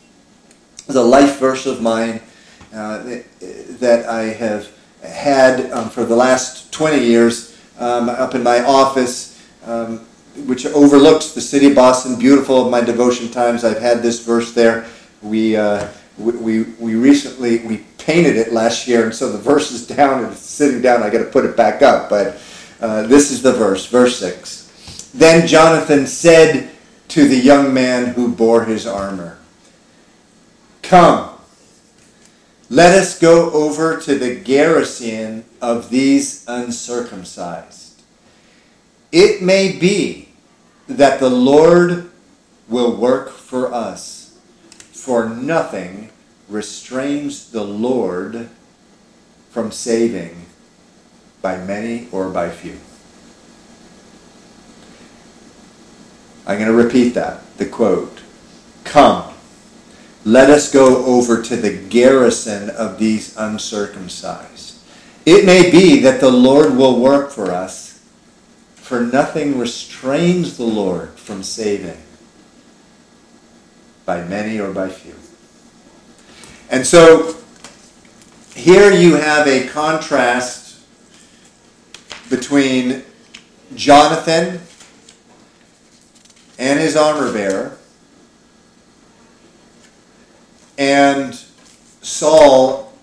The 0.86 1.04
life 1.04 1.40
verse 1.40 1.66
of 1.66 1.82
mine 1.82 2.22
uh, 2.74 3.22
that 3.80 4.06
I 4.08 4.24
have 4.34 4.72
had 5.04 5.72
um, 5.72 5.90
for 5.90 6.06
the 6.06 6.16
last 6.16 6.72
20 6.72 7.04
years 7.04 7.58
um, 7.80 8.08
up 8.08 8.36
in 8.36 8.44
my 8.44 8.64
office, 8.64 9.42
um, 9.66 10.00
which 10.46 10.68
overlooks 10.68 11.32
the 11.32 11.42
city 11.42 11.68
of 11.68 11.76
Boston, 11.76 12.20
beautiful 12.20 12.66
of 12.66 12.72
my 12.72 12.82
devotion 12.82 13.30
times. 13.30 13.64
I've 13.64 13.80
had 13.82 14.04
this 14.04 14.24
verse 14.24 14.54
there. 14.54 14.86
We, 15.24 15.56
uh, 15.56 15.88
we, 16.30 16.64
we 16.64 16.96
recently, 16.96 17.60
we 17.60 17.78
painted 17.98 18.38
it 18.38 18.54
last 18.54 18.88
year, 18.88 19.06
and 19.06 19.14
so 19.14 19.32
the 19.32 19.38
verse 19.38 19.72
is 19.72 19.88
down 19.88 20.24
and 20.24 20.34
it's 20.34 20.42
sitting 20.42 20.82
down. 20.82 21.04
I 21.04 21.10
got 21.10 21.20
to 21.20 21.26
put 21.32 21.46
it 21.46 21.58
back 21.58 21.82
up, 21.82 22.10
but 22.10 22.42
uh, 22.80 23.04
this 23.04 23.32
is 23.32 23.42
the 23.42 23.54
verse, 23.54 23.86
verse 23.86 24.18
6. 24.20 25.12
Then 25.14 25.48
Jonathan 25.48 26.08
said 26.08 26.70
to 27.10 27.28
the 27.28 27.38
young 27.38 27.74
man 27.74 28.14
who 28.14 28.34
bore 28.34 28.66
his 28.66 28.88
armor, 28.88 29.38
Come, 30.82 31.38
let 32.70 32.98
us 32.98 33.20
go 33.20 33.52
over 33.52 34.00
to 34.00 34.18
the 34.18 34.36
garrison 34.36 35.46
of 35.62 35.90
these 35.90 36.46
uncircumcised. 36.48 38.02
It 39.12 39.42
may 39.42 39.78
be 39.78 40.30
that 40.88 41.20
the 41.20 41.30
Lord 41.30 42.10
will 42.70 42.96
work 42.96 43.30
for 43.30 43.74
us, 43.74 44.40
for 44.94 45.28
nothing 45.28 46.11
restrains 46.52 47.50
the 47.52 47.64
Lord 47.64 48.50
from 49.50 49.72
saving 49.72 50.46
by 51.42 51.58
many 51.58 52.08
or 52.12 52.30
by 52.30 52.50
few. 52.50 52.78
I'm 56.46 56.60
going 56.60 56.70
to 56.70 56.76
repeat 56.76 57.10
that, 57.10 57.58
the 57.58 57.66
quote. 57.66 58.22
Come, 58.84 59.34
let 60.26 60.50
us 60.50 60.72
go 60.72 61.06
over 61.06 61.42
to 61.42 61.56
the 61.56 61.78
garrison 61.78 62.70
of 62.70 63.00
these 63.00 63.36
uncircumcised. 63.38 64.80
It 65.26 65.46
may 65.46 65.70
be 65.70 66.00
that 66.02 66.20
the 66.20 66.32
Lord 66.32 66.76
will 66.76 67.00
work 67.00 67.32
for 67.32 67.52
us, 67.52 68.04
for 68.76 69.02
nothing 69.02 69.58
restrains 69.58 70.58
the 70.58 70.64
Lord 70.64 71.12
from 71.12 71.44
saving 71.44 72.02
by 74.06 74.24
many 74.24 74.60
or 74.60 74.72
by 74.72 74.90
few. 74.90 75.16
And 76.72 76.88
so 76.88 77.36
here 78.56 78.94
you 78.94 79.16
have 79.16 79.46
a 79.46 79.68
contrast 79.68 80.80
between 82.30 83.04
Jonathan 83.76 84.62
and 86.58 86.80
his 86.80 86.96
armor 86.96 87.32
bearer 87.34 87.78
and 90.78 91.36
Saul, 92.02 92.94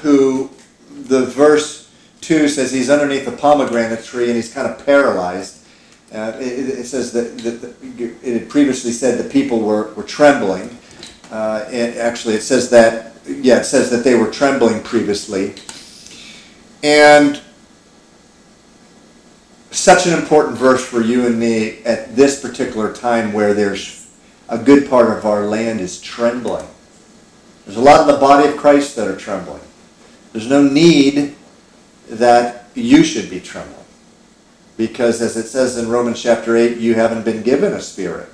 who 0.00 0.50
the 0.90 1.24
verse 1.24 1.90
2 2.20 2.46
says 2.46 2.70
he's 2.70 2.90
underneath 2.90 3.26
a 3.26 3.32
pomegranate 3.32 4.04
tree 4.04 4.26
and 4.26 4.36
he's 4.36 4.52
kind 4.52 4.70
of 4.70 4.84
paralyzed. 4.84 5.66
Uh, 6.12 6.32
it, 6.38 6.68
it, 6.68 6.84
says 6.84 7.10
that, 7.14 7.38
that, 7.38 7.74
it 8.22 8.40
had 8.40 8.50
previously 8.50 8.92
said 8.92 9.18
that 9.18 9.32
people 9.32 9.60
were, 9.60 9.94
were 9.94 10.02
trembling. 10.02 10.78
Uh, 11.32 11.64
actually, 11.98 12.34
it 12.34 12.42
says 12.42 12.68
that, 12.68 13.14
yeah, 13.26 13.60
it 13.60 13.64
says 13.64 13.90
that 13.90 14.04
they 14.04 14.14
were 14.14 14.30
trembling 14.30 14.82
previously. 14.82 15.54
And 16.82 17.40
such 19.70 20.06
an 20.06 20.12
important 20.12 20.58
verse 20.58 20.84
for 20.84 21.00
you 21.00 21.26
and 21.26 21.40
me 21.40 21.82
at 21.84 22.14
this 22.14 22.38
particular 22.38 22.92
time 22.92 23.32
where 23.32 23.54
there's 23.54 24.10
a 24.50 24.58
good 24.58 24.90
part 24.90 25.16
of 25.16 25.24
our 25.24 25.46
land 25.46 25.80
is 25.80 25.98
trembling. 26.02 26.66
There's 27.64 27.78
a 27.78 27.80
lot 27.80 28.00
of 28.00 28.06
the 28.08 28.20
body 28.20 28.48
of 28.48 28.58
Christ 28.58 28.94
that 28.96 29.08
are 29.08 29.16
trembling. 29.16 29.62
There's 30.34 30.48
no 30.48 30.62
need 30.62 31.34
that 32.10 32.66
you 32.74 33.02
should 33.04 33.30
be 33.30 33.40
trembling. 33.40 33.78
Because 34.76 35.22
as 35.22 35.38
it 35.38 35.46
says 35.46 35.78
in 35.78 35.88
Romans 35.88 36.20
chapter 36.20 36.58
8, 36.58 36.76
you 36.76 36.94
haven't 36.94 37.24
been 37.24 37.42
given 37.42 37.72
a 37.72 37.80
spirit 37.80 38.28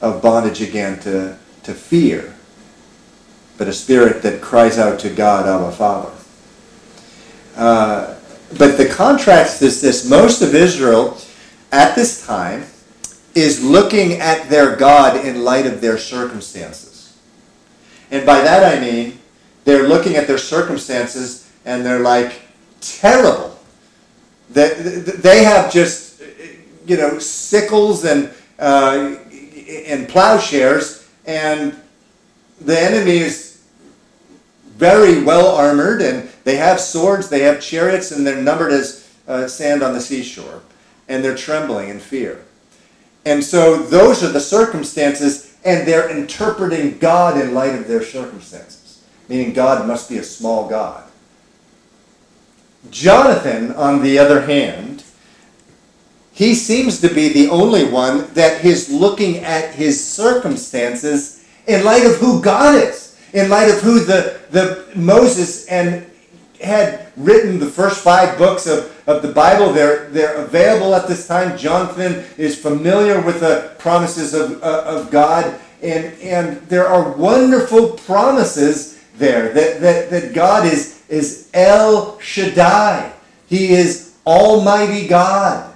of 0.00 0.20
bondage 0.20 0.60
again 0.60 0.98
to, 1.00 1.38
to 1.64 1.74
fear, 1.74 2.34
but 3.58 3.68
a 3.68 3.72
spirit 3.72 4.22
that 4.22 4.40
cries 4.40 4.78
out 4.78 4.98
to 5.00 5.10
God, 5.10 5.46
our 5.46 5.70
Father. 5.72 6.12
Uh, 7.56 8.16
but 8.58 8.76
the 8.76 8.88
contrast 8.88 9.62
is 9.62 9.80
this 9.80 10.08
most 10.08 10.42
of 10.42 10.54
Israel 10.54 11.18
at 11.72 11.94
this 11.94 12.26
time 12.26 12.64
is 13.34 13.62
looking 13.62 14.14
at 14.14 14.48
their 14.50 14.74
God 14.76 15.24
in 15.24 15.44
light 15.44 15.66
of 15.66 15.80
their 15.80 15.98
circumstances. 15.98 17.16
And 18.10 18.26
by 18.26 18.40
that 18.40 18.76
I 18.76 18.80
mean 18.80 19.18
they're 19.64 19.86
looking 19.86 20.16
at 20.16 20.26
their 20.26 20.38
circumstances 20.38 21.50
and 21.64 21.84
they're 21.84 22.00
like, 22.00 22.40
terrible. 22.80 23.56
They 24.50 25.44
have 25.44 25.72
just, 25.72 26.22
you 26.86 26.96
know, 26.96 27.18
sickles 27.18 28.04
and, 28.04 28.30
uh, 28.58 29.16
and 29.86 30.08
plowshares, 30.08 30.99
and 31.26 31.76
the 32.60 32.78
enemy 32.78 33.18
is 33.18 33.62
very 34.76 35.22
well 35.22 35.54
armored, 35.54 36.00
and 36.02 36.28
they 36.44 36.56
have 36.56 36.80
swords, 36.80 37.28
they 37.28 37.40
have 37.40 37.60
chariots, 37.60 38.12
and 38.12 38.26
they're 38.26 38.40
numbered 38.40 38.72
as 38.72 39.08
uh, 39.28 39.46
sand 39.46 39.82
on 39.82 39.92
the 39.92 40.00
seashore, 40.00 40.62
and 41.08 41.22
they're 41.22 41.36
trembling 41.36 41.90
in 41.90 42.00
fear. 42.00 42.44
And 43.24 43.44
so 43.44 43.76
those 43.76 44.22
are 44.24 44.32
the 44.32 44.40
circumstances, 44.40 45.56
and 45.64 45.86
they're 45.86 46.08
interpreting 46.08 46.98
God 46.98 47.38
in 47.38 47.52
light 47.52 47.74
of 47.74 47.86
their 47.86 48.02
circumstances, 48.02 49.04
meaning 49.28 49.52
God 49.52 49.86
must 49.86 50.08
be 50.08 50.18
a 50.18 50.24
small 50.24 50.68
God. 50.68 51.04
Jonathan, 52.90 53.72
on 53.72 54.02
the 54.02 54.18
other 54.18 54.40
hand, 54.40 54.99
he 56.40 56.54
seems 56.54 57.02
to 57.02 57.12
be 57.12 57.28
the 57.28 57.50
only 57.50 57.84
one 57.84 58.32
that 58.32 58.64
is 58.64 58.90
looking 58.90 59.44
at 59.44 59.74
his 59.74 60.02
circumstances 60.02 61.44
in 61.66 61.84
light 61.84 62.06
of 62.06 62.16
who 62.16 62.40
God 62.40 62.82
is, 62.82 63.14
in 63.34 63.50
light 63.50 63.68
of 63.68 63.82
who 63.82 64.00
the, 64.00 64.40
the 64.50 64.88
Moses 64.96 65.66
and 65.66 66.06
had 66.62 67.12
written 67.18 67.58
the 67.58 67.66
first 67.66 68.02
five 68.02 68.38
books 68.38 68.66
of, 68.66 68.90
of 69.06 69.20
the 69.20 69.30
Bible. 69.30 69.70
They're, 69.70 70.08
they're 70.08 70.36
available 70.36 70.94
at 70.94 71.06
this 71.06 71.28
time. 71.28 71.58
Jonathan 71.58 72.24
is 72.38 72.58
familiar 72.58 73.20
with 73.20 73.40
the 73.40 73.74
promises 73.78 74.32
of, 74.32 74.62
uh, 74.62 74.84
of 74.86 75.10
God, 75.10 75.60
and, 75.82 76.06
and 76.22 76.56
there 76.68 76.86
are 76.86 77.12
wonderful 77.18 77.98
promises 77.98 78.98
there 79.18 79.52
that, 79.52 79.82
that, 79.82 80.08
that 80.08 80.32
God 80.32 80.64
is 80.64 81.02
is 81.10 81.50
El 81.52 82.18
Shaddai. 82.18 83.12
He 83.46 83.72
is 83.72 84.14
Almighty 84.24 85.06
God. 85.06 85.69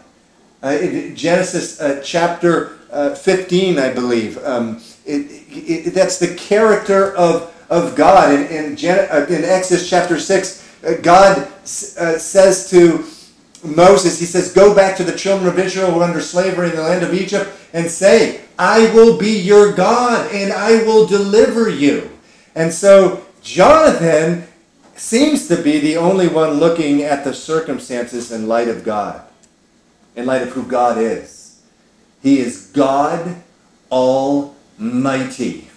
Uh, 0.65 1.15
Genesis 1.15 1.79
uh, 1.79 2.01
chapter 2.03 2.79
uh, 2.91 3.15
15, 3.15 3.79
I 3.79 3.93
believe. 3.93 4.43
Um, 4.43 4.81
it, 5.05 5.27
it, 5.51 5.93
that's 5.93 6.19
the 6.19 6.35
character 6.37 7.15
of, 7.17 7.55
of 7.69 7.95
God. 7.95 8.33
In, 8.33 8.47
in, 8.47 8.75
Gen- 8.75 9.31
in 9.31 9.45
Exodus 9.45 9.91
chapter 9.91 10.19
6, 10.19 10.85
uh, 10.85 10.95
God 11.03 11.47
says 11.67 12.71
to 12.71 13.05
Moses, 13.63 14.19
He 14.19 14.25
says, 14.25 14.55
Go 14.55 14.75
back 14.75 14.97
to 14.97 15.05
the 15.05 15.15
children 15.15 15.49
of 15.49 15.59
Israel 15.59 15.91
who 15.91 16.01
are 16.01 16.05
under 16.05 16.23
slavery 16.23 16.71
in 16.71 16.77
the 16.77 16.83
land 16.83 17.05
of 17.05 17.13
Egypt 17.13 17.51
and 17.75 17.91
say, 17.91 18.41
I 18.59 18.91
will 18.95 19.19
be 19.19 19.39
your 19.39 19.71
God 19.75 20.33
and 20.33 20.51
I 20.51 20.83
will 20.85 21.07
deliver 21.07 21.69
you. 21.69 22.11
And 22.55 22.73
so 22.73 23.23
Jonathan 23.43 24.47
seems 24.97 25.47
to 25.49 25.61
be 25.61 25.79
the 25.79 25.99
only 25.99 26.29
one 26.29 26.55
looking 26.55 27.03
at 27.03 27.23
the 27.23 27.35
circumstances 27.35 28.33
in 28.33 28.49
light 28.49 28.69
of 28.69 28.83
God, 28.83 29.23
in 30.17 30.27
light 30.27 30.43
of 30.43 30.51
who 30.51 30.63
God 30.65 30.99
is. 30.99 31.63
He 32.23 32.39
is 32.39 32.71
God 32.73 33.43
Almighty. 33.91 35.69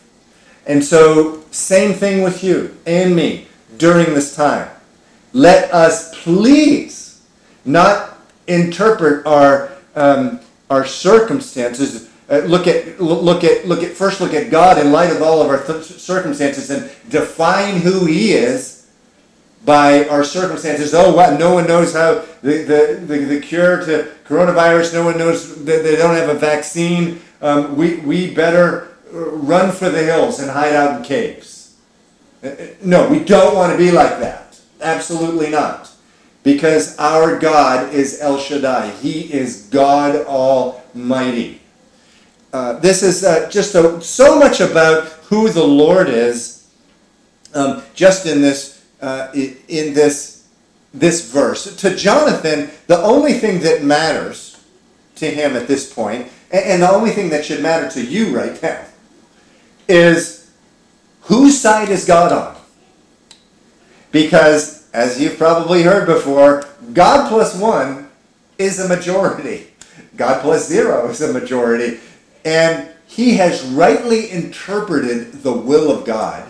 And 0.65 0.83
so, 0.83 1.43
same 1.51 1.93
thing 1.93 2.23
with 2.23 2.43
you 2.43 2.75
and 2.85 3.15
me 3.15 3.47
during 3.77 4.13
this 4.13 4.35
time. 4.35 4.69
Let 5.33 5.73
us 5.73 6.13
please 6.23 7.21
not 7.63 8.17
interpret 8.47 9.25
our, 9.25 9.71
um, 9.95 10.39
our 10.69 10.85
circumstances 10.85 12.09
uh, 12.29 12.39
look 12.39 12.67
at 12.67 12.99
look 12.99 13.45
at 13.45 13.65
look 13.65 13.83
at 13.83 13.91
first 13.91 14.19
look 14.19 14.33
at 14.33 14.51
God 14.51 14.77
in 14.77 14.91
light 14.91 15.15
of 15.15 15.21
all 15.21 15.41
of 15.41 15.47
our 15.47 15.65
th- 15.65 15.85
circumstances 15.85 16.69
and 16.69 16.91
define 17.09 17.79
who 17.79 18.05
He 18.05 18.33
is 18.33 18.76
by 19.65 20.07
our 20.07 20.23
circumstances. 20.23 20.93
Oh, 20.93 21.13
what? 21.13 21.39
No 21.39 21.53
one 21.53 21.67
knows 21.67 21.93
how 21.93 22.25
the, 22.41 22.63
the, 22.63 23.05
the, 23.05 23.17
the 23.25 23.39
cure 23.41 23.83
to 23.85 24.11
coronavirus, 24.25 24.93
no 24.93 25.05
one 25.05 25.17
knows 25.17 25.63
that 25.65 25.83
they 25.83 25.95
don't 25.95 26.15
have 26.15 26.29
a 26.29 26.39
vaccine. 26.39 27.19
Um, 27.41 27.75
we, 27.75 27.97
we 27.97 28.33
better 28.33 28.95
run 29.11 29.71
for 29.71 29.89
the 29.89 30.03
hills 30.03 30.39
and 30.39 30.51
hide 30.51 30.73
out 30.73 30.97
in 30.97 31.03
caves. 31.03 31.75
Uh, 32.43 32.47
uh, 32.47 32.67
no, 32.83 33.09
we 33.09 33.19
don't 33.19 33.55
want 33.55 33.71
to 33.71 33.77
be 33.77 33.91
like 33.91 34.19
that. 34.19 34.59
Absolutely 34.81 35.49
not. 35.49 35.89
Because 36.43 36.97
our 36.97 37.37
God 37.37 37.93
is 37.93 38.21
El 38.21 38.37
Shaddai. 38.37 38.91
He 38.91 39.33
is 39.33 39.63
God 39.63 40.25
Almighty. 40.25 41.61
Uh, 42.53 42.73
this 42.79 43.03
is 43.03 43.23
uh, 43.23 43.49
just 43.49 43.75
a, 43.75 44.01
so 44.01 44.39
much 44.39 44.61
about 44.61 45.07
who 45.29 45.49
the 45.49 45.63
Lord 45.63 46.07
is, 46.07 46.69
um, 47.53 47.83
just 47.93 48.25
in 48.25 48.41
this 48.41 48.76
uh, 49.01 49.29
in 49.33 49.93
this, 49.93 50.47
this 50.93 51.31
verse. 51.31 51.75
To 51.77 51.95
Jonathan, 51.95 52.69
the 52.87 53.01
only 53.01 53.33
thing 53.33 53.59
that 53.61 53.83
matters 53.83 54.63
to 55.15 55.29
him 55.29 55.55
at 55.55 55.67
this 55.67 55.91
point, 55.91 56.27
and 56.51 56.81
the 56.81 56.89
only 56.89 57.11
thing 57.11 57.29
that 57.29 57.45
should 57.45 57.61
matter 57.61 57.89
to 57.91 58.03
you 58.03 58.35
right 58.35 58.61
now, 58.61 58.85
is 59.87 60.49
whose 61.21 61.59
side 61.59 61.89
is 61.89 62.05
God 62.05 62.31
on? 62.31 62.61
Because, 64.11 64.89
as 64.91 65.21
you've 65.21 65.37
probably 65.37 65.83
heard 65.83 66.05
before, 66.05 66.63
God 66.93 67.29
plus 67.29 67.55
one 67.55 68.09
is 68.57 68.79
a 68.79 68.87
majority. 68.87 69.67
God 70.15 70.41
plus 70.41 70.67
zero 70.67 71.09
is 71.09 71.21
a 71.21 71.31
majority. 71.31 71.99
And 72.45 72.89
he 73.05 73.35
has 73.35 73.63
rightly 73.63 74.31
interpreted 74.31 75.43
the 75.43 75.53
will 75.53 75.91
of 75.91 76.05
God 76.05 76.49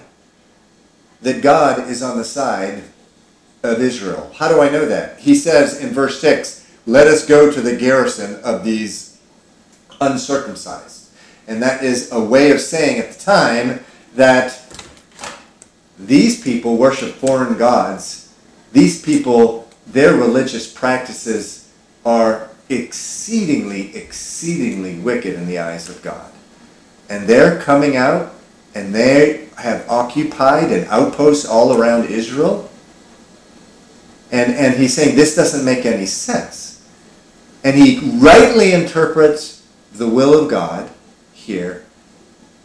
that 1.21 1.41
God 1.41 1.89
is 1.89 2.03
on 2.03 2.17
the 2.17 2.25
side 2.25 2.83
of 3.63 3.81
Israel. 3.81 4.31
How 4.35 4.49
do 4.49 4.61
I 4.61 4.69
know 4.69 4.85
that? 4.85 5.19
He 5.19 5.35
says 5.35 5.81
in 5.81 5.89
verse 5.89 6.21
6, 6.21 6.69
let 6.85 7.07
us 7.07 7.25
go 7.25 7.51
to 7.51 7.61
the 7.61 7.75
garrison 7.75 8.39
of 8.43 8.63
these 8.63 9.19
uncircumcised. 9.99 11.11
And 11.47 11.61
that 11.61 11.83
is 11.83 12.11
a 12.11 12.23
way 12.23 12.51
of 12.51 12.61
saying 12.61 12.99
at 12.99 13.11
the 13.11 13.19
time 13.19 13.83
that 14.15 14.61
these 15.97 16.41
people 16.41 16.77
worship 16.77 17.15
foreign 17.15 17.57
gods. 17.57 18.33
These 18.71 19.01
people, 19.01 19.67
their 19.87 20.13
religious 20.15 20.71
practices 20.71 21.71
are 22.05 22.49
exceedingly, 22.69 23.95
exceedingly 23.95 24.99
wicked 24.99 25.35
in 25.35 25.47
the 25.47 25.59
eyes 25.59 25.89
of 25.89 26.01
God. 26.01 26.31
And 27.09 27.27
they're 27.27 27.59
coming 27.59 27.95
out 27.95 28.33
and 28.77 28.93
they 28.93 29.49
have 29.57 29.89
occupied 29.89 30.71
an 30.71 30.85
outpost 30.89 31.47
all 31.47 31.75
around 31.75 32.05
Israel. 32.05 32.69
And, 34.31 34.53
and 34.53 34.75
he's 34.75 34.95
saying 34.95 35.15
this 35.15 35.35
doesn't 35.35 35.65
make 35.65 35.83
any 35.83 36.05
sense. 36.05 36.87
And 37.63 37.75
he 37.75 37.99
rightly 38.19 38.73
interprets 38.73 39.67
the 39.91 40.07
will 40.07 40.39
of 40.39 40.47
God 40.47 40.91
here 41.33 41.85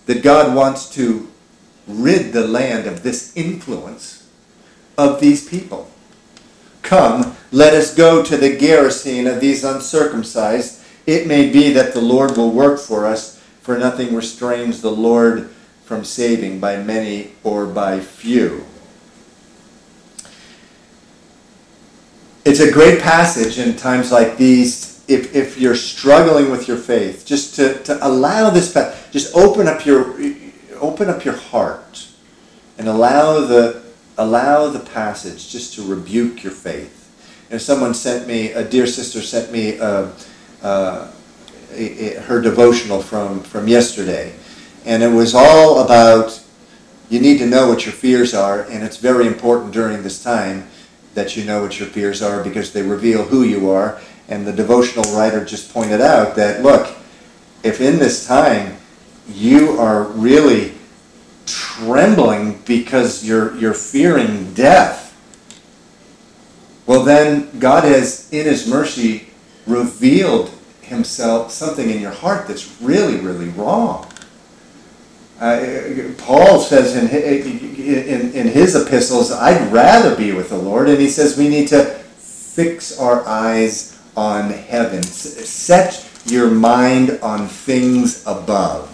that 0.05 0.23
God 0.23 0.55
wants 0.55 0.91
to 0.91 1.31
rid 1.89 2.35
the 2.35 2.47
land 2.47 2.87
of 2.87 3.03
this 3.03 3.35
influence 3.35 4.29
of 4.99 5.19
these 5.19 5.49
people. 5.49 5.91
Come, 6.83 7.37
let 7.53 7.73
us 7.73 7.95
go 7.95 8.23
to 8.23 8.37
the 8.37 8.55
garrison 8.55 9.27
of 9.27 9.41
these 9.41 9.65
uncircumcised. 9.65 10.85
It 11.07 11.27
may 11.27 11.51
be 11.51 11.73
that 11.73 11.95
the 11.95 12.03
Lord 12.03 12.37
will 12.37 12.53
work 12.53 12.79
for 12.79 13.07
us, 13.07 13.41
for 13.63 13.79
nothing 13.79 14.15
restrains 14.15 14.83
the 14.83 14.91
Lord 14.91 15.49
from 15.93 16.05
saving 16.05 16.59
by 16.59 16.83
many 16.83 17.31
or 17.45 17.67
by 17.67 18.01
few. 18.01 18.65
It's 22.47 22.61
a 22.61 22.73
great 22.73 23.03
passage 23.03 23.59
in 23.59 23.77
times 23.77 24.11
like 24.11 24.39
these. 24.39 25.05
If, 25.07 25.37
if 25.37 25.59
you're 25.61 25.75
struggling 25.75 26.51
with 26.51 26.67
your 26.67 26.79
faith, 26.79 27.27
just 27.27 27.57
to, 27.57 27.83
to 27.83 28.07
allow 28.07 28.49
this, 28.49 28.73
just 29.11 29.37
open 29.37 29.69
up 29.69 29.85
your 29.85 30.19
open 30.81 31.11
up 31.11 31.27
your 31.27 31.37
heart 31.37 32.09
and 32.79 32.89
allow 32.89 33.41
the 33.41 33.83
allow 34.17 34.69
the 34.69 34.81
passage 34.81 35.51
just 35.51 35.75
to 35.75 35.83
rebuke 35.83 36.43
your 36.43 36.55
faith. 36.55 37.01
And 37.51 37.61
someone 37.61 37.93
sent 37.93 38.27
me, 38.27 38.53
a 38.53 38.65
dear 38.65 38.87
sister 38.87 39.21
sent 39.21 39.53
me 39.53 39.79
uh, 39.79 40.09
uh, 40.63 41.13
a, 41.75 42.17
a, 42.17 42.21
her 42.23 42.41
devotional 42.41 43.03
from, 43.03 43.43
from 43.43 43.69
yesterday. 43.69 44.33
And 44.85 45.03
it 45.03 45.13
was 45.13 45.35
all 45.35 45.85
about 45.85 46.43
you 47.09 47.21
need 47.21 47.39
to 47.39 47.47
know 47.47 47.69
what 47.69 47.85
your 47.85 47.93
fears 47.93 48.33
are, 48.33 48.63
and 48.63 48.83
it's 48.83 48.97
very 48.97 49.27
important 49.27 49.73
during 49.73 50.03
this 50.03 50.23
time 50.23 50.69
that 51.15 51.37
you 51.37 51.45
know 51.45 51.61
what 51.61 51.79
your 51.79 51.89
fears 51.89 52.23
are 52.23 52.43
because 52.43 52.73
they 52.73 52.83
reveal 52.83 53.25
who 53.25 53.43
you 53.43 53.71
are. 53.71 54.01
And 54.29 54.47
the 54.47 54.53
devotional 54.53 55.05
writer 55.15 55.45
just 55.45 55.73
pointed 55.73 56.01
out 56.01 56.37
that, 56.37 56.63
look, 56.63 56.97
if 57.63 57.81
in 57.81 57.99
this 57.99 58.27
time 58.27 58.79
you 59.29 59.79
are 59.79 60.05
really 60.05 60.73
trembling 61.45 62.63
because 62.67 63.25
you're, 63.25 63.55
you're 63.57 63.75
fearing 63.75 64.55
death, 64.55 65.03
well, 66.87 67.05
then 67.05 67.59
God 67.59 67.85
has, 67.85 68.33
in 68.33 68.47
His 68.47 68.67
mercy, 68.67 69.29
revealed 69.67 70.51
Himself 70.81 71.53
something 71.53 71.91
in 71.91 72.01
your 72.01 72.11
heart 72.11 72.49
that's 72.49 72.81
really, 72.81 73.19
really 73.19 73.49
wrong. 73.51 74.12
Uh, 75.43 76.13
Paul 76.19 76.61
says 76.61 76.95
in, 76.95 77.09
in, 77.09 78.33
in 78.33 78.47
his 78.47 78.77
epistles, 78.77 79.33
I'd 79.33 79.73
rather 79.73 80.15
be 80.15 80.31
with 80.31 80.51
the 80.51 80.57
Lord. 80.57 80.89
And 80.89 81.01
he 81.01 81.09
says 81.09 81.37
we 81.37 81.49
need 81.49 81.67
to 81.69 81.85
fix 81.85 82.97
our 82.97 83.27
eyes 83.27 84.01
on 84.17 84.51
heaven. 84.51 85.03
Set 85.03 86.09
your 86.27 86.49
mind 86.49 87.19
on 87.25 87.49
things 87.49 88.25
above 88.25 88.89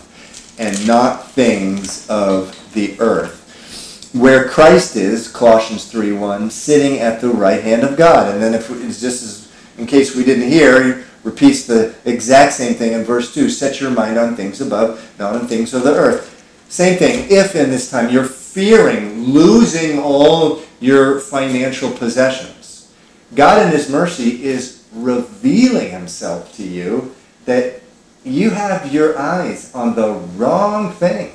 and 0.58 0.86
not 0.86 1.30
things 1.32 2.08
of 2.08 2.56
the 2.72 2.98
earth 2.98 4.14
where 4.14 4.48
Christ 4.48 4.96
is, 4.96 5.30
Colossians 5.30 5.92
3.1, 5.92 6.50
sitting 6.50 6.98
at 7.00 7.20
the 7.20 7.28
right 7.28 7.62
hand 7.62 7.82
of 7.82 7.98
God. 7.98 8.32
And 8.32 8.42
then 8.42 8.54
if 8.54 8.70
it's 8.70 9.02
just 9.02 9.22
as, 9.22 9.52
in 9.76 9.86
case 9.86 10.16
we 10.16 10.24
didn't 10.24 10.48
hear, 10.48 10.82
he 10.82 11.04
repeats 11.24 11.66
the 11.66 11.94
exact 12.06 12.54
same 12.54 12.72
thing 12.72 12.94
in 12.94 13.04
verse 13.04 13.34
2. 13.34 13.50
Set 13.50 13.82
your 13.82 13.90
mind 13.90 14.18
on 14.18 14.34
things 14.34 14.62
above, 14.62 15.14
not 15.18 15.34
on 15.34 15.46
things 15.46 15.74
of 15.74 15.84
the 15.84 15.92
earth. 15.92 16.37
Same 16.68 16.98
thing. 16.98 17.26
If 17.30 17.54
in 17.54 17.70
this 17.70 17.90
time 17.90 18.10
you're 18.10 18.24
fearing 18.24 19.24
losing 19.24 19.98
all 19.98 20.62
your 20.80 21.20
financial 21.20 21.90
possessions, 21.90 22.92
God 23.34 23.66
in 23.66 23.72
his 23.72 23.90
mercy 23.90 24.44
is 24.44 24.84
revealing 24.92 25.90
himself 25.90 26.54
to 26.56 26.62
you 26.62 27.14
that 27.44 27.80
you 28.24 28.50
have 28.50 28.92
your 28.92 29.18
eyes 29.18 29.74
on 29.74 29.94
the 29.94 30.12
wrong 30.36 30.92
thing 30.92 31.32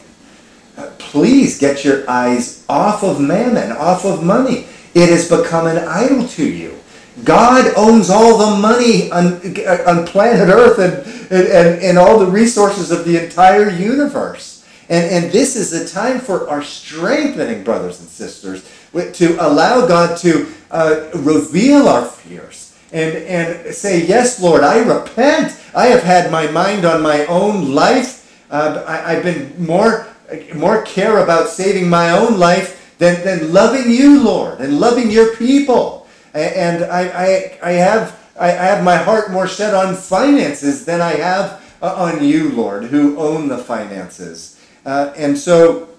uh, 0.77 0.89
please 0.97 1.59
get 1.59 1.85
your 1.85 2.09
eyes 2.09 2.65
off 2.67 3.03
of 3.03 3.21
mammon, 3.21 3.71
off 3.71 4.05
of 4.05 4.23
money. 4.23 4.65
It 4.93 5.09
has 5.09 5.29
become 5.29 5.67
an 5.67 5.77
idol 5.77 6.27
to 6.29 6.45
you. 6.45 6.79
God 7.23 7.71
owns 7.77 8.09
all 8.09 8.37
the 8.39 8.59
money 8.59 9.11
on, 9.11 9.33
uh, 9.65 9.83
on 9.87 10.05
planet 10.07 10.49
Earth 10.49 10.79
and, 10.79 11.31
and, 11.31 11.83
and 11.83 11.97
all 11.97 12.17
the 12.17 12.25
resources 12.25 12.89
of 12.89 13.05
the 13.05 13.23
entire 13.23 13.69
universe. 13.69 14.52
And, 14.93 15.25
and 15.25 15.31
this 15.31 15.55
is 15.55 15.73
a 15.73 15.91
time 15.91 16.19
for 16.19 16.47
our 16.47 16.61
strengthening, 16.61 17.63
brothers 17.63 17.99
and 17.99 18.07
sisters, 18.07 18.63
to 18.93 19.35
allow 19.39 19.87
God 19.87 20.19
to 20.19 20.47
uh, 20.69 21.09
reveal 21.15 21.87
our 21.87 22.05
fears 22.05 22.77
and, 22.91 23.17
and 23.17 23.73
say, 23.73 24.05
Yes, 24.05 24.39
Lord, 24.39 24.61
I 24.61 24.83
repent. 24.83 25.59
I 25.73 25.87
have 25.87 26.03
had 26.03 26.31
my 26.31 26.45
mind 26.51 26.85
on 26.85 27.01
my 27.01 27.25
own 27.25 27.73
life. 27.73 28.45
Uh, 28.51 28.83
I, 28.87 29.13
I've 29.13 29.23
been 29.23 29.65
more 29.65 30.05
more 30.53 30.83
care 30.83 31.23
about 31.23 31.49
saving 31.49 31.89
my 31.89 32.11
own 32.11 32.37
life 32.37 32.95
than, 32.99 33.23
than 33.25 33.51
loving 33.51 33.91
you, 33.91 34.21
Lord, 34.21 34.59
and 34.59 34.79
loving 34.79 35.09
your 35.09 35.35
people. 35.37 36.07
And 36.35 36.85
I, 36.85 37.01
I, 37.07 37.59
I, 37.63 37.71
have, 37.71 38.19
I 38.39 38.49
have 38.49 38.83
my 38.83 38.97
heart 38.97 39.31
more 39.31 39.47
set 39.47 39.73
on 39.73 39.95
finances 39.95 40.85
than 40.85 41.01
I 41.01 41.13
have 41.13 41.77
uh, 41.81 41.95
on 41.95 42.23
you, 42.23 42.49
Lord, 42.49 42.85
who 42.85 43.17
own 43.17 43.47
the 43.47 43.57
finances. 43.57 44.52
Uh, 44.85 45.13
and 45.15 45.37
so, 45.37 45.89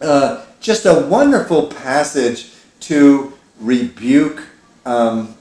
uh, 0.00 0.44
just 0.60 0.84
a 0.84 1.06
wonderful 1.08 1.68
passage 1.68 2.52
to 2.80 3.32
rebuke 3.60 4.42
um, 4.84 5.36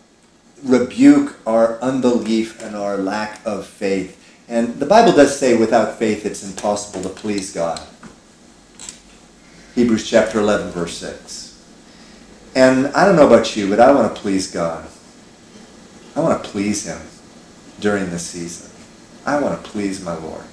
rebuke 0.63 1.37
our 1.45 1.79
unbelief 1.81 2.61
and 2.61 2.75
our 2.75 2.97
lack 2.97 3.39
of 3.45 3.67
faith. 3.67 4.21
And 4.47 4.79
the 4.79 4.85
Bible 4.85 5.13
does 5.13 5.37
say 5.37 5.57
without 5.57 5.97
faith 5.97 6.25
it's 6.25 6.43
impossible 6.43 7.03
to 7.03 7.09
please 7.09 7.53
God. 7.53 7.79
Hebrews 9.75 10.09
chapter 10.09 10.39
11, 10.39 10.71
verse 10.71 10.97
6. 10.97 11.63
And 12.55 12.87
I 12.87 13.05
don't 13.05 13.15
know 13.15 13.27
about 13.27 13.55
you, 13.55 13.69
but 13.69 13.79
I 13.79 13.91
want 13.91 14.15
to 14.15 14.21
please 14.21 14.51
God. 14.51 14.87
I 16.15 16.21
want 16.21 16.43
to 16.43 16.49
please 16.49 16.87
Him 16.87 17.01
during 17.79 18.09
this 18.09 18.25
season. 18.25 18.71
I 19.25 19.39
want 19.39 19.61
to 19.61 19.69
please 19.69 20.01
my 20.03 20.15
Lord. 20.15 20.45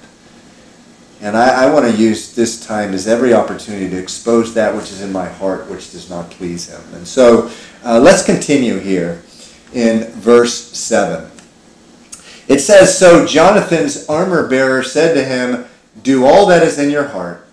And 1.23 1.37
I, 1.37 1.63
I, 1.63 1.73
want 1.73 1.89
to 1.89 1.95
use 1.95 2.35
this 2.35 2.65
time 2.65 2.93
as 2.93 3.07
every 3.07 3.33
opportunity 3.33 3.89
to 3.89 3.97
expose 3.97 4.53
that 4.55 4.75
which 4.75 4.91
is 4.91 5.01
in 5.01 5.13
my 5.13 5.27
heart 5.27 5.69
which 5.69 5.93
does 5.93 6.09
not 6.09 6.29
please 6.29 6.69
Him. 6.69 6.81
And 6.93 7.07
so 7.07 7.49
uh, 7.85 7.97
let's 7.97 8.25
continue 8.25 8.77
here 8.77 9.23
in 9.73 10.11
verse 10.11 10.53
7. 10.53 11.31
It 12.49 12.59
says, 12.59 12.97
So 12.97 13.25
Jonathan's 13.25 14.05
armor 14.09 14.49
bearer 14.49 14.83
said 14.83 15.13
to 15.13 15.23
him, 15.23 15.65
Do 16.01 16.25
all 16.25 16.45
that 16.47 16.61
is 16.61 16.77
in 16.77 16.91
your 16.91 17.07
heart. 17.07 17.47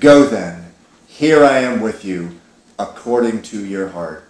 Go 0.00 0.26
then 0.26 0.68
here 1.18 1.44
I 1.44 1.58
am 1.58 1.80
with 1.80 2.04
you 2.04 2.38
according 2.78 3.42
to 3.42 3.64
your 3.64 3.88
heart. 3.88 4.28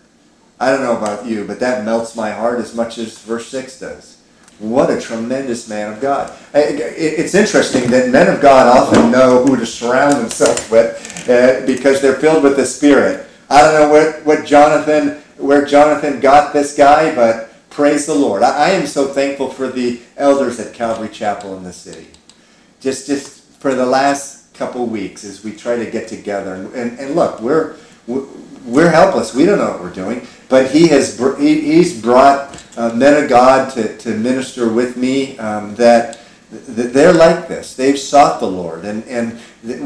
I 0.59 0.71
don't 0.71 0.83
know 0.83 0.97
about 0.97 1.27
you, 1.27 1.45
but 1.45 1.61
that 1.61 1.85
melts 1.85 2.17
my 2.17 2.31
heart 2.31 2.61
as 2.61 2.75
much 2.75 2.97
as 2.97 3.19
verse 3.19 3.47
6 3.49 3.79
does. 3.79 4.18
What 4.59 4.91
a 4.91 5.01
tremendous 5.01 5.69
man 5.69 5.93
of 5.93 6.01
God. 6.01 6.37
It's 6.53 7.35
interesting 7.35 7.91
that 7.91 8.11
men 8.11 8.35
of 8.35 8.41
God 8.41 8.67
often 8.77 9.13
know 9.13 9.45
who 9.45 9.57
to 9.57 9.65
surround 9.65 10.17
themselves 10.17 10.69
with 10.69 11.29
uh, 11.29 11.65
because 11.65 12.01
they're 12.01 12.17
filled 12.17 12.43
with 12.43 12.57
the 12.57 12.67
Spirit. 12.67 13.29
I 13.49 13.63
don't 13.63 13.75
know 13.75 13.89
what, 13.89 14.25
what 14.27 14.47
Jonathan, 14.47 15.23
where 15.37 15.65
Jonathan 15.65 16.19
got 16.19 16.53
this 16.53 16.77
guy, 16.77 17.15
but 17.15 17.51
praise 17.71 18.07
the 18.07 18.15
Lord. 18.15 18.43
I, 18.43 18.71
am 18.71 18.87
so 18.89 19.07
thankful 19.07 19.49
for 19.49 19.69
the 19.69 20.01
elders 20.17 20.59
at 20.59 20.75
Calvary 20.75 21.09
Chapel 21.09 21.57
in 21.57 21.63
the 21.63 21.73
city. 21.73 22.09
Just, 22.81 23.07
just 23.07 23.45
for 23.61 23.75
the 23.75 23.87
last 23.87 24.53
couple 24.55 24.87
weeks 24.87 25.23
as 25.23 25.45
we 25.45 25.53
try 25.53 25.77
to 25.77 25.89
get 25.89 26.09
together. 26.09 26.55
And, 26.55 26.75
and, 26.75 26.99
and 26.99 27.15
look, 27.15 27.41
we're, 27.41 27.77
we're 28.09 28.91
helpless. 28.91 29.35
We 29.35 29.47
don't 29.47 29.59
know 29.59 29.71
what 29.71 29.81
we're 29.81 29.95
doing. 29.95 30.27
But 30.49 30.71
he 30.71 30.89
has 30.89 31.19
he, 31.39 31.61
he's 31.61 32.01
brought 32.01 32.65
uh, 32.79 32.95
men 32.95 33.23
of 33.23 33.29
God 33.29 33.73
to, 33.75 33.97
to 33.99 34.17
minister 34.17 34.73
with 34.73 34.97
me 34.97 35.37
um, 35.39 35.75
that, 35.75 36.21
that 36.51 36.93
they're 36.93 37.13
like 37.13 37.49
this. 37.49 37.75
They've 37.75 37.99
sought 37.99 38.41
the 38.41 38.47
Lord. 38.47 38.85
And, 38.85 39.05
and 39.05 39.41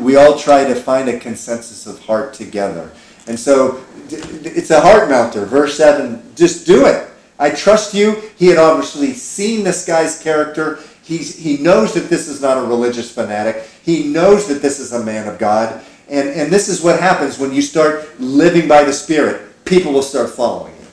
we 0.05 0.17
all 0.17 0.39
try 0.39 0.65
to 0.65 0.75
find 0.75 1.09
a 1.09 1.19
consensus 1.19 1.87
of 1.87 1.99
heart 2.01 2.35
together. 2.35 2.93
And 3.27 3.39
so 3.39 3.83
it's 4.09 4.71
a 4.71 4.81
heart 4.81 5.09
melter. 5.09 5.47
Verse 5.47 5.77
7, 5.77 6.35
just 6.37 6.67
do 6.67 6.87
it. 6.87 7.09
I 7.39 7.51
trust 7.51 7.95
you. 7.95 8.23
He 8.37 8.47
had 8.49 8.59
obviously 8.59 9.15
seen 9.15 9.65
this 9.65 9.87
guy's 9.87 10.23
character. 10.23 10.79
He's, 11.03 11.37
he 11.37 11.57
knows 11.57 11.95
that 11.95 12.09
this 12.09 12.29
is 12.29 12.41
not 12.41 12.59
a 12.59 12.63
religious 12.63 13.11
fanatic. 13.11 13.69
He 13.83 14.05
knows 14.05 14.47
that 14.49 14.63
this 14.63 14.79
is 14.79 14.93
a 14.93 15.03
man 15.03 15.27
of 15.27 15.39
God. 15.39 15.83
And, 16.09 16.29
and 16.29 16.53
this 16.53 16.69
is 16.69 16.83
what 16.83 17.01
happens 17.01 17.39
when 17.39 17.53
you 17.53 17.63
start 17.63 18.21
living 18.21 18.69
by 18.69 18.85
the 18.85 18.93
Spirit. 18.93 19.52
People 19.65 19.93
will 19.93 20.03
start 20.03 20.31
following 20.31 20.75
you. 20.75 20.87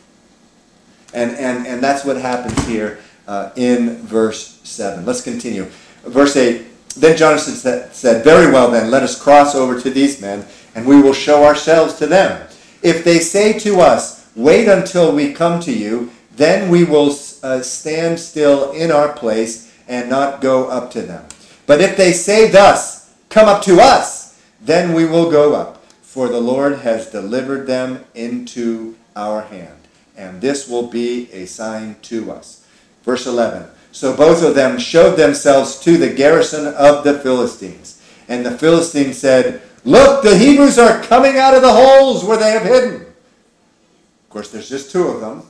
And, 1.13 1.31
and, 1.31 1.65
and 1.65 1.83
that's 1.83 2.05
what 2.05 2.17
happens 2.17 2.67
here 2.67 2.99
uh, 3.27 3.51
in 3.55 3.97
verse 3.97 4.59
7. 4.63 5.05
Let's 5.05 5.21
continue. 5.21 5.65
Verse 6.03 6.35
8 6.35 6.65
Then 6.95 7.17
Jonathan 7.17 7.53
said, 7.53 7.93
said, 7.93 8.23
Very 8.23 8.51
well, 8.51 8.69
then, 8.69 8.91
let 8.91 9.03
us 9.03 9.21
cross 9.21 9.55
over 9.55 9.79
to 9.79 9.89
these 9.89 10.21
men, 10.21 10.45
and 10.75 10.85
we 10.85 11.01
will 11.01 11.13
show 11.13 11.43
ourselves 11.43 11.95
to 11.95 12.07
them. 12.07 12.47
If 12.81 13.03
they 13.03 13.19
say 13.19 13.57
to 13.59 13.79
us, 13.79 14.29
Wait 14.35 14.67
until 14.67 15.13
we 15.13 15.33
come 15.33 15.59
to 15.59 15.73
you, 15.73 16.11
then 16.35 16.69
we 16.69 16.83
will 16.83 17.13
uh, 17.43 17.61
stand 17.61 18.19
still 18.19 18.71
in 18.71 18.91
our 18.91 19.11
place 19.11 19.73
and 19.87 20.09
not 20.09 20.39
go 20.39 20.69
up 20.69 20.91
to 20.91 21.01
them. 21.01 21.25
But 21.65 21.81
if 21.81 21.97
they 21.97 22.13
say 22.13 22.49
thus, 22.49 22.99
Come 23.29 23.47
up 23.47 23.61
to 23.63 23.79
us, 23.79 24.41
then 24.59 24.93
we 24.93 25.05
will 25.05 25.29
go 25.29 25.53
up, 25.53 25.78
for 26.19 26.27
the 26.27 26.41
Lord 26.41 26.79
has 26.79 27.09
delivered 27.09 27.65
them 27.65 28.03
into 28.13 28.97
our 29.15 29.43
hand. 29.43 29.87
And 30.17 30.41
this 30.41 30.67
will 30.67 30.87
be 30.87 31.31
a 31.31 31.45
sign 31.45 31.95
to 32.01 32.29
us. 32.29 32.67
Verse 33.05 33.25
11 33.25 33.69
So 33.93 34.17
both 34.17 34.43
of 34.43 34.53
them 34.53 34.79
showed 34.79 35.15
themselves 35.15 35.79
to 35.79 35.95
the 35.95 36.11
garrison 36.11 36.67
of 36.73 37.05
the 37.05 37.19
Philistines. 37.19 38.03
And 38.27 38.45
the 38.45 38.57
Philistines 38.57 39.17
said, 39.17 39.61
Look, 39.85 40.21
the 40.21 40.37
Hebrews 40.37 40.77
are 40.77 41.01
coming 41.03 41.37
out 41.37 41.55
of 41.55 41.61
the 41.61 41.71
holes 41.71 42.25
where 42.25 42.35
they 42.35 42.51
have 42.51 42.63
hidden. 42.63 42.95
Of 43.03 44.29
course, 44.29 44.51
there's 44.51 44.67
just 44.67 44.91
two 44.91 45.07
of 45.07 45.21
them. 45.21 45.43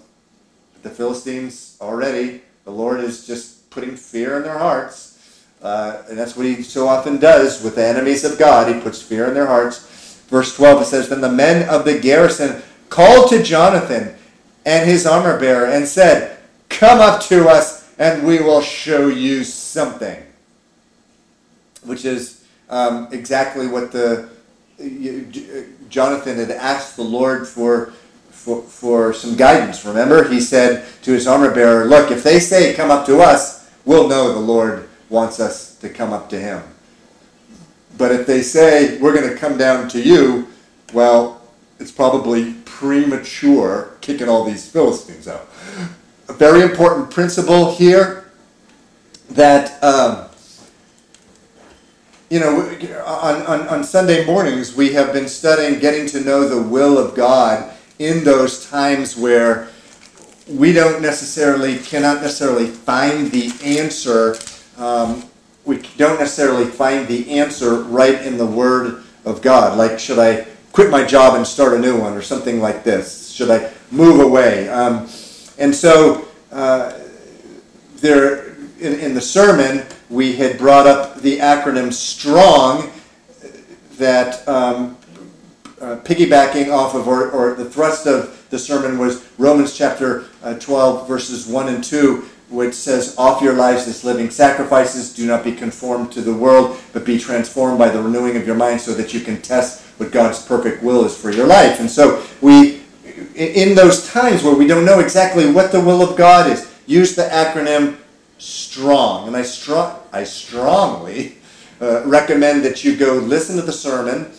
But 0.73 0.83
the 0.83 0.95
Philistines 0.95 1.79
already, 1.81 2.41
the 2.63 2.71
Lord 2.71 2.99
is 2.99 3.25
just 3.25 3.71
putting 3.71 3.95
fear 3.95 4.37
in 4.37 4.43
their 4.43 4.59
hearts. 4.59 5.41
Uh, 5.63 6.03
and 6.07 6.15
that's 6.15 6.37
what 6.37 6.45
he 6.45 6.61
so 6.61 6.87
often 6.87 7.17
does 7.17 7.63
with 7.63 7.73
the 7.73 7.87
enemies 7.87 8.23
of 8.23 8.37
God. 8.37 8.71
He 8.71 8.79
puts 8.79 9.01
fear 9.01 9.27
in 9.27 9.33
their 9.33 9.47
hearts. 9.47 9.88
Verse 10.29 10.55
12, 10.55 10.83
it 10.83 10.85
says, 10.85 11.09
Then 11.09 11.21
the 11.21 11.31
men 11.31 11.67
of 11.69 11.85
the 11.85 11.99
garrison 11.99 12.61
called 12.89 13.29
to 13.29 13.43
Jonathan 13.43 14.15
and 14.65 14.89
his 14.89 15.05
armor 15.05 15.39
bearer 15.39 15.65
and 15.65 15.87
said, 15.87 16.37
Come 16.69 16.99
up 16.99 17.21
to 17.23 17.47
us 17.47 17.91
and 17.97 18.25
we 18.25 18.39
will 18.39 18.61
show 18.61 19.07
you 19.07 19.43
something. 19.43 20.21
Which 21.83 22.05
is 22.05 22.45
um, 22.69 23.07
exactly 23.11 23.67
what 23.67 23.91
the 23.91 24.29
Jonathan 25.89 26.37
had 26.37 26.51
asked 26.51 26.95
the 26.95 27.03
Lord 27.03 27.47
for, 27.47 27.87
for, 28.29 28.61
for 28.61 29.13
some 29.13 29.35
guidance. 29.35 29.83
Remember, 29.83 30.27
he 30.29 30.39
said 30.39 30.85
to 31.01 31.11
his 31.11 31.27
armor 31.27 31.53
bearer, 31.53 31.85
Look, 31.85 32.11
if 32.11 32.23
they 32.23 32.39
say, 32.39 32.73
Come 32.73 32.91
up 32.91 33.05
to 33.07 33.19
us, 33.19 33.69
we'll 33.83 34.07
know 34.07 34.31
the 34.31 34.39
Lord 34.39 34.87
wants 35.09 35.39
us 35.39 35.75
to 35.79 35.89
come 35.89 36.13
up 36.13 36.29
to 36.29 36.39
him. 36.39 36.63
But 37.99 38.13
if 38.13 38.25
they 38.25 38.41
say, 38.41 38.97
We're 38.97 39.13
going 39.13 39.29
to 39.29 39.35
come 39.35 39.57
down 39.57 39.87
to 39.89 40.01
you, 40.01 40.47
well, 40.93 41.41
it's 41.79 41.91
probably 41.91 42.55
premature 42.65 43.91
kicking 44.01 44.27
all 44.27 44.43
these 44.43 44.67
Philistines 44.67 45.27
out. 45.27 45.47
A 46.29 46.33
very 46.33 46.63
important 46.63 47.11
principle 47.11 47.75
here 47.75 48.31
that. 49.29 49.81
Um, 49.83 50.25
you 52.29 52.39
know, 52.39 52.61
on, 53.07 53.41
on, 53.47 53.67
on 53.69 53.83
Sunday 53.83 54.23
mornings, 54.23 54.75
we 54.75 54.93
have 54.93 55.11
been 55.13 55.27
studying 55.27 55.79
getting 55.79 56.05
to 56.09 56.19
know 56.19 56.47
the 56.47 56.61
will 56.61 56.99
of 56.99 57.15
God 57.15 57.73
in 57.97 58.23
those 58.23 58.69
times 58.69 59.17
where 59.17 59.69
we 60.47 60.71
don't 60.71 61.01
necessarily, 61.01 61.79
cannot 61.79 62.21
necessarily 62.21 62.67
find 62.67 63.31
the 63.31 63.51
answer. 63.63 64.35
Um, 64.77 65.28
we 65.65 65.81
don't 65.97 66.19
necessarily 66.19 66.65
find 66.65 67.07
the 67.07 67.39
answer 67.39 67.83
right 67.83 68.21
in 68.25 68.37
the 68.37 68.45
Word 68.45 69.03
of 69.25 69.41
God. 69.41 69.77
Like, 69.77 69.99
should 69.99 70.19
I 70.19 70.47
quit 70.71 70.89
my 70.89 71.03
job 71.03 71.35
and 71.35 71.45
start 71.45 71.73
a 71.73 71.79
new 71.79 71.99
one, 71.99 72.13
or 72.13 72.21
something 72.21 72.59
like 72.59 72.83
this? 72.83 73.31
Should 73.31 73.51
I 73.51 73.71
move 73.91 74.19
away? 74.19 74.69
Um, 74.69 75.09
and 75.57 75.75
so, 75.75 76.27
uh, 76.51 76.97
there 77.97 78.49
in, 78.79 78.99
in 78.99 79.13
the 79.13 79.21
sermon, 79.21 79.85
we 80.09 80.35
had 80.35 80.57
brought 80.57 80.87
up 80.87 81.21
the 81.21 81.37
acronym 81.39 81.91
STRONG 81.91 82.89
that 83.97 84.47
um, 84.47 84.97
uh, 85.81 85.97
piggybacking 85.97 86.71
off 86.71 86.95
of, 86.95 87.07
or, 87.07 87.29
or, 87.31 87.53
the 87.53 87.69
thrust 87.69 88.07
of 88.07 88.45
the 88.49 88.57
sermon 88.57 88.97
was 88.97 89.29
Romans 89.37 89.77
chapter 89.77 90.25
uh, 90.43 90.55
12, 90.55 91.07
verses 91.07 91.47
1 91.47 91.69
and 91.69 91.83
2, 91.83 92.27
which 92.49 92.73
says, 92.73 93.15
Offer 93.17 93.45
your 93.45 93.53
lives 93.53 93.87
as 93.87 94.03
living 94.03 94.29
sacrifices. 94.29 95.13
Do 95.13 95.25
not 95.25 95.43
be 95.43 95.53
conformed 95.53 96.11
to 96.13 96.21
the 96.21 96.33
world, 96.33 96.79
but 96.93 97.05
be 97.05 97.19
transformed 97.19 97.77
by 97.77 97.89
the 97.89 98.01
renewing 98.01 98.35
of 98.35 98.45
your 98.45 98.55
mind 98.55 98.81
so 98.81 98.93
that 98.93 99.13
you 99.13 99.21
can 99.21 99.41
test 99.41 99.83
what 99.99 100.11
God's 100.11 100.43
perfect 100.43 100.81
will 100.81 101.05
is 101.05 101.15
for 101.15 101.31
your 101.31 101.45
life. 101.45 101.79
And 101.79 101.89
so 101.89 102.25
we, 102.41 102.81
in 103.35 103.75
those 103.75 104.09
times 104.09 104.43
where 104.43 104.55
we 104.55 104.67
don't 104.67 104.85
know 104.85 104.99
exactly 104.99 105.51
what 105.51 105.71
the 105.71 105.79
will 105.79 106.01
of 106.01 106.17
God 106.17 106.49
is, 106.49 106.71
use 106.85 107.15
the 107.15 107.23
acronym 107.23 107.97
strong. 108.37 109.27
And 109.27 109.37
I, 109.37 109.43
strong, 109.43 109.99
I 110.11 110.23
strongly 110.23 111.37
uh, 111.81 112.03
recommend 112.05 112.63
that 112.65 112.83
you 112.83 112.95
go 112.95 113.15
listen 113.15 113.57
to 113.57 113.61
the 113.61 113.71
sermon. 113.71 114.31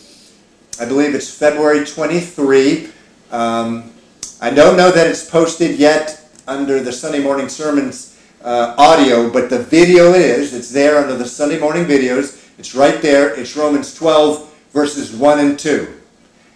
I 0.80 0.86
believe 0.86 1.14
it's 1.14 1.32
February 1.32 1.84
23. 1.84 2.88
Um, 3.30 3.92
I 4.40 4.50
don't 4.50 4.76
know 4.76 4.90
that 4.90 5.06
it's 5.06 5.28
posted 5.28 5.78
yet 5.78 6.19
under 6.50 6.82
the 6.82 6.92
Sunday 6.92 7.22
morning 7.22 7.48
sermons 7.48 8.18
uh, 8.42 8.74
audio, 8.76 9.30
but 9.30 9.48
the 9.48 9.60
video 9.60 10.14
is. 10.14 10.52
It's 10.52 10.72
there 10.72 10.98
under 10.98 11.16
the 11.16 11.24
Sunday 11.24 11.60
morning 11.60 11.84
videos. 11.84 12.50
It's 12.58 12.74
right 12.74 13.00
there. 13.00 13.38
It's 13.38 13.56
Romans 13.56 13.94
12, 13.94 14.52
verses 14.72 15.12
1 15.14 15.38
and 15.38 15.56
2. 15.56 15.94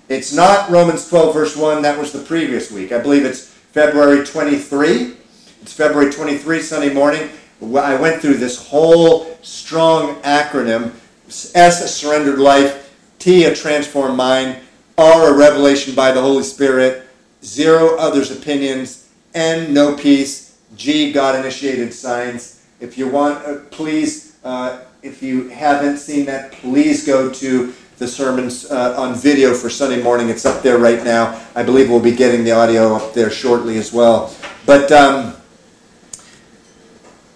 It's 0.09 0.34
not 0.34 0.68
Romans 0.68 1.09
12, 1.09 1.32
verse 1.32 1.57
1. 1.57 1.82
That 1.82 1.97
was 1.97 2.11
the 2.11 2.18
previous 2.18 2.72
week. 2.72 2.90
I 2.90 2.99
believe 2.99 3.24
it's 3.24 3.47
February 3.47 4.26
23. 4.26 5.14
It's 5.62 5.72
February 5.72 6.12
23, 6.12 6.61
Sunday 6.61 6.92
morning. 6.92 7.30
I 7.62 7.95
went 7.95 8.20
through 8.20 8.38
this 8.38 8.66
whole 8.66 9.38
strong 9.42 10.16
acronym 10.22 10.92
S, 11.28 11.55
a 11.55 11.86
surrendered 11.86 12.40
life, 12.40 12.92
T, 13.20 13.45
a 13.45 13.55
transformed 13.55 14.16
mind, 14.16 14.59
R, 14.99 15.32
a 15.32 15.36
revelation 15.36 15.95
by 15.95 16.11
the 16.11 16.20
Holy 16.20 16.42
Spirit, 16.42 17.07
zero 17.45 17.97
others' 17.97 18.32
opinions, 18.32 19.03
N, 19.35 19.74
no 19.74 19.97
peace, 19.97 20.57
G, 20.76 21.12
God 21.12 21.39
initiated 21.39 21.93
signs. 21.93 22.64
If 22.80 22.97
you 22.97 23.09
want, 23.09 23.45
uh, 23.45 23.59
please, 23.70 24.37
uh, 24.45 24.80
if 25.03 25.22
you 25.22 25.49
haven't 25.49 25.99
seen 25.99 26.24
that, 26.26 26.53
please 26.53 27.05
go 27.05 27.30
to 27.32 27.74
the 27.99 28.09
sermons 28.09 28.70
uh, 28.70 28.95
on 29.01 29.14
video 29.14 29.55
for 29.55 29.70
Sunday 29.70 30.03
morning. 30.03 30.28
It's 30.28 30.45
up 30.45 30.62
there 30.62 30.78
right 30.78 31.03
now. 31.05 31.41
I 31.55 31.62
believe 31.62 31.91
we'll 31.91 32.01
be 32.01 32.14
getting 32.14 32.45
the 32.45 32.53
audio 32.53 32.97
up 32.97 33.14
there 33.14 33.30
shortly 33.30 33.76
as 33.78 33.93
well. 33.93 34.35
But 34.66 34.91
um, 34.91 35.37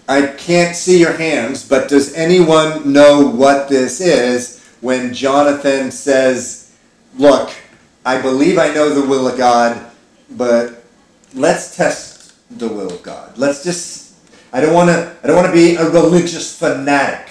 I 0.09 0.27
can't 0.27 0.75
see 0.75 0.99
your 0.99 1.13
hands, 1.13 1.69
but 1.69 1.89
does 1.89 2.15
anyone 2.15 2.93
know 2.93 3.27
what 3.27 3.69
this 3.69 4.01
is 4.01 4.65
when 4.81 5.13
Jonathan 5.13 5.91
says, 5.91 6.77
Look, 7.17 7.51
I 8.05 8.21
believe 8.21 8.59
I 8.59 8.73
know 8.73 8.91
the 8.95 9.07
will 9.07 9.29
of 9.29 9.37
God, 9.37 9.91
but 10.31 10.78
let's 11.35 11.77
test 11.77 12.35
the 12.59 12.69
will 12.69 12.93
of 12.93 13.03
God. 13.03 13.37
Let's 13.37 13.63
just 13.63 14.15
I 14.53 14.61
don't 14.61 14.75
want 14.75 14.89
to 14.89 15.17
I 15.23 15.27
don't 15.27 15.37
want 15.37 15.49
to 15.49 15.53
be 15.53 15.77
a 15.77 15.89
religious 15.89 16.59
fanatic 16.59 17.31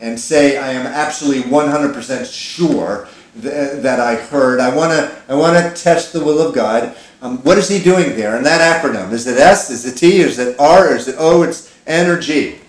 and 0.00 0.18
say 0.18 0.58
I 0.58 0.72
am 0.72 0.86
absolutely 0.86 1.50
100% 1.50 2.32
sure 2.32 3.08
th- 3.40 3.82
that 3.82 4.00
I 4.00 4.16
heard. 4.16 4.60
I 4.60 4.74
want 4.74 4.92
to 4.92 5.16
I 5.28 5.34
want 5.34 5.56
to 5.56 5.82
test 5.82 6.12
the 6.12 6.24
will 6.24 6.40
of 6.46 6.54
God. 6.54 6.96
Um, 7.22 7.38
what 7.38 7.56
is 7.56 7.68
he 7.68 7.82
doing 7.82 8.16
there 8.16 8.36
And 8.36 8.44
that 8.44 8.82
acronym? 8.82 9.12
Is 9.12 9.26
it 9.26 9.38
S? 9.38 9.70
Is 9.70 9.86
it 9.86 9.96
T? 9.96 10.18
Is 10.18 10.38
it 10.38 10.58
R? 10.58 10.94
Is 10.94 11.08
it 11.08 11.16
O? 11.18 11.42
It's 11.42 11.74
energy. 11.86 12.60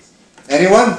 Anyone? 0.49 0.97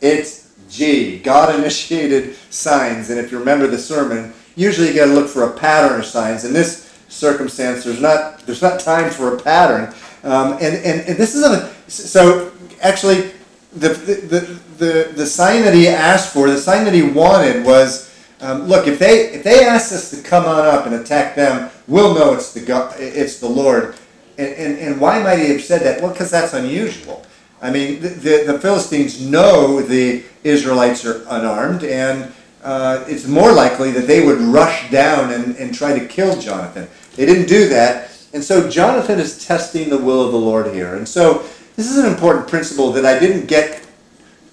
It's 0.00 0.52
G. 0.68 1.18
God 1.18 1.54
initiated 1.58 2.34
signs. 2.50 3.10
And 3.10 3.18
if 3.18 3.30
you 3.30 3.38
remember 3.38 3.66
the 3.66 3.78
sermon, 3.78 4.32
usually 4.56 4.88
you 4.88 4.94
got 4.94 5.06
to 5.06 5.12
look 5.12 5.28
for 5.28 5.44
a 5.44 5.52
pattern 5.52 6.00
of 6.00 6.06
signs. 6.06 6.44
And 6.44 6.54
this 6.54 6.87
circumstance, 7.08 7.84
there's 7.84 8.00
not 8.00 8.40
there's 8.40 8.62
not 8.62 8.80
time 8.80 9.10
for 9.10 9.34
a 9.34 9.40
pattern. 9.40 9.94
Um, 10.24 10.54
and, 10.54 10.76
and, 10.76 11.00
and 11.08 11.16
this 11.16 11.34
is 11.34 11.42
a 11.42 11.70
so 11.90 12.52
actually 12.82 13.32
the, 13.74 13.90
the, 13.90 14.60
the, 14.78 15.12
the 15.14 15.26
sign 15.26 15.62
that 15.62 15.74
he 15.74 15.88
asked 15.88 16.32
for, 16.32 16.48
the 16.48 16.58
sign 16.58 16.84
that 16.84 16.94
he 16.94 17.02
wanted 17.02 17.64
was 17.64 18.08
um, 18.40 18.62
look, 18.68 18.86
if 18.86 18.98
they 18.98 19.30
if 19.32 19.42
they 19.42 19.64
ask 19.64 19.92
us 19.92 20.10
to 20.10 20.22
come 20.22 20.44
on 20.44 20.64
up 20.64 20.86
and 20.86 20.94
attack 20.94 21.34
them, 21.34 21.70
we'll 21.88 22.14
know 22.14 22.34
it's 22.34 22.52
the 22.52 22.60
God, 22.60 22.94
it's 22.98 23.40
the 23.40 23.48
Lord. 23.48 23.96
And, 24.36 24.54
and, 24.54 24.78
and 24.78 25.00
why 25.00 25.20
might 25.20 25.40
he 25.40 25.48
have 25.48 25.62
said 25.62 25.82
that? 25.82 26.00
Well, 26.00 26.12
because 26.12 26.30
that's 26.30 26.54
unusual. 26.54 27.26
I 27.60 27.72
mean, 27.72 28.00
the, 28.00 28.08
the, 28.08 28.52
the, 28.52 28.60
Philistines 28.60 29.20
know 29.20 29.82
the 29.82 30.22
Israelites 30.44 31.04
are 31.04 31.24
unarmed, 31.28 31.82
and 31.82 32.32
uh, 32.62 33.04
it's 33.08 33.26
more 33.26 33.52
likely 33.52 33.90
that 33.92 34.06
they 34.06 34.24
would 34.24 34.40
rush 34.40 34.90
down 34.90 35.32
and, 35.32 35.56
and 35.56 35.74
try 35.74 35.98
to 35.98 36.06
kill 36.06 36.40
Jonathan. 36.40 36.88
They 37.16 37.26
didn't 37.26 37.48
do 37.48 37.68
that. 37.68 38.10
And 38.32 38.44
so 38.44 38.68
Jonathan 38.68 39.18
is 39.18 39.44
testing 39.44 39.88
the 39.88 39.98
will 39.98 40.24
of 40.24 40.32
the 40.32 40.38
Lord 40.38 40.74
here. 40.74 40.96
And 40.96 41.08
so 41.08 41.44
this 41.76 41.90
is 41.90 41.98
an 41.98 42.06
important 42.06 42.48
principle 42.48 42.92
that 42.92 43.06
I 43.06 43.18
didn't 43.18 43.46
get 43.46 43.86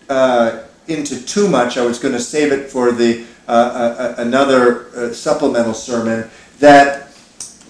uh, 0.09 0.63
into 0.87 1.21
too 1.25 1.49
much. 1.49 1.77
I 1.77 1.85
was 1.85 1.99
going 1.99 2.13
to 2.13 2.19
save 2.19 2.51
it 2.51 2.69
for 2.69 2.91
the 2.91 3.25
uh, 3.47 3.51
uh, 3.51 3.95
uh 3.99 4.21
another 4.21 4.87
uh, 4.95 5.13
supplemental 5.13 5.73
sermon. 5.73 6.29
That 6.59 7.09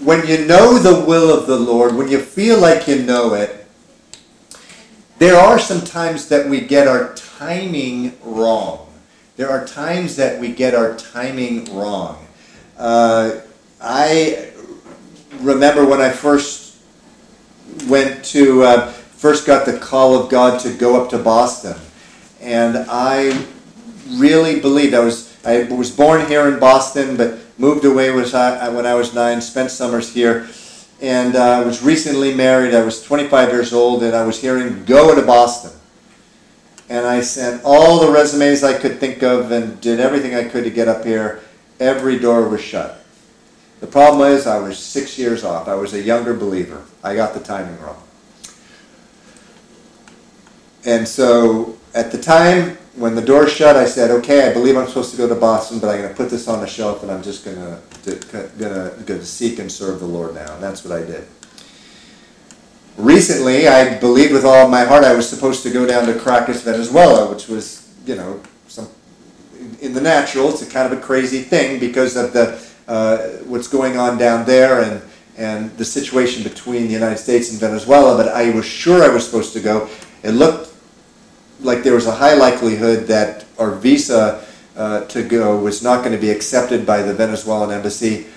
when 0.03 0.25
you 0.27 0.45
know 0.45 0.77
the 0.77 1.03
will 1.05 1.38
of 1.38 1.47
the 1.47 1.57
Lord, 1.57 1.95
when 1.95 2.07
you 2.07 2.19
feel 2.19 2.59
like 2.59 2.88
you 2.88 3.01
know 3.01 3.33
it, 3.33 3.65
there 5.17 5.36
are 5.36 5.57
some 5.57 5.81
times 5.81 6.27
that 6.29 6.47
we 6.49 6.61
get 6.61 6.88
our 6.88 7.13
timing 7.15 8.17
wrong. 8.23 8.84
There 9.36 9.49
are 9.49 9.67
times 9.67 10.15
that 10.15 10.39
we 10.39 10.53
get 10.53 10.73
our 10.73 10.95
timing 10.95 11.65
wrong. 11.75 12.25
Uh, 12.77 13.41
I 13.81 14.49
remember 15.41 15.86
when 15.86 15.99
I 15.99 16.09
first 16.09 16.77
went 17.89 18.23
to, 18.25 18.63
uh, 18.63 18.91
first 18.91 19.45
got 19.45 19.65
the 19.65 19.77
call 19.77 20.15
of 20.15 20.29
God 20.29 20.61
to 20.61 20.73
go 20.73 21.01
up 21.01 21.09
to 21.09 21.17
Boston. 21.17 21.75
And 22.39 22.77
I 22.89 23.45
really 24.11 24.61
believed, 24.61 24.93
I 24.93 24.99
was, 24.99 25.36
I 25.45 25.63
was 25.63 25.91
born 25.91 26.25
here 26.27 26.47
in 26.47 26.57
Boston, 26.57 27.17
but 27.17 27.38
moved 27.57 27.83
away 27.83 28.11
when 28.11 28.25
I 28.33 28.93
was 28.93 29.13
nine, 29.13 29.41
spent 29.41 29.69
summers 29.69 30.13
here, 30.13 30.47
and 31.01 31.36
uh, 31.36 31.43
I 31.43 31.61
was 31.61 31.83
recently 31.83 32.33
married. 32.33 32.73
I 32.73 32.86
was 32.86 33.03
25 33.03 33.49
years 33.49 33.73
old, 33.73 34.01
and 34.03 34.15
I 34.15 34.25
was 34.25 34.39
hearing, 34.39 34.86
go 34.86 35.13
to 35.13 35.21
Boston. 35.25 35.71
And 36.89 37.05
I 37.05 37.21
sent 37.21 37.61
all 37.63 37.99
the 37.99 38.11
resumes 38.11 38.63
I 38.63 38.77
could 38.77 38.99
think 38.99 39.23
of 39.23 39.51
and 39.51 39.79
did 39.81 39.99
everything 39.99 40.36
I 40.36 40.43
could 40.43 40.63
to 40.63 40.69
get 40.69 40.88
up 40.88 41.03
here. 41.03 41.41
Every 41.79 42.19
door 42.19 42.47
was 42.47 42.61
shut. 42.61 43.03
The 43.79 43.88
problem 43.88 44.31
is 44.31 44.47
I 44.47 44.59
was 44.59 44.77
six 44.79 45.17
years 45.17 45.43
off. 45.43 45.67
I 45.67 45.75
was 45.75 45.93
a 45.93 46.01
younger 46.01 46.33
believer. 46.33 46.83
I 47.03 47.15
got 47.15 47.33
the 47.33 47.39
timing 47.39 47.79
wrong. 47.81 48.01
And 50.86 51.07
so 51.07 51.77
at 51.93 52.11
the 52.11 52.21
time 52.21 52.77
when 52.95 53.15
the 53.15 53.21
door 53.21 53.47
shut, 53.47 53.75
I 53.75 53.86
said, 53.86 54.11
"Okay, 54.11 54.47
I 54.47 54.53
believe 54.53 54.77
I'm 54.77 54.88
supposed 54.88 55.11
to 55.11 55.17
go 55.17 55.27
to 55.27 55.36
Boston, 55.36 55.79
but 55.79 55.89
I'm 55.89 55.97
going 55.97 56.09
to 56.09 56.15
put 56.15 56.29
this 56.29 56.47
on 56.47 56.61
the 56.61 56.67
shelf, 56.67 57.03
and 57.03 57.11
I'm 57.11 57.23
just 57.23 57.43
going 57.43 57.57
to 57.57 57.79
going 59.05 59.19
to 59.19 59.25
seek 59.25 59.59
and 59.59 59.69
serve 59.69 59.99
the 59.99 60.05
Lord 60.05 60.36
now." 60.36 60.53
And 60.53 60.63
that's 60.63 60.86
what 60.86 60.97
I 60.97 61.03
did. 61.03 61.27
Recently, 62.97 63.67
I 63.67 63.99
believed 63.99 64.31
with 64.31 64.45
all 64.45 64.69
my 64.69 64.85
heart 64.85 65.03
I 65.03 65.13
was 65.13 65.27
supposed 65.27 65.63
to 65.63 65.69
go 65.69 65.85
down 65.85 66.05
to 66.05 66.17
Caracas, 66.17 66.61
Venezuela, 66.61 67.29
which 67.29 67.47
was, 67.47 67.93
you 68.05 68.15
know, 68.15 68.41
some 68.67 68.87
in 69.81 69.93
the 69.93 69.99
natural. 69.99 70.49
It's 70.49 70.61
a 70.61 70.69
kind 70.69 70.91
of 70.91 70.97
a 70.97 71.01
crazy 71.01 71.41
thing 71.41 71.79
because 71.79 72.15
of 72.15 72.31
the 72.31 72.63
uh, 72.87 73.17
what's 73.45 73.67
going 73.67 73.97
on 73.97 74.17
down 74.17 74.45
there 74.45 74.81
and 74.81 75.01
and 75.37 75.75
the 75.77 75.83
situation 75.83 76.43
between 76.43 76.83
the 76.83 76.93
United 76.93 77.17
States 77.17 77.51
and 77.51 77.59
Venezuela. 77.59 78.15
But 78.15 78.29
I 78.29 78.51
was 78.51 78.65
sure 78.65 79.03
I 79.03 79.09
was 79.09 79.25
supposed 79.25 79.51
to 79.53 79.59
go. 79.59 79.89
It 80.23 80.31
looked 80.31 80.73
like 81.59 81.83
there 81.83 81.95
was 81.95 82.07
a 82.07 82.15
high 82.15 82.35
likelihood 82.35 83.07
that 83.07 83.45
our 83.59 83.71
visa 83.71 84.45
uh, 84.77 85.05
to 85.05 85.23
go 85.23 85.59
was 85.59 85.83
not 85.83 85.99
going 85.99 86.11
to 86.11 86.21
be 86.21 86.29
accepted 86.29 86.85
by 86.85 87.01
the 87.01 87.13
Venezuelan 87.13 87.71
embassy, 87.71 88.27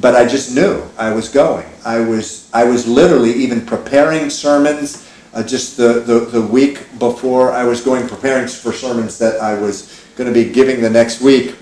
but 0.00 0.14
I 0.16 0.26
just 0.26 0.54
knew 0.54 0.82
I 0.96 1.12
was 1.12 1.28
going. 1.28 1.66
I 1.84 2.00
was 2.00 2.48
I 2.52 2.64
was 2.64 2.86
literally 2.86 3.32
even 3.32 3.64
preparing 3.64 4.30
sermons 4.30 5.08
uh, 5.34 5.42
just 5.42 5.76
the, 5.76 6.00
the, 6.00 6.20
the 6.20 6.40
week 6.40 6.98
before 6.98 7.52
I 7.52 7.64
was 7.64 7.80
going, 7.80 8.06
preparing 8.06 8.46
for 8.46 8.72
sermons 8.72 9.18
that 9.18 9.40
I 9.40 9.58
was 9.58 10.04
going 10.16 10.32
to 10.32 10.34
be 10.34 10.52
giving 10.52 10.80
the 10.80 10.90
next 10.90 11.20
week. 11.20 11.56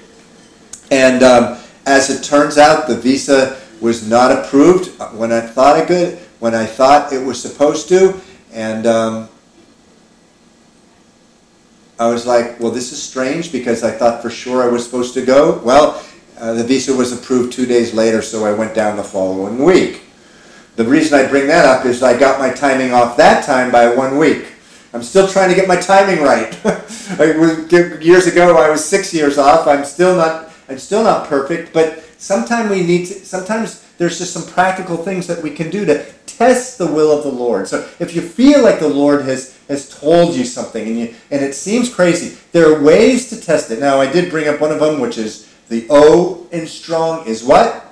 And 0.90 1.22
um, 1.22 1.58
as 1.86 2.10
it 2.10 2.24
turns 2.24 2.58
out, 2.58 2.88
the 2.88 2.96
visa 2.96 3.60
was 3.80 4.08
not 4.08 4.32
approved 4.32 4.88
when 5.14 5.32
I 5.32 5.40
thought 5.40 5.78
it 5.78 5.86
could, 5.86 6.18
when 6.40 6.54
I 6.54 6.66
thought 6.66 7.12
it 7.12 7.24
was 7.24 7.40
supposed 7.40 7.88
to, 7.88 8.20
and 8.52 8.86
um, 8.86 9.28
I 11.98 12.08
was 12.08 12.26
like, 12.26 12.58
well, 12.58 12.72
this 12.72 12.92
is 12.92 13.00
strange 13.00 13.52
because 13.52 13.84
I 13.84 13.92
thought 13.92 14.20
for 14.20 14.30
sure 14.30 14.62
I 14.62 14.66
was 14.66 14.84
supposed 14.84 15.14
to 15.14 15.24
go. 15.24 15.60
Well, 15.64 16.04
uh, 16.40 16.54
the 16.54 16.64
visa 16.64 16.94
was 16.94 17.12
approved 17.12 17.52
two 17.52 17.66
days 17.66 17.92
later, 17.92 18.22
so 18.22 18.44
I 18.44 18.52
went 18.52 18.74
down 18.74 18.96
the 18.96 19.04
following 19.04 19.62
week. 19.62 20.02
The 20.76 20.84
reason 20.84 21.18
I 21.18 21.28
bring 21.28 21.46
that 21.48 21.66
up 21.66 21.84
is 21.84 22.02
I 22.02 22.18
got 22.18 22.38
my 22.38 22.50
timing 22.50 22.92
off 22.92 23.16
that 23.18 23.44
time 23.44 23.70
by 23.70 23.94
one 23.94 24.16
week. 24.16 24.52
I'm 24.92 25.02
still 25.02 25.28
trying 25.28 25.50
to 25.50 25.54
get 25.54 25.68
my 25.68 25.76
timing 25.76 26.22
right. 26.22 26.52
years 28.02 28.26
ago, 28.26 28.56
I 28.56 28.70
was 28.70 28.84
six 28.84 29.12
years 29.12 29.38
off. 29.38 29.66
I'm 29.66 29.84
still 29.84 30.16
not. 30.16 30.50
I'm 30.68 30.78
still 30.78 31.02
not 31.02 31.28
perfect, 31.28 31.72
but 31.72 32.04
sometimes 32.18 32.70
we 32.70 32.84
need 32.84 33.06
to. 33.06 33.14
Sometimes 33.24 33.86
there's 33.98 34.18
just 34.18 34.32
some 34.32 34.46
practical 34.46 34.96
things 34.96 35.26
that 35.26 35.42
we 35.42 35.50
can 35.50 35.68
do 35.68 35.84
to 35.84 36.10
test 36.26 36.78
the 36.78 36.86
will 36.86 37.12
of 37.16 37.22
the 37.22 37.30
Lord. 37.30 37.68
So 37.68 37.86
if 37.98 38.16
you 38.16 38.22
feel 38.22 38.62
like 38.62 38.78
the 38.78 38.88
Lord 38.88 39.26
has, 39.26 39.58
has 39.68 39.90
told 39.90 40.34
you 40.34 40.44
something 40.44 40.86
and, 40.86 40.98
you, 40.98 41.14
and 41.30 41.44
it 41.44 41.54
seems 41.54 41.94
crazy, 41.94 42.38
there 42.52 42.72
are 42.72 42.82
ways 42.82 43.28
to 43.28 43.38
test 43.38 43.70
it. 43.70 43.78
Now, 43.78 44.00
I 44.00 44.10
did 44.10 44.30
bring 44.30 44.48
up 44.48 44.58
one 44.58 44.72
of 44.72 44.80
them, 44.80 45.00
which 45.00 45.18
is 45.18 45.49
the 45.70 45.86
O 45.88 46.46
in 46.52 46.66
strong 46.66 47.26
is 47.26 47.42
what? 47.42 47.86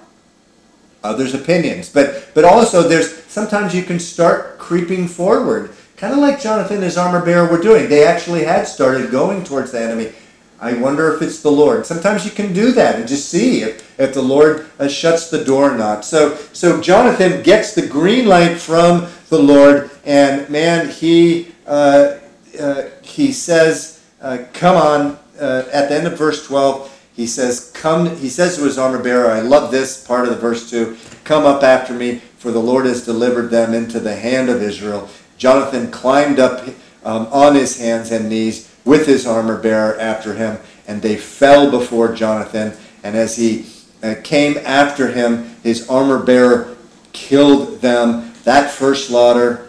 Others' 1.03 1.33
opinions. 1.33 1.89
But, 1.89 2.33
but 2.35 2.45
also, 2.45 2.83
there's 2.83 3.24
sometimes 3.24 3.74
you 3.74 3.85
can 3.85 3.99
start 3.99 4.59
creeping 4.59 5.09
forward, 5.09 5.70
kind 5.97 6.12
of 6.12 6.18
like 6.18 6.41
Jonathan 6.41 6.76
and 6.76 6.85
his 6.85 6.99
armor 6.99 7.24
bearer 7.24 7.49
were 7.49 7.62
doing. 7.62 7.89
They 7.89 8.05
actually 8.05 8.45
had 8.45 8.66
started 8.68 9.11
going 9.11 9.45
towards 9.45 9.72
the 9.72 9.81
enemy. 9.81 10.12
I 10.61 10.74
wonder 10.74 11.14
if 11.14 11.22
it's 11.22 11.41
the 11.41 11.53
Lord. 11.53 11.87
Sometimes 11.87 12.24
you 12.24 12.33
can 12.33 12.53
do 12.53 12.72
that 12.72 12.97
and 12.97 13.07
just 13.07 13.29
see 13.29 13.62
if, 13.62 14.01
if 14.01 14.12
the 14.12 14.22
Lord 14.22 14.66
uh, 14.81 14.89
shuts 14.89 15.31
the 15.31 15.45
door 15.45 15.70
or 15.70 15.79
not. 15.79 16.05
So, 16.05 16.35
so 16.53 16.81
Jonathan 16.81 17.45
gets 17.45 17.74
the 17.74 17.87
green 17.87 18.26
light 18.26 18.59
from 18.59 19.07
the 19.29 19.39
Lord, 19.39 19.89
and 20.05 20.51
man, 20.51 20.89
he 20.91 21.55
uh, 21.64 22.18
uh, 22.61 22.83
he 23.03 23.31
says, 23.31 24.05
uh, 24.20 24.39
"Come 24.53 24.76
on." 24.76 25.18
Uh, 25.39 25.62
at 25.72 25.89
the 25.89 25.95
end 25.95 26.09
of 26.09 26.18
verse 26.18 26.45
twelve, 26.45 26.88
he 27.18 27.26
says, 27.26 27.72
"Come." 27.74 28.16
He 28.16 28.28
says 28.28 28.56
to 28.56 28.62
his 28.62 28.78
armor 28.78 29.02
bearer, 29.02 29.28
"I 29.28 29.40
love 29.40 29.72
this 29.72 29.96
part 29.96 30.28
of 30.28 30.30
the 30.30 30.40
verse 30.40 30.70
too. 30.70 30.96
Come 31.24 31.44
up 31.44 31.64
after 31.64 31.92
me, 31.92 32.22
for 32.38 32.52
the 32.52 32.60
Lord 32.60 32.86
has 32.86 33.04
delivered 33.04 33.50
them 33.50 33.74
into 33.74 33.98
the 33.98 34.14
hand 34.14 34.48
of 34.48 34.62
Israel." 34.62 35.08
Jonathan 35.36 35.90
climbed 35.90 36.38
up 36.38 36.64
um, 37.04 37.26
on 37.32 37.56
his 37.56 37.78
hands 37.78 38.12
and 38.12 38.28
knees 38.28 38.68
with 38.84 39.06
his 39.08 39.26
armor 39.26 39.58
bearer 39.58 39.98
after 39.98 40.34
him, 40.34 40.58
and 40.86 41.02
they 41.02 41.16
fell 41.16 41.72
before 41.72 42.14
Jonathan. 42.14 42.72
And 43.02 43.16
as 43.16 43.34
he 43.34 43.66
uh, 44.00 44.14
came 44.22 44.56
after 44.64 45.08
him, 45.08 45.56
his 45.64 45.90
armor 45.90 46.20
bearer 46.20 46.76
killed 47.12 47.80
them. 47.80 48.32
That 48.44 48.70
first 48.70 49.08
slaughter, 49.08 49.68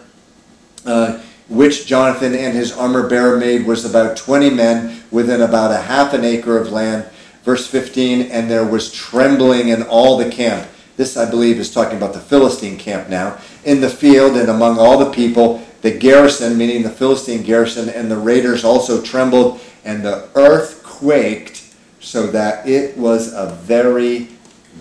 uh, 0.86 1.18
which 1.48 1.84
Jonathan 1.84 2.32
and 2.32 2.54
his 2.54 2.70
armor 2.72 3.08
bearer 3.08 3.36
made, 3.36 3.66
was 3.66 3.84
about 3.84 4.16
20 4.16 4.50
men 4.50 5.02
within 5.10 5.40
about 5.40 5.72
a 5.72 5.78
half 5.78 6.14
an 6.14 6.24
acre 6.24 6.56
of 6.56 6.70
land. 6.70 7.06
Verse 7.42 7.66
15, 7.66 8.30
and 8.30 8.50
there 8.50 8.66
was 8.66 8.92
trembling 8.92 9.68
in 9.68 9.82
all 9.84 10.18
the 10.18 10.30
camp. 10.30 10.68
This, 10.96 11.16
I 11.16 11.28
believe, 11.28 11.58
is 11.58 11.72
talking 11.72 11.96
about 11.96 12.12
the 12.12 12.20
Philistine 12.20 12.76
camp 12.76 13.08
now. 13.08 13.38
In 13.64 13.80
the 13.80 13.88
field 13.88 14.36
and 14.36 14.50
among 14.50 14.78
all 14.78 14.98
the 14.98 15.10
people, 15.10 15.66
the 15.80 15.90
garrison, 15.90 16.58
meaning 16.58 16.82
the 16.82 16.90
Philistine 16.90 17.42
garrison, 17.42 17.88
and 17.88 18.10
the 18.10 18.18
raiders 18.18 18.64
also 18.64 19.00
trembled, 19.00 19.60
and 19.84 20.04
the 20.04 20.28
earth 20.34 20.82
quaked, 20.82 21.74
so 22.00 22.26
that 22.26 22.68
it 22.68 22.96
was 22.96 23.32
a 23.32 23.54
very 23.62 24.28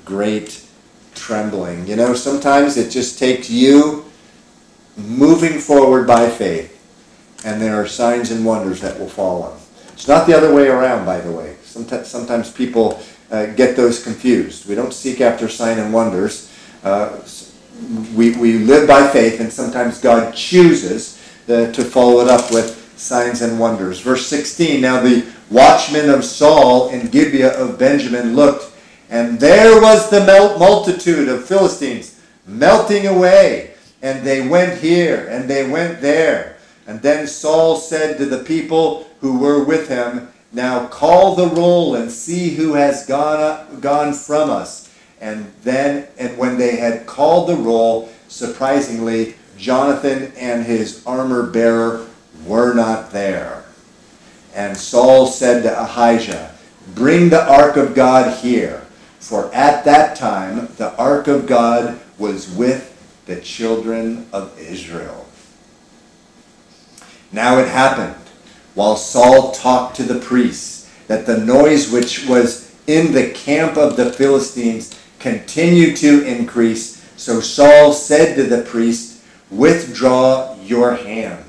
great 0.04 0.66
trembling. 1.16 1.88
You 1.88 1.96
know, 1.96 2.14
sometimes 2.14 2.76
it 2.76 2.90
just 2.90 3.18
takes 3.18 3.50
you 3.50 4.06
moving 4.98 5.60
forward 5.60 6.06
by 6.06 6.30
faith, 6.30 6.76
and 7.46 7.62
there 7.62 7.76
are 7.76 7.88
signs 7.88 8.32
and 8.32 8.46
wonders 8.46 8.82
that 8.82 9.00
will 9.00 9.10
follow. 9.10 9.58
It's 9.94 10.08
not 10.08 10.28
the 10.28 10.36
other 10.36 10.54
way 10.54 10.68
around, 10.68 11.06
by 11.06 11.22
the 11.22 11.32
way. 11.32 11.56
Sometimes, 11.70 12.08
sometimes 12.08 12.52
people 12.52 13.02
uh, 13.32 13.46
get 13.48 13.76
those 13.76 14.04
confused. 14.04 14.68
We 14.68 14.76
don't 14.76 14.94
seek 14.94 15.22
after 15.22 15.48
sign 15.48 15.78
and 15.78 15.94
wonders. 15.94 16.52
Uh, 16.84 17.20
we, 18.16 18.36
we 18.38 18.58
live 18.58 18.88
by 18.88 19.08
faith, 19.08 19.40
and 19.40 19.54
sometimes 19.54 20.02
God 20.02 20.34
chooses 20.34 21.22
the, 21.46 21.72
to 21.74 21.84
follow 21.84 22.22
it 22.22 22.28
up 22.28 22.52
with 22.52 22.94
signs 22.98 23.42
and 23.42 23.60
wonders. 23.60 24.02
Verse 24.02 24.26
16 24.26 24.82
Now 24.82 25.00
the 25.00 25.26
watchmen 25.52 26.10
of 26.10 26.26
Saul 26.26 26.90
in 26.90 27.08
Gibeah 27.08 27.52
of 27.52 27.78
Benjamin 27.78 28.36
looked, 28.36 28.74
and 29.10 29.40
there 29.40 29.80
was 29.80 30.10
the 30.10 30.26
multitude 30.60 31.30
of 31.30 31.46
Philistines 31.46 32.20
melting 32.46 33.08
away. 33.08 33.76
And 34.02 34.26
they 34.26 34.48
went 34.48 34.80
here, 34.80 35.28
and 35.30 35.50
they 35.50 35.70
went 35.70 36.02
there. 36.02 36.56
And 36.88 37.02
then 37.02 37.28
Saul 37.28 37.76
said 37.76 38.18
to 38.18 38.26
the 38.26 38.44
people 38.44 39.10
who 39.20 39.38
were 39.38 39.64
with 39.64 39.90
him, 39.90 40.30
Now 40.52 40.88
call 40.88 41.36
the 41.36 41.48
roll 41.48 41.96
and 41.96 42.12
see 42.12 42.56
who 42.56 42.74
has 42.74 43.06
gone, 43.06 43.40
up, 43.40 43.82
gone 43.82 44.14
from 44.14 44.50
us 44.50 44.90
and 45.22 45.52
then, 45.64 46.08
and 46.18 46.38
when 46.38 46.58
they 46.58 46.78
had 46.78 47.06
called 47.06 47.50
the 47.50 47.56
roll, 47.56 48.10
surprisingly, 48.28 49.36
Jonathan 49.58 50.32
and 50.38 50.66
his 50.66 51.04
armor 51.06 51.44
bearer 51.44 52.08
were 52.46 52.74
not 52.74 53.12
there. 53.12 53.66
And 54.56 54.78
Saul 54.78 55.28
said 55.28 55.64
to 55.64 55.84
Ahijah, 55.84 56.56
Bring 56.96 57.30
the 57.30 57.46
ark 57.46 57.76
of 57.76 57.94
God 57.94 58.38
here. 58.40 58.86
For 59.20 59.54
at 59.54 59.84
that 59.84 60.16
time 60.16 60.70
the 60.78 60.96
ark 60.96 61.28
of 61.28 61.46
God 61.46 62.00
was 62.18 62.50
with 62.50 62.96
the 63.26 63.42
children 63.42 64.28
of 64.32 64.58
Israel. 64.58 65.28
Now 67.32 67.60
it 67.60 67.68
happened, 67.68 68.16
while 68.76 68.96
Saul 68.96 69.52
talked 69.52 69.96
to 69.98 70.04
the 70.04 70.20
priests, 70.20 70.90
that 71.08 71.26
the 71.26 71.38
noise 71.38 71.92
which 71.92 72.26
was 72.28 72.76
in 72.88 73.14
the 73.14 73.30
camp 73.32 73.78
of 73.78 73.98
the 73.98 74.12
Philistines 74.12 75.00
continued 75.20 75.98
to 75.98 76.26
increase. 76.26 77.04
So 77.18 77.40
Saul 77.42 77.94
said 77.94 78.36
to 78.36 78.44
the 78.44 78.64
priest, 78.64 79.24
Withdraw 79.52 80.56
your 80.64 80.96
hand. 80.96 81.44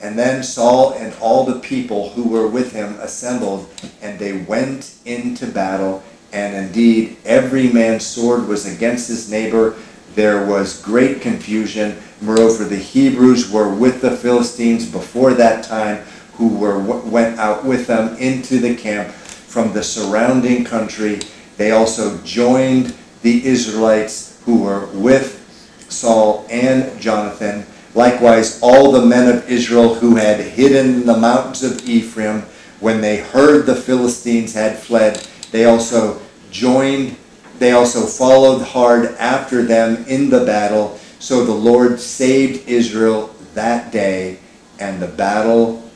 And 0.00 0.18
then 0.18 0.42
Saul 0.42 0.92
and 0.92 1.14
all 1.20 1.44
the 1.44 1.60
people 1.60 2.10
who 2.10 2.28
were 2.28 2.46
with 2.46 2.72
him 2.72 2.94
assembled, 3.00 3.68
and 4.02 4.18
they 4.18 4.32
went 4.36 4.96
into 5.04 5.46
battle. 5.46 6.02
And 6.32 6.54
indeed, 6.54 7.16
every 7.24 7.72
man's 7.72 8.04
sword 8.04 8.46
was 8.46 8.66
against 8.66 9.08
his 9.08 9.30
neighbor. 9.30 9.74
There 10.16 10.44
was 10.44 10.82
great 10.82 11.20
confusion. 11.20 11.96
Moreover, 12.20 12.64
the 12.64 12.76
Hebrews 12.76 13.50
were 13.50 13.72
with 13.72 14.00
the 14.00 14.16
Philistines 14.16 14.90
before 14.90 15.32
that 15.34 15.64
time, 15.64 16.04
who 16.34 16.48
were 16.48 16.78
went 16.78 17.38
out 17.38 17.64
with 17.64 17.86
them 17.86 18.16
into 18.16 18.58
the 18.58 18.74
camp 18.74 19.08
from 19.08 19.72
the 19.72 19.84
surrounding 19.84 20.64
country 20.64 21.20
they 21.56 21.70
also 21.70 22.18
joined 22.18 22.94
the 23.22 23.46
Israelites 23.46 24.40
who 24.44 24.62
were 24.62 24.86
with 24.86 25.42
Saul 25.88 26.46
and 26.50 27.00
Jonathan. 27.00 27.66
Likewise, 27.94 28.60
all 28.62 28.92
the 28.92 29.06
men 29.06 29.34
of 29.34 29.50
Israel 29.50 29.94
who 29.94 30.16
had 30.16 30.38
hidden 30.40 31.00
in 31.00 31.06
the 31.06 31.16
mountains 31.16 31.62
of 31.62 31.88
Ephraim, 31.88 32.42
when 32.80 33.00
they 33.00 33.16
heard 33.16 33.64
the 33.64 33.74
Philistines 33.74 34.52
had 34.52 34.78
fled, 34.78 35.26
they 35.50 35.64
also 35.64 36.20
joined, 36.50 37.16
they 37.58 37.72
also 37.72 38.06
followed 38.06 38.62
hard 38.62 39.14
after 39.16 39.62
them 39.62 40.04
in 40.06 40.30
the 40.30 40.44
battle. 40.44 40.98
So 41.18 41.44
the 41.44 41.52
Lord 41.52 41.98
saved 41.98 42.68
Israel 42.68 43.34
that 43.54 43.90
day, 43.90 44.38
and 44.78 45.00
the 45.00 45.08
battle 45.08 45.88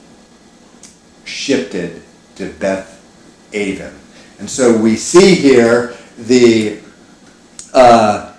shifted 1.25 2.03
to 2.37 2.53
Beth 2.55 2.97
Aven. 3.53 3.95
And 4.39 4.49
so 4.49 4.77
we 4.77 4.97
see 4.97 5.35
here 5.35 5.95
the 6.19 6.81
uh, 7.75 8.33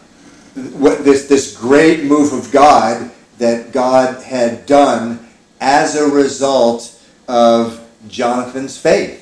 what, 0.73 1.03
this 1.05 1.27
this 1.27 1.55
great 1.55 2.03
move 2.03 2.33
of 2.33 2.51
God 2.51 3.11
that 3.37 3.71
God 3.71 4.21
had 4.23 4.65
done 4.65 5.27
as 5.59 5.95
a 5.95 6.07
result 6.07 6.99
of 7.27 7.87
Jonathan's 8.07 8.77
faith. 8.77 9.19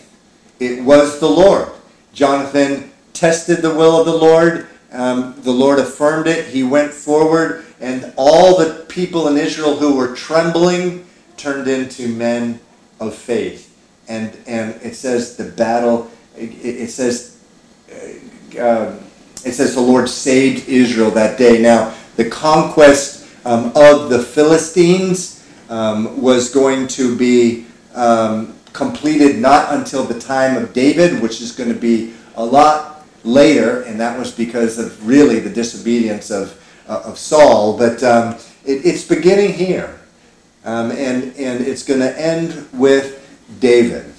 It 0.60 0.84
was 0.84 1.20
the 1.20 1.30
Lord. 1.30 1.70
Jonathan 2.14 2.89
tested 3.14 3.62
the 3.62 3.74
will 3.74 4.00
of 4.00 4.06
the 4.06 4.16
Lord. 4.16 4.68
Um, 4.92 5.36
the 5.42 5.52
Lord 5.52 5.80
affirmed 5.80 6.28
it. 6.28 6.48
He 6.48 6.64
went 6.64 6.92
forward, 6.92 7.66
and 7.80 8.14
all 8.18 8.58
the 8.58 8.86
people 8.90 9.28
in 9.28 9.38
Israel 9.38 9.78
who 9.78 9.96
were 9.96 10.16
trembling 10.16 11.06
turned 11.38 11.68
into 11.68 12.08
men 12.08 12.60
of 13.00 13.16
faith. 13.16 13.68
And, 14.08 14.36
and 14.48 14.80
it 14.82 14.96
says 14.96 15.38
the 15.38 15.46
battle, 15.46 16.10
it, 16.36 16.50
it 16.64 16.90
says, 16.90 17.40
uh, 18.60 18.98
it 19.46 19.54
says 19.54 19.76
the 19.76 19.82
Lord 19.82 20.10
saved 20.10 20.68
Israel 20.68 21.12
that 21.12 21.38
day. 21.38 21.62
Now, 21.62 21.94
the 22.16 22.30
conquest 22.30 23.28
um, 23.46 23.72
of 23.76 24.10
the 24.10 24.22
Philistines 24.22 25.48
um, 25.70 26.20
was 26.22 26.54
going 26.54 26.88
to 26.88 27.16
be 27.16 27.66
um, 27.94 28.56
completed 28.74 29.40
not 29.40 29.74
until 29.74 30.04
the 30.04 30.20
time 30.20 30.58
of 30.58 30.74
David, 30.74 31.22
which 31.22 31.42
is 31.42 31.52
going 31.52 31.72
to 31.72 31.80
be 31.80 32.14
a 32.36 32.44
lot 32.44 32.99
later, 33.30 33.82
and 33.84 34.00
that 34.00 34.18
was 34.18 34.32
because 34.32 34.78
of 34.78 35.08
really 35.08 35.40
the 35.40 35.50
disobedience 35.50 36.32
of, 36.32 36.62
uh, 36.88 37.02
of 37.06 37.18
Saul. 37.18 37.78
But 37.78 38.04
um, 38.04 38.36
it, 38.66 38.86
it's 38.86 39.06
beginning 39.06 39.54
here, 39.54 40.00
um, 40.66 40.92
and, 40.92 41.36
and 41.38 41.66
it's 41.66 41.84
going 41.84 42.00
to 42.00 42.22
end 42.22 42.68
with 42.74 43.16
David. 43.60 44.14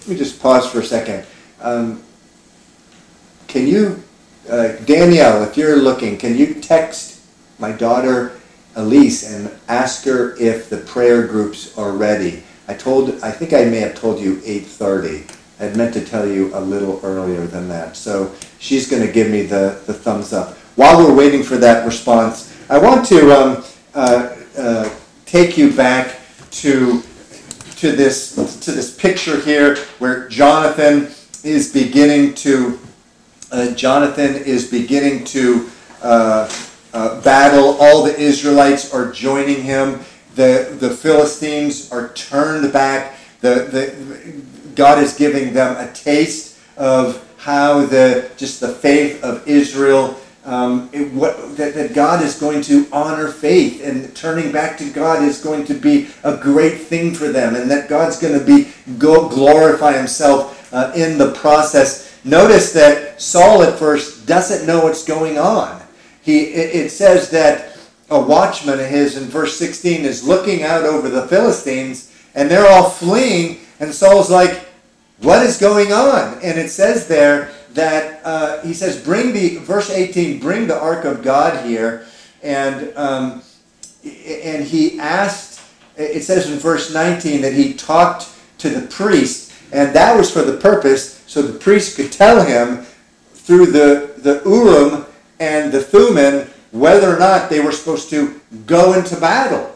Let 0.00 0.08
me 0.08 0.16
just 0.16 0.40
pause 0.40 0.70
for 0.70 0.80
a 0.80 0.84
second. 0.84 1.26
Um, 1.60 2.02
can 3.48 3.66
you, 3.66 4.02
uh, 4.48 4.72
Danielle, 4.84 5.42
if 5.44 5.56
you're 5.56 5.76
looking, 5.76 6.18
can 6.18 6.36
you 6.36 6.54
text 6.54 7.22
my 7.58 7.72
daughter 7.72 8.38
Elise 8.74 9.32
and 9.32 9.50
ask 9.68 10.04
her 10.04 10.36
if 10.36 10.68
the 10.68 10.76
prayer 10.78 11.26
groups 11.26 11.76
are 11.78 11.92
ready? 11.92 12.42
I 12.68 12.74
told, 12.74 13.20
I 13.22 13.30
think 13.30 13.52
I 13.52 13.64
may 13.64 13.78
have 13.80 13.94
told 13.94 14.20
you 14.20 14.36
8.30. 14.36 15.35
I 15.58 15.68
meant 15.70 15.94
to 15.94 16.04
tell 16.04 16.26
you 16.26 16.54
a 16.54 16.60
little 16.60 17.00
earlier 17.02 17.46
than 17.46 17.68
that. 17.68 17.96
So 17.96 18.34
she's 18.58 18.88
going 18.90 19.06
to 19.06 19.10
give 19.10 19.30
me 19.30 19.42
the, 19.42 19.80
the 19.86 19.94
thumbs 19.94 20.32
up. 20.32 20.54
While 20.76 20.98
we're 20.98 21.14
waiting 21.14 21.42
for 21.42 21.56
that 21.56 21.86
response, 21.86 22.54
I 22.68 22.78
want 22.78 23.06
to 23.06 23.32
um, 23.32 23.64
uh, 23.94 24.36
uh, 24.58 24.90
take 25.24 25.56
you 25.56 25.72
back 25.72 26.18
to, 26.50 27.02
to, 27.76 27.92
this, 27.92 28.34
to 28.60 28.72
this 28.72 28.94
picture 28.94 29.40
here 29.40 29.76
where 29.98 30.28
Jonathan 30.28 31.08
is 31.42 31.72
beginning 31.72 32.34
to, 32.34 32.78
uh, 33.50 33.70
Jonathan 33.72 34.34
is 34.34 34.70
beginning 34.70 35.24
to 35.24 35.70
uh, 36.02 36.52
uh, 36.92 37.20
battle. 37.22 37.78
All 37.80 38.02
the 38.02 38.18
Israelites 38.18 38.92
are 38.92 39.10
joining 39.10 39.62
him. 39.62 40.00
The, 40.34 40.76
the 40.78 40.90
Philistines 40.90 41.90
are 41.90 42.12
turned 42.12 42.70
back. 42.72 43.18
The, 43.40 43.68
the, 43.70 44.42
God 44.76 45.02
is 45.02 45.14
giving 45.14 45.52
them 45.52 45.76
a 45.76 45.92
taste 45.92 46.58
of 46.76 47.22
how 47.38 47.86
the 47.86 48.30
just 48.36 48.60
the 48.60 48.68
faith 48.68 49.22
of 49.24 49.46
Israel, 49.48 50.18
um, 50.44 50.90
it, 50.92 51.12
what, 51.12 51.56
that, 51.56 51.74
that 51.74 51.94
God 51.94 52.22
is 52.22 52.38
going 52.38 52.62
to 52.62 52.86
honor 52.92 53.28
faith 53.28 53.82
and 53.84 54.14
turning 54.14 54.52
back 54.52 54.76
to 54.78 54.90
God 54.90 55.22
is 55.22 55.42
going 55.42 55.64
to 55.66 55.74
be 55.74 56.08
a 56.24 56.36
great 56.36 56.78
thing 56.78 57.14
for 57.14 57.28
them, 57.28 57.54
and 57.54 57.70
that 57.70 57.88
God's 57.88 58.18
going 58.18 58.38
to 58.38 58.44
be 58.44 58.70
go 58.98 59.28
glorify 59.28 59.96
Himself 59.96 60.72
uh, 60.72 60.92
in 60.94 61.18
the 61.18 61.32
process. 61.32 62.20
Notice 62.24 62.72
that 62.72 63.20
Saul 63.20 63.62
at 63.62 63.78
first 63.78 64.26
doesn't 64.26 64.66
know 64.66 64.84
what's 64.84 65.04
going 65.04 65.38
on. 65.38 65.82
He 66.22 66.40
it, 66.40 66.74
it 66.74 66.90
says 66.90 67.30
that 67.30 67.76
a 68.10 68.20
watchman 68.20 68.80
of 68.80 68.86
his 68.86 69.16
in 69.16 69.24
verse 69.24 69.56
16 69.58 70.04
is 70.04 70.26
looking 70.26 70.62
out 70.62 70.84
over 70.84 71.08
the 71.08 71.26
Philistines, 71.28 72.12
and 72.34 72.50
they're 72.50 72.70
all 72.70 72.90
fleeing, 72.90 73.60
and 73.80 73.92
Saul's 73.92 74.30
like, 74.30 74.65
what 75.18 75.44
is 75.44 75.58
going 75.58 75.92
on? 75.92 76.34
And 76.42 76.58
it 76.58 76.70
says 76.70 77.08
there 77.08 77.50
that 77.72 78.20
uh, 78.24 78.62
he 78.62 78.74
says, 78.74 79.02
bring 79.02 79.32
the, 79.32 79.56
verse 79.58 79.90
18, 79.90 80.40
bring 80.40 80.66
the 80.66 80.78
ark 80.78 81.04
of 81.04 81.22
God 81.22 81.64
here. 81.64 82.06
And, 82.42 82.96
um, 82.96 83.42
and 84.04 84.64
he 84.64 84.98
asked, 84.98 85.60
it 85.96 86.22
says 86.22 86.50
in 86.50 86.58
verse 86.58 86.92
19 86.92 87.40
that 87.42 87.52
he 87.52 87.74
talked 87.74 88.28
to 88.58 88.70
the 88.70 88.86
priest, 88.88 89.52
and 89.72 89.94
that 89.94 90.16
was 90.16 90.30
for 90.30 90.42
the 90.42 90.58
purpose 90.58 91.22
so 91.26 91.42
the 91.42 91.58
priest 91.58 91.96
could 91.96 92.12
tell 92.12 92.44
him 92.44 92.86
through 93.32 93.66
the, 93.66 94.14
the 94.18 94.42
Urim 94.44 95.06
and 95.40 95.72
the 95.72 95.82
Thummim 95.82 96.48
whether 96.72 97.14
or 97.14 97.18
not 97.18 97.48
they 97.50 97.60
were 97.60 97.72
supposed 97.72 98.10
to 98.10 98.40
go 98.66 98.94
into 98.94 99.18
battle. 99.18 99.74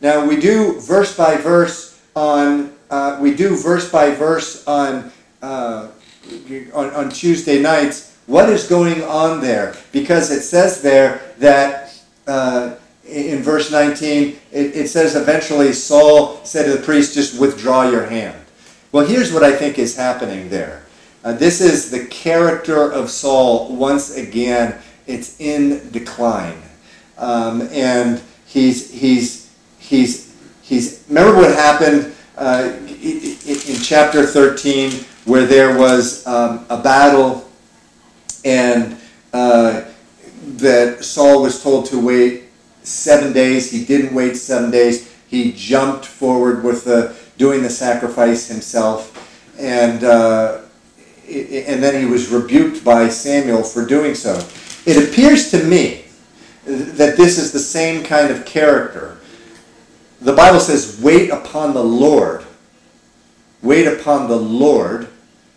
Now 0.00 0.24
we 0.24 0.38
do 0.38 0.80
verse 0.80 1.16
by 1.16 1.36
verse 1.36 2.00
on 2.14 2.72
uh, 2.90 3.18
we 3.20 3.34
do 3.34 3.56
verse 3.56 3.90
by 3.90 4.14
verse 4.14 4.66
on, 4.66 5.12
uh, 5.42 5.88
on, 6.72 6.90
on 6.90 7.10
Tuesday 7.10 7.60
nights. 7.60 8.16
What 8.26 8.48
is 8.48 8.68
going 8.68 9.02
on 9.02 9.40
there? 9.40 9.74
Because 9.92 10.30
it 10.30 10.42
says 10.42 10.82
there 10.82 11.22
that 11.38 11.98
uh, 12.26 12.76
in 13.06 13.42
verse 13.42 13.70
19, 13.70 14.38
it, 14.52 14.76
it 14.76 14.88
says 14.88 15.16
eventually 15.16 15.72
Saul 15.72 16.44
said 16.44 16.66
to 16.66 16.76
the 16.76 16.82
priest, 16.82 17.14
just 17.14 17.40
withdraw 17.40 17.88
your 17.88 18.06
hand. 18.06 18.38
Well, 18.92 19.06
here's 19.06 19.32
what 19.32 19.42
I 19.42 19.54
think 19.54 19.78
is 19.78 19.96
happening 19.96 20.48
there. 20.48 20.84
Uh, 21.24 21.32
this 21.32 21.60
is 21.60 21.90
the 21.90 22.06
character 22.06 22.90
of 22.90 23.10
Saul 23.10 23.74
once 23.74 24.16
again. 24.16 24.78
It's 25.06 25.40
in 25.40 25.90
decline. 25.90 26.62
Um, 27.16 27.62
and 27.72 28.22
he's, 28.46 28.90
he's, 28.92 29.54
he's, 29.78 30.34
he's, 30.62 31.04
remember 31.08 31.36
what 31.36 31.54
happened 31.54 32.14
uh, 32.38 32.72
in 32.86 33.80
chapter 33.82 34.24
13 34.24 34.92
where 35.24 35.44
there 35.44 35.76
was 35.76 36.26
um, 36.26 36.64
a 36.70 36.80
battle 36.80 37.48
and 38.44 38.96
uh, 39.32 39.84
that 40.42 41.04
Saul 41.04 41.42
was 41.42 41.62
told 41.62 41.86
to 41.86 42.00
wait 42.00 42.44
seven 42.82 43.32
days. 43.32 43.70
He 43.70 43.84
didn't 43.84 44.14
wait 44.14 44.36
seven 44.36 44.70
days. 44.70 45.14
He 45.26 45.52
jumped 45.52 46.06
forward 46.06 46.64
with 46.64 46.84
the, 46.84 47.14
doing 47.36 47.62
the 47.62 47.70
sacrifice 47.70 48.48
himself. 48.48 49.14
And, 49.58 50.04
uh, 50.04 50.60
and 51.28 51.82
then 51.82 52.00
he 52.00 52.10
was 52.10 52.30
rebuked 52.30 52.84
by 52.84 53.08
Samuel 53.08 53.62
for 53.62 53.84
doing 53.84 54.14
so. 54.14 54.34
It 54.86 55.08
appears 55.08 55.50
to 55.50 55.62
me 55.64 56.04
that 56.64 57.16
this 57.16 57.38
is 57.38 57.52
the 57.52 57.58
same 57.58 58.02
kind 58.02 58.30
of 58.30 58.46
character 58.46 59.18
the 60.20 60.32
Bible 60.32 60.60
says, 60.60 61.00
wait 61.00 61.30
upon 61.30 61.74
the 61.74 61.82
Lord. 61.82 62.44
Wait 63.62 63.86
upon 63.86 64.28
the 64.28 64.36
Lord, 64.36 65.08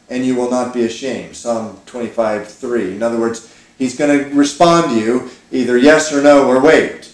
and 0.09 0.25
you 0.25 0.35
will 0.35 0.49
not 0.49 0.73
be 0.73 0.83
ashamed. 0.83 1.35
Psalm 1.35 1.79
25, 1.85 2.47
3. 2.47 2.95
In 2.95 3.03
other 3.03 3.19
words, 3.19 3.53
he's 3.77 3.97
going 3.97 4.17
to 4.17 4.35
respond 4.35 4.91
to 4.91 4.99
you 4.99 5.29
either 5.51 5.77
yes 5.77 6.13
or 6.13 6.21
no 6.21 6.47
or 6.47 6.59
wait. 6.61 7.13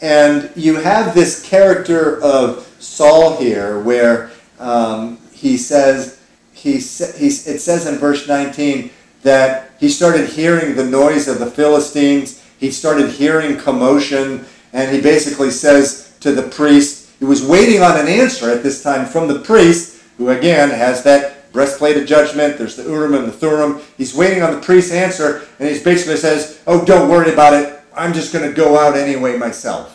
And 0.00 0.50
you 0.54 0.76
have 0.76 1.14
this 1.14 1.48
character 1.48 2.22
of 2.22 2.66
Saul 2.78 3.36
here 3.38 3.80
where 3.80 4.30
um, 4.58 5.18
he 5.32 5.56
says, 5.56 6.20
he, 6.52 6.72
he, 6.72 7.26
it 7.26 7.60
says 7.60 7.86
in 7.86 7.96
verse 7.96 8.28
19 8.28 8.90
that 9.22 9.72
he 9.80 9.88
started 9.88 10.28
hearing 10.28 10.76
the 10.76 10.84
noise 10.84 11.28
of 11.28 11.38
the 11.38 11.50
Philistines. 11.50 12.44
He 12.58 12.70
started 12.70 13.10
hearing 13.10 13.56
commotion. 13.56 14.46
And 14.72 14.94
he 14.94 15.00
basically 15.00 15.50
says, 15.50 16.13
to 16.24 16.32
the 16.32 16.42
priest. 16.42 17.10
He 17.18 17.26
was 17.26 17.44
waiting 17.44 17.82
on 17.82 18.00
an 18.00 18.08
answer 18.08 18.50
at 18.50 18.62
this 18.62 18.82
time 18.82 19.04
from 19.04 19.28
the 19.28 19.40
priest, 19.40 20.02
who 20.16 20.30
again 20.30 20.70
has 20.70 21.04
that 21.04 21.52
breastplate 21.52 21.98
of 21.98 22.06
judgment. 22.06 22.56
There's 22.56 22.76
the 22.76 22.84
Urim 22.84 23.14
and 23.14 23.28
the 23.28 23.32
Thurim. 23.32 23.82
He's 23.98 24.14
waiting 24.14 24.42
on 24.42 24.54
the 24.54 24.60
priest's 24.60 24.90
answer, 24.90 25.46
and 25.58 25.68
he 25.68 25.84
basically 25.84 26.16
says, 26.16 26.62
Oh, 26.66 26.82
don't 26.82 27.10
worry 27.10 27.30
about 27.30 27.52
it. 27.52 27.78
I'm 27.94 28.14
just 28.14 28.32
going 28.32 28.48
to 28.48 28.56
go 28.56 28.78
out 28.78 28.96
anyway 28.96 29.36
myself. 29.36 29.90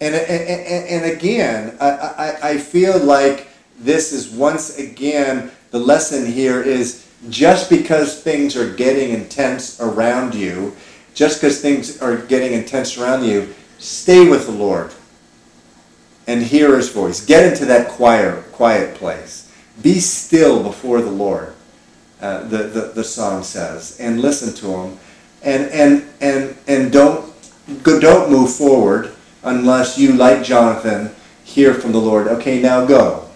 And, 0.00 0.16
and, 0.16 0.86
and 0.88 1.16
again, 1.16 1.76
I, 1.80 1.88
I, 1.88 2.48
I 2.50 2.58
feel 2.58 2.98
like 2.98 3.48
this 3.78 4.12
is 4.12 4.28
once 4.30 4.78
again 4.78 5.52
the 5.70 5.78
lesson 5.78 6.26
here 6.26 6.60
is 6.60 7.08
just 7.30 7.70
because 7.70 8.20
things 8.20 8.56
are 8.56 8.74
getting 8.74 9.10
intense 9.10 9.80
around 9.80 10.34
you 10.34 10.76
just 11.14 11.40
because 11.40 11.60
things 11.60 12.02
are 12.02 12.16
getting 12.16 12.52
intense 12.52 12.98
around 12.98 13.24
you, 13.24 13.54
stay 13.84 14.26
with 14.26 14.46
the 14.46 14.52
Lord 14.52 14.92
and 16.26 16.42
hear 16.42 16.76
his 16.76 16.88
voice. 16.88 17.24
Get 17.24 17.52
into 17.52 17.66
that 17.66 17.90
quiet, 17.90 18.50
quiet 18.52 18.94
place. 18.94 19.52
Be 19.82 20.00
still 20.00 20.62
before 20.62 21.02
the 21.02 21.10
Lord, 21.10 21.52
uh, 22.20 22.44
the, 22.44 22.58
the, 22.64 22.80
the 22.94 23.04
song 23.04 23.42
says, 23.42 23.98
and 24.00 24.22
listen 24.22 24.54
to 24.54 24.74
him. 24.74 24.98
And, 25.42 25.70
and, 25.70 26.08
and, 26.22 26.56
and 26.66 26.90
don't, 26.90 27.30
don't 27.84 28.30
move 28.30 28.54
forward 28.54 29.12
unless 29.42 29.98
you, 29.98 30.12
like 30.14 30.42
Jonathan, 30.42 31.14
hear 31.44 31.74
from 31.74 31.92
the 31.92 32.00
Lord. 32.00 32.26
Okay, 32.28 32.62
now 32.62 32.86
go. 32.86 33.28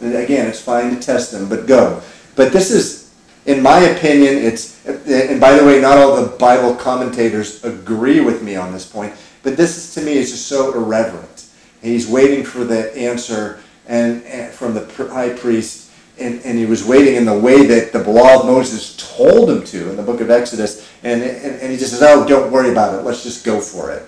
And 0.00 0.14
again, 0.14 0.46
it's 0.46 0.60
fine 0.60 0.94
to 0.94 1.00
test 1.00 1.32
him, 1.34 1.48
but 1.48 1.66
go. 1.66 2.00
But 2.36 2.52
this 2.52 2.70
is, 2.70 3.12
in 3.46 3.60
my 3.60 3.80
opinion, 3.80 4.36
it's, 4.36 4.86
and 4.86 5.40
by 5.40 5.54
the 5.54 5.64
way, 5.64 5.80
not 5.80 5.98
all 5.98 6.22
the 6.22 6.28
Bible 6.36 6.76
commentators 6.76 7.64
agree 7.64 8.20
with 8.20 8.42
me 8.42 8.54
on 8.54 8.72
this 8.72 8.86
point, 8.86 9.14
but 9.46 9.56
this 9.56 9.76
is, 9.76 9.94
to 9.94 10.00
me 10.02 10.14
is 10.14 10.32
just 10.32 10.48
so 10.48 10.74
irreverent. 10.74 11.46
He's 11.80 12.08
waiting 12.08 12.42
for 12.42 12.64
the 12.64 12.92
answer 12.96 13.60
and, 13.86 14.24
and 14.24 14.52
from 14.52 14.74
the 14.74 14.84
high 15.06 15.34
priest, 15.34 15.92
and, 16.18 16.40
and 16.44 16.58
he 16.58 16.66
was 16.66 16.84
waiting 16.84 17.14
in 17.14 17.26
the 17.26 17.38
way 17.38 17.64
that 17.64 17.92
the 17.92 18.02
law 18.10 18.40
of 18.40 18.46
Moses 18.46 18.96
told 18.96 19.48
him 19.48 19.62
to 19.66 19.90
in 19.90 19.96
the 19.96 20.02
book 20.02 20.20
of 20.20 20.32
Exodus, 20.32 20.90
and, 21.04 21.22
and, 21.22 21.60
and 21.60 21.70
he 21.70 21.78
just 21.78 21.92
says, 21.92 22.02
oh, 22.02 22.26
don't 22.26 22.50
worry 22.50 22.72
about 22.72 22.98
it, 22.98 23.02
let's 23.02 23.22
just 23.22 23.44
go 23.44 23.60
for 23.60 23.92
it. 23.92 24.02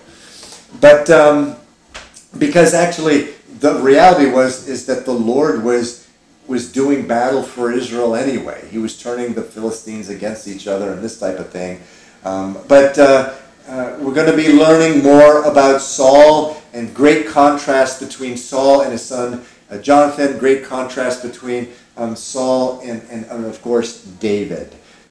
But 0.81 1.09
um, 1.09 1.55
because 2.37 2.75
actually 2.75 3.29
the 3.61 3.75
reality 3.81 4.33
was 4.33 4.67
is 4.67 4.87
that 4.87 5.05
the 5.05 5.15
Lord 5.15 5.63
was 5.63 6.09
was 6.49 6.73
doing 6.73 7.07
battle 7.07 7.45
for 7.45 7.71
Israel 7.71 8.17
anyway. 8.17 8.67
He 8.73 8.79
was 8.79 9.01
turning 9.01 9.35
the 9.35 9.43
Philistines 9.43 10.09
against 10.09 10.49
each 10.49 10.67
other 10.67 10.93
and 10.93 11.01
this 11.01 11.21
type 11.21 11.39
of 11.39 11.51
thing. 11.51 11.81
Um, 12.25 12.59
but 12.67 12.99
uh, 12.99 13.35
uh, 13.69 13.99
we're 14.01 14.15
going 14.15 14.31
to 14.31 14.37
be 14.37 14.53
learning 14.53 15.03
more 15.03 15.45
about 15.45 15.83
Saul 15.83 16.63
and 16.73 16.95
great 16.95 17.27
contrast 17.27 18.01
between 18.01 18.37
Saul 18.37 18.81
and 18.81 18.93
his 18.93 19.05
son 19.05 19.45
uh, 19.71 19.79
Jonathan. 19.79 20.39
Great 20.39 20.65
contrast 20.65 21.23
between 21.23 21.69
um, 21.97 22.17
Saul 22.17 22.81
and, 22.81 23.03
and, 23.11 23.27
and 23.27 23.45
of 23.45 23.61
course 23.61 24.05
David. 24.05 24.75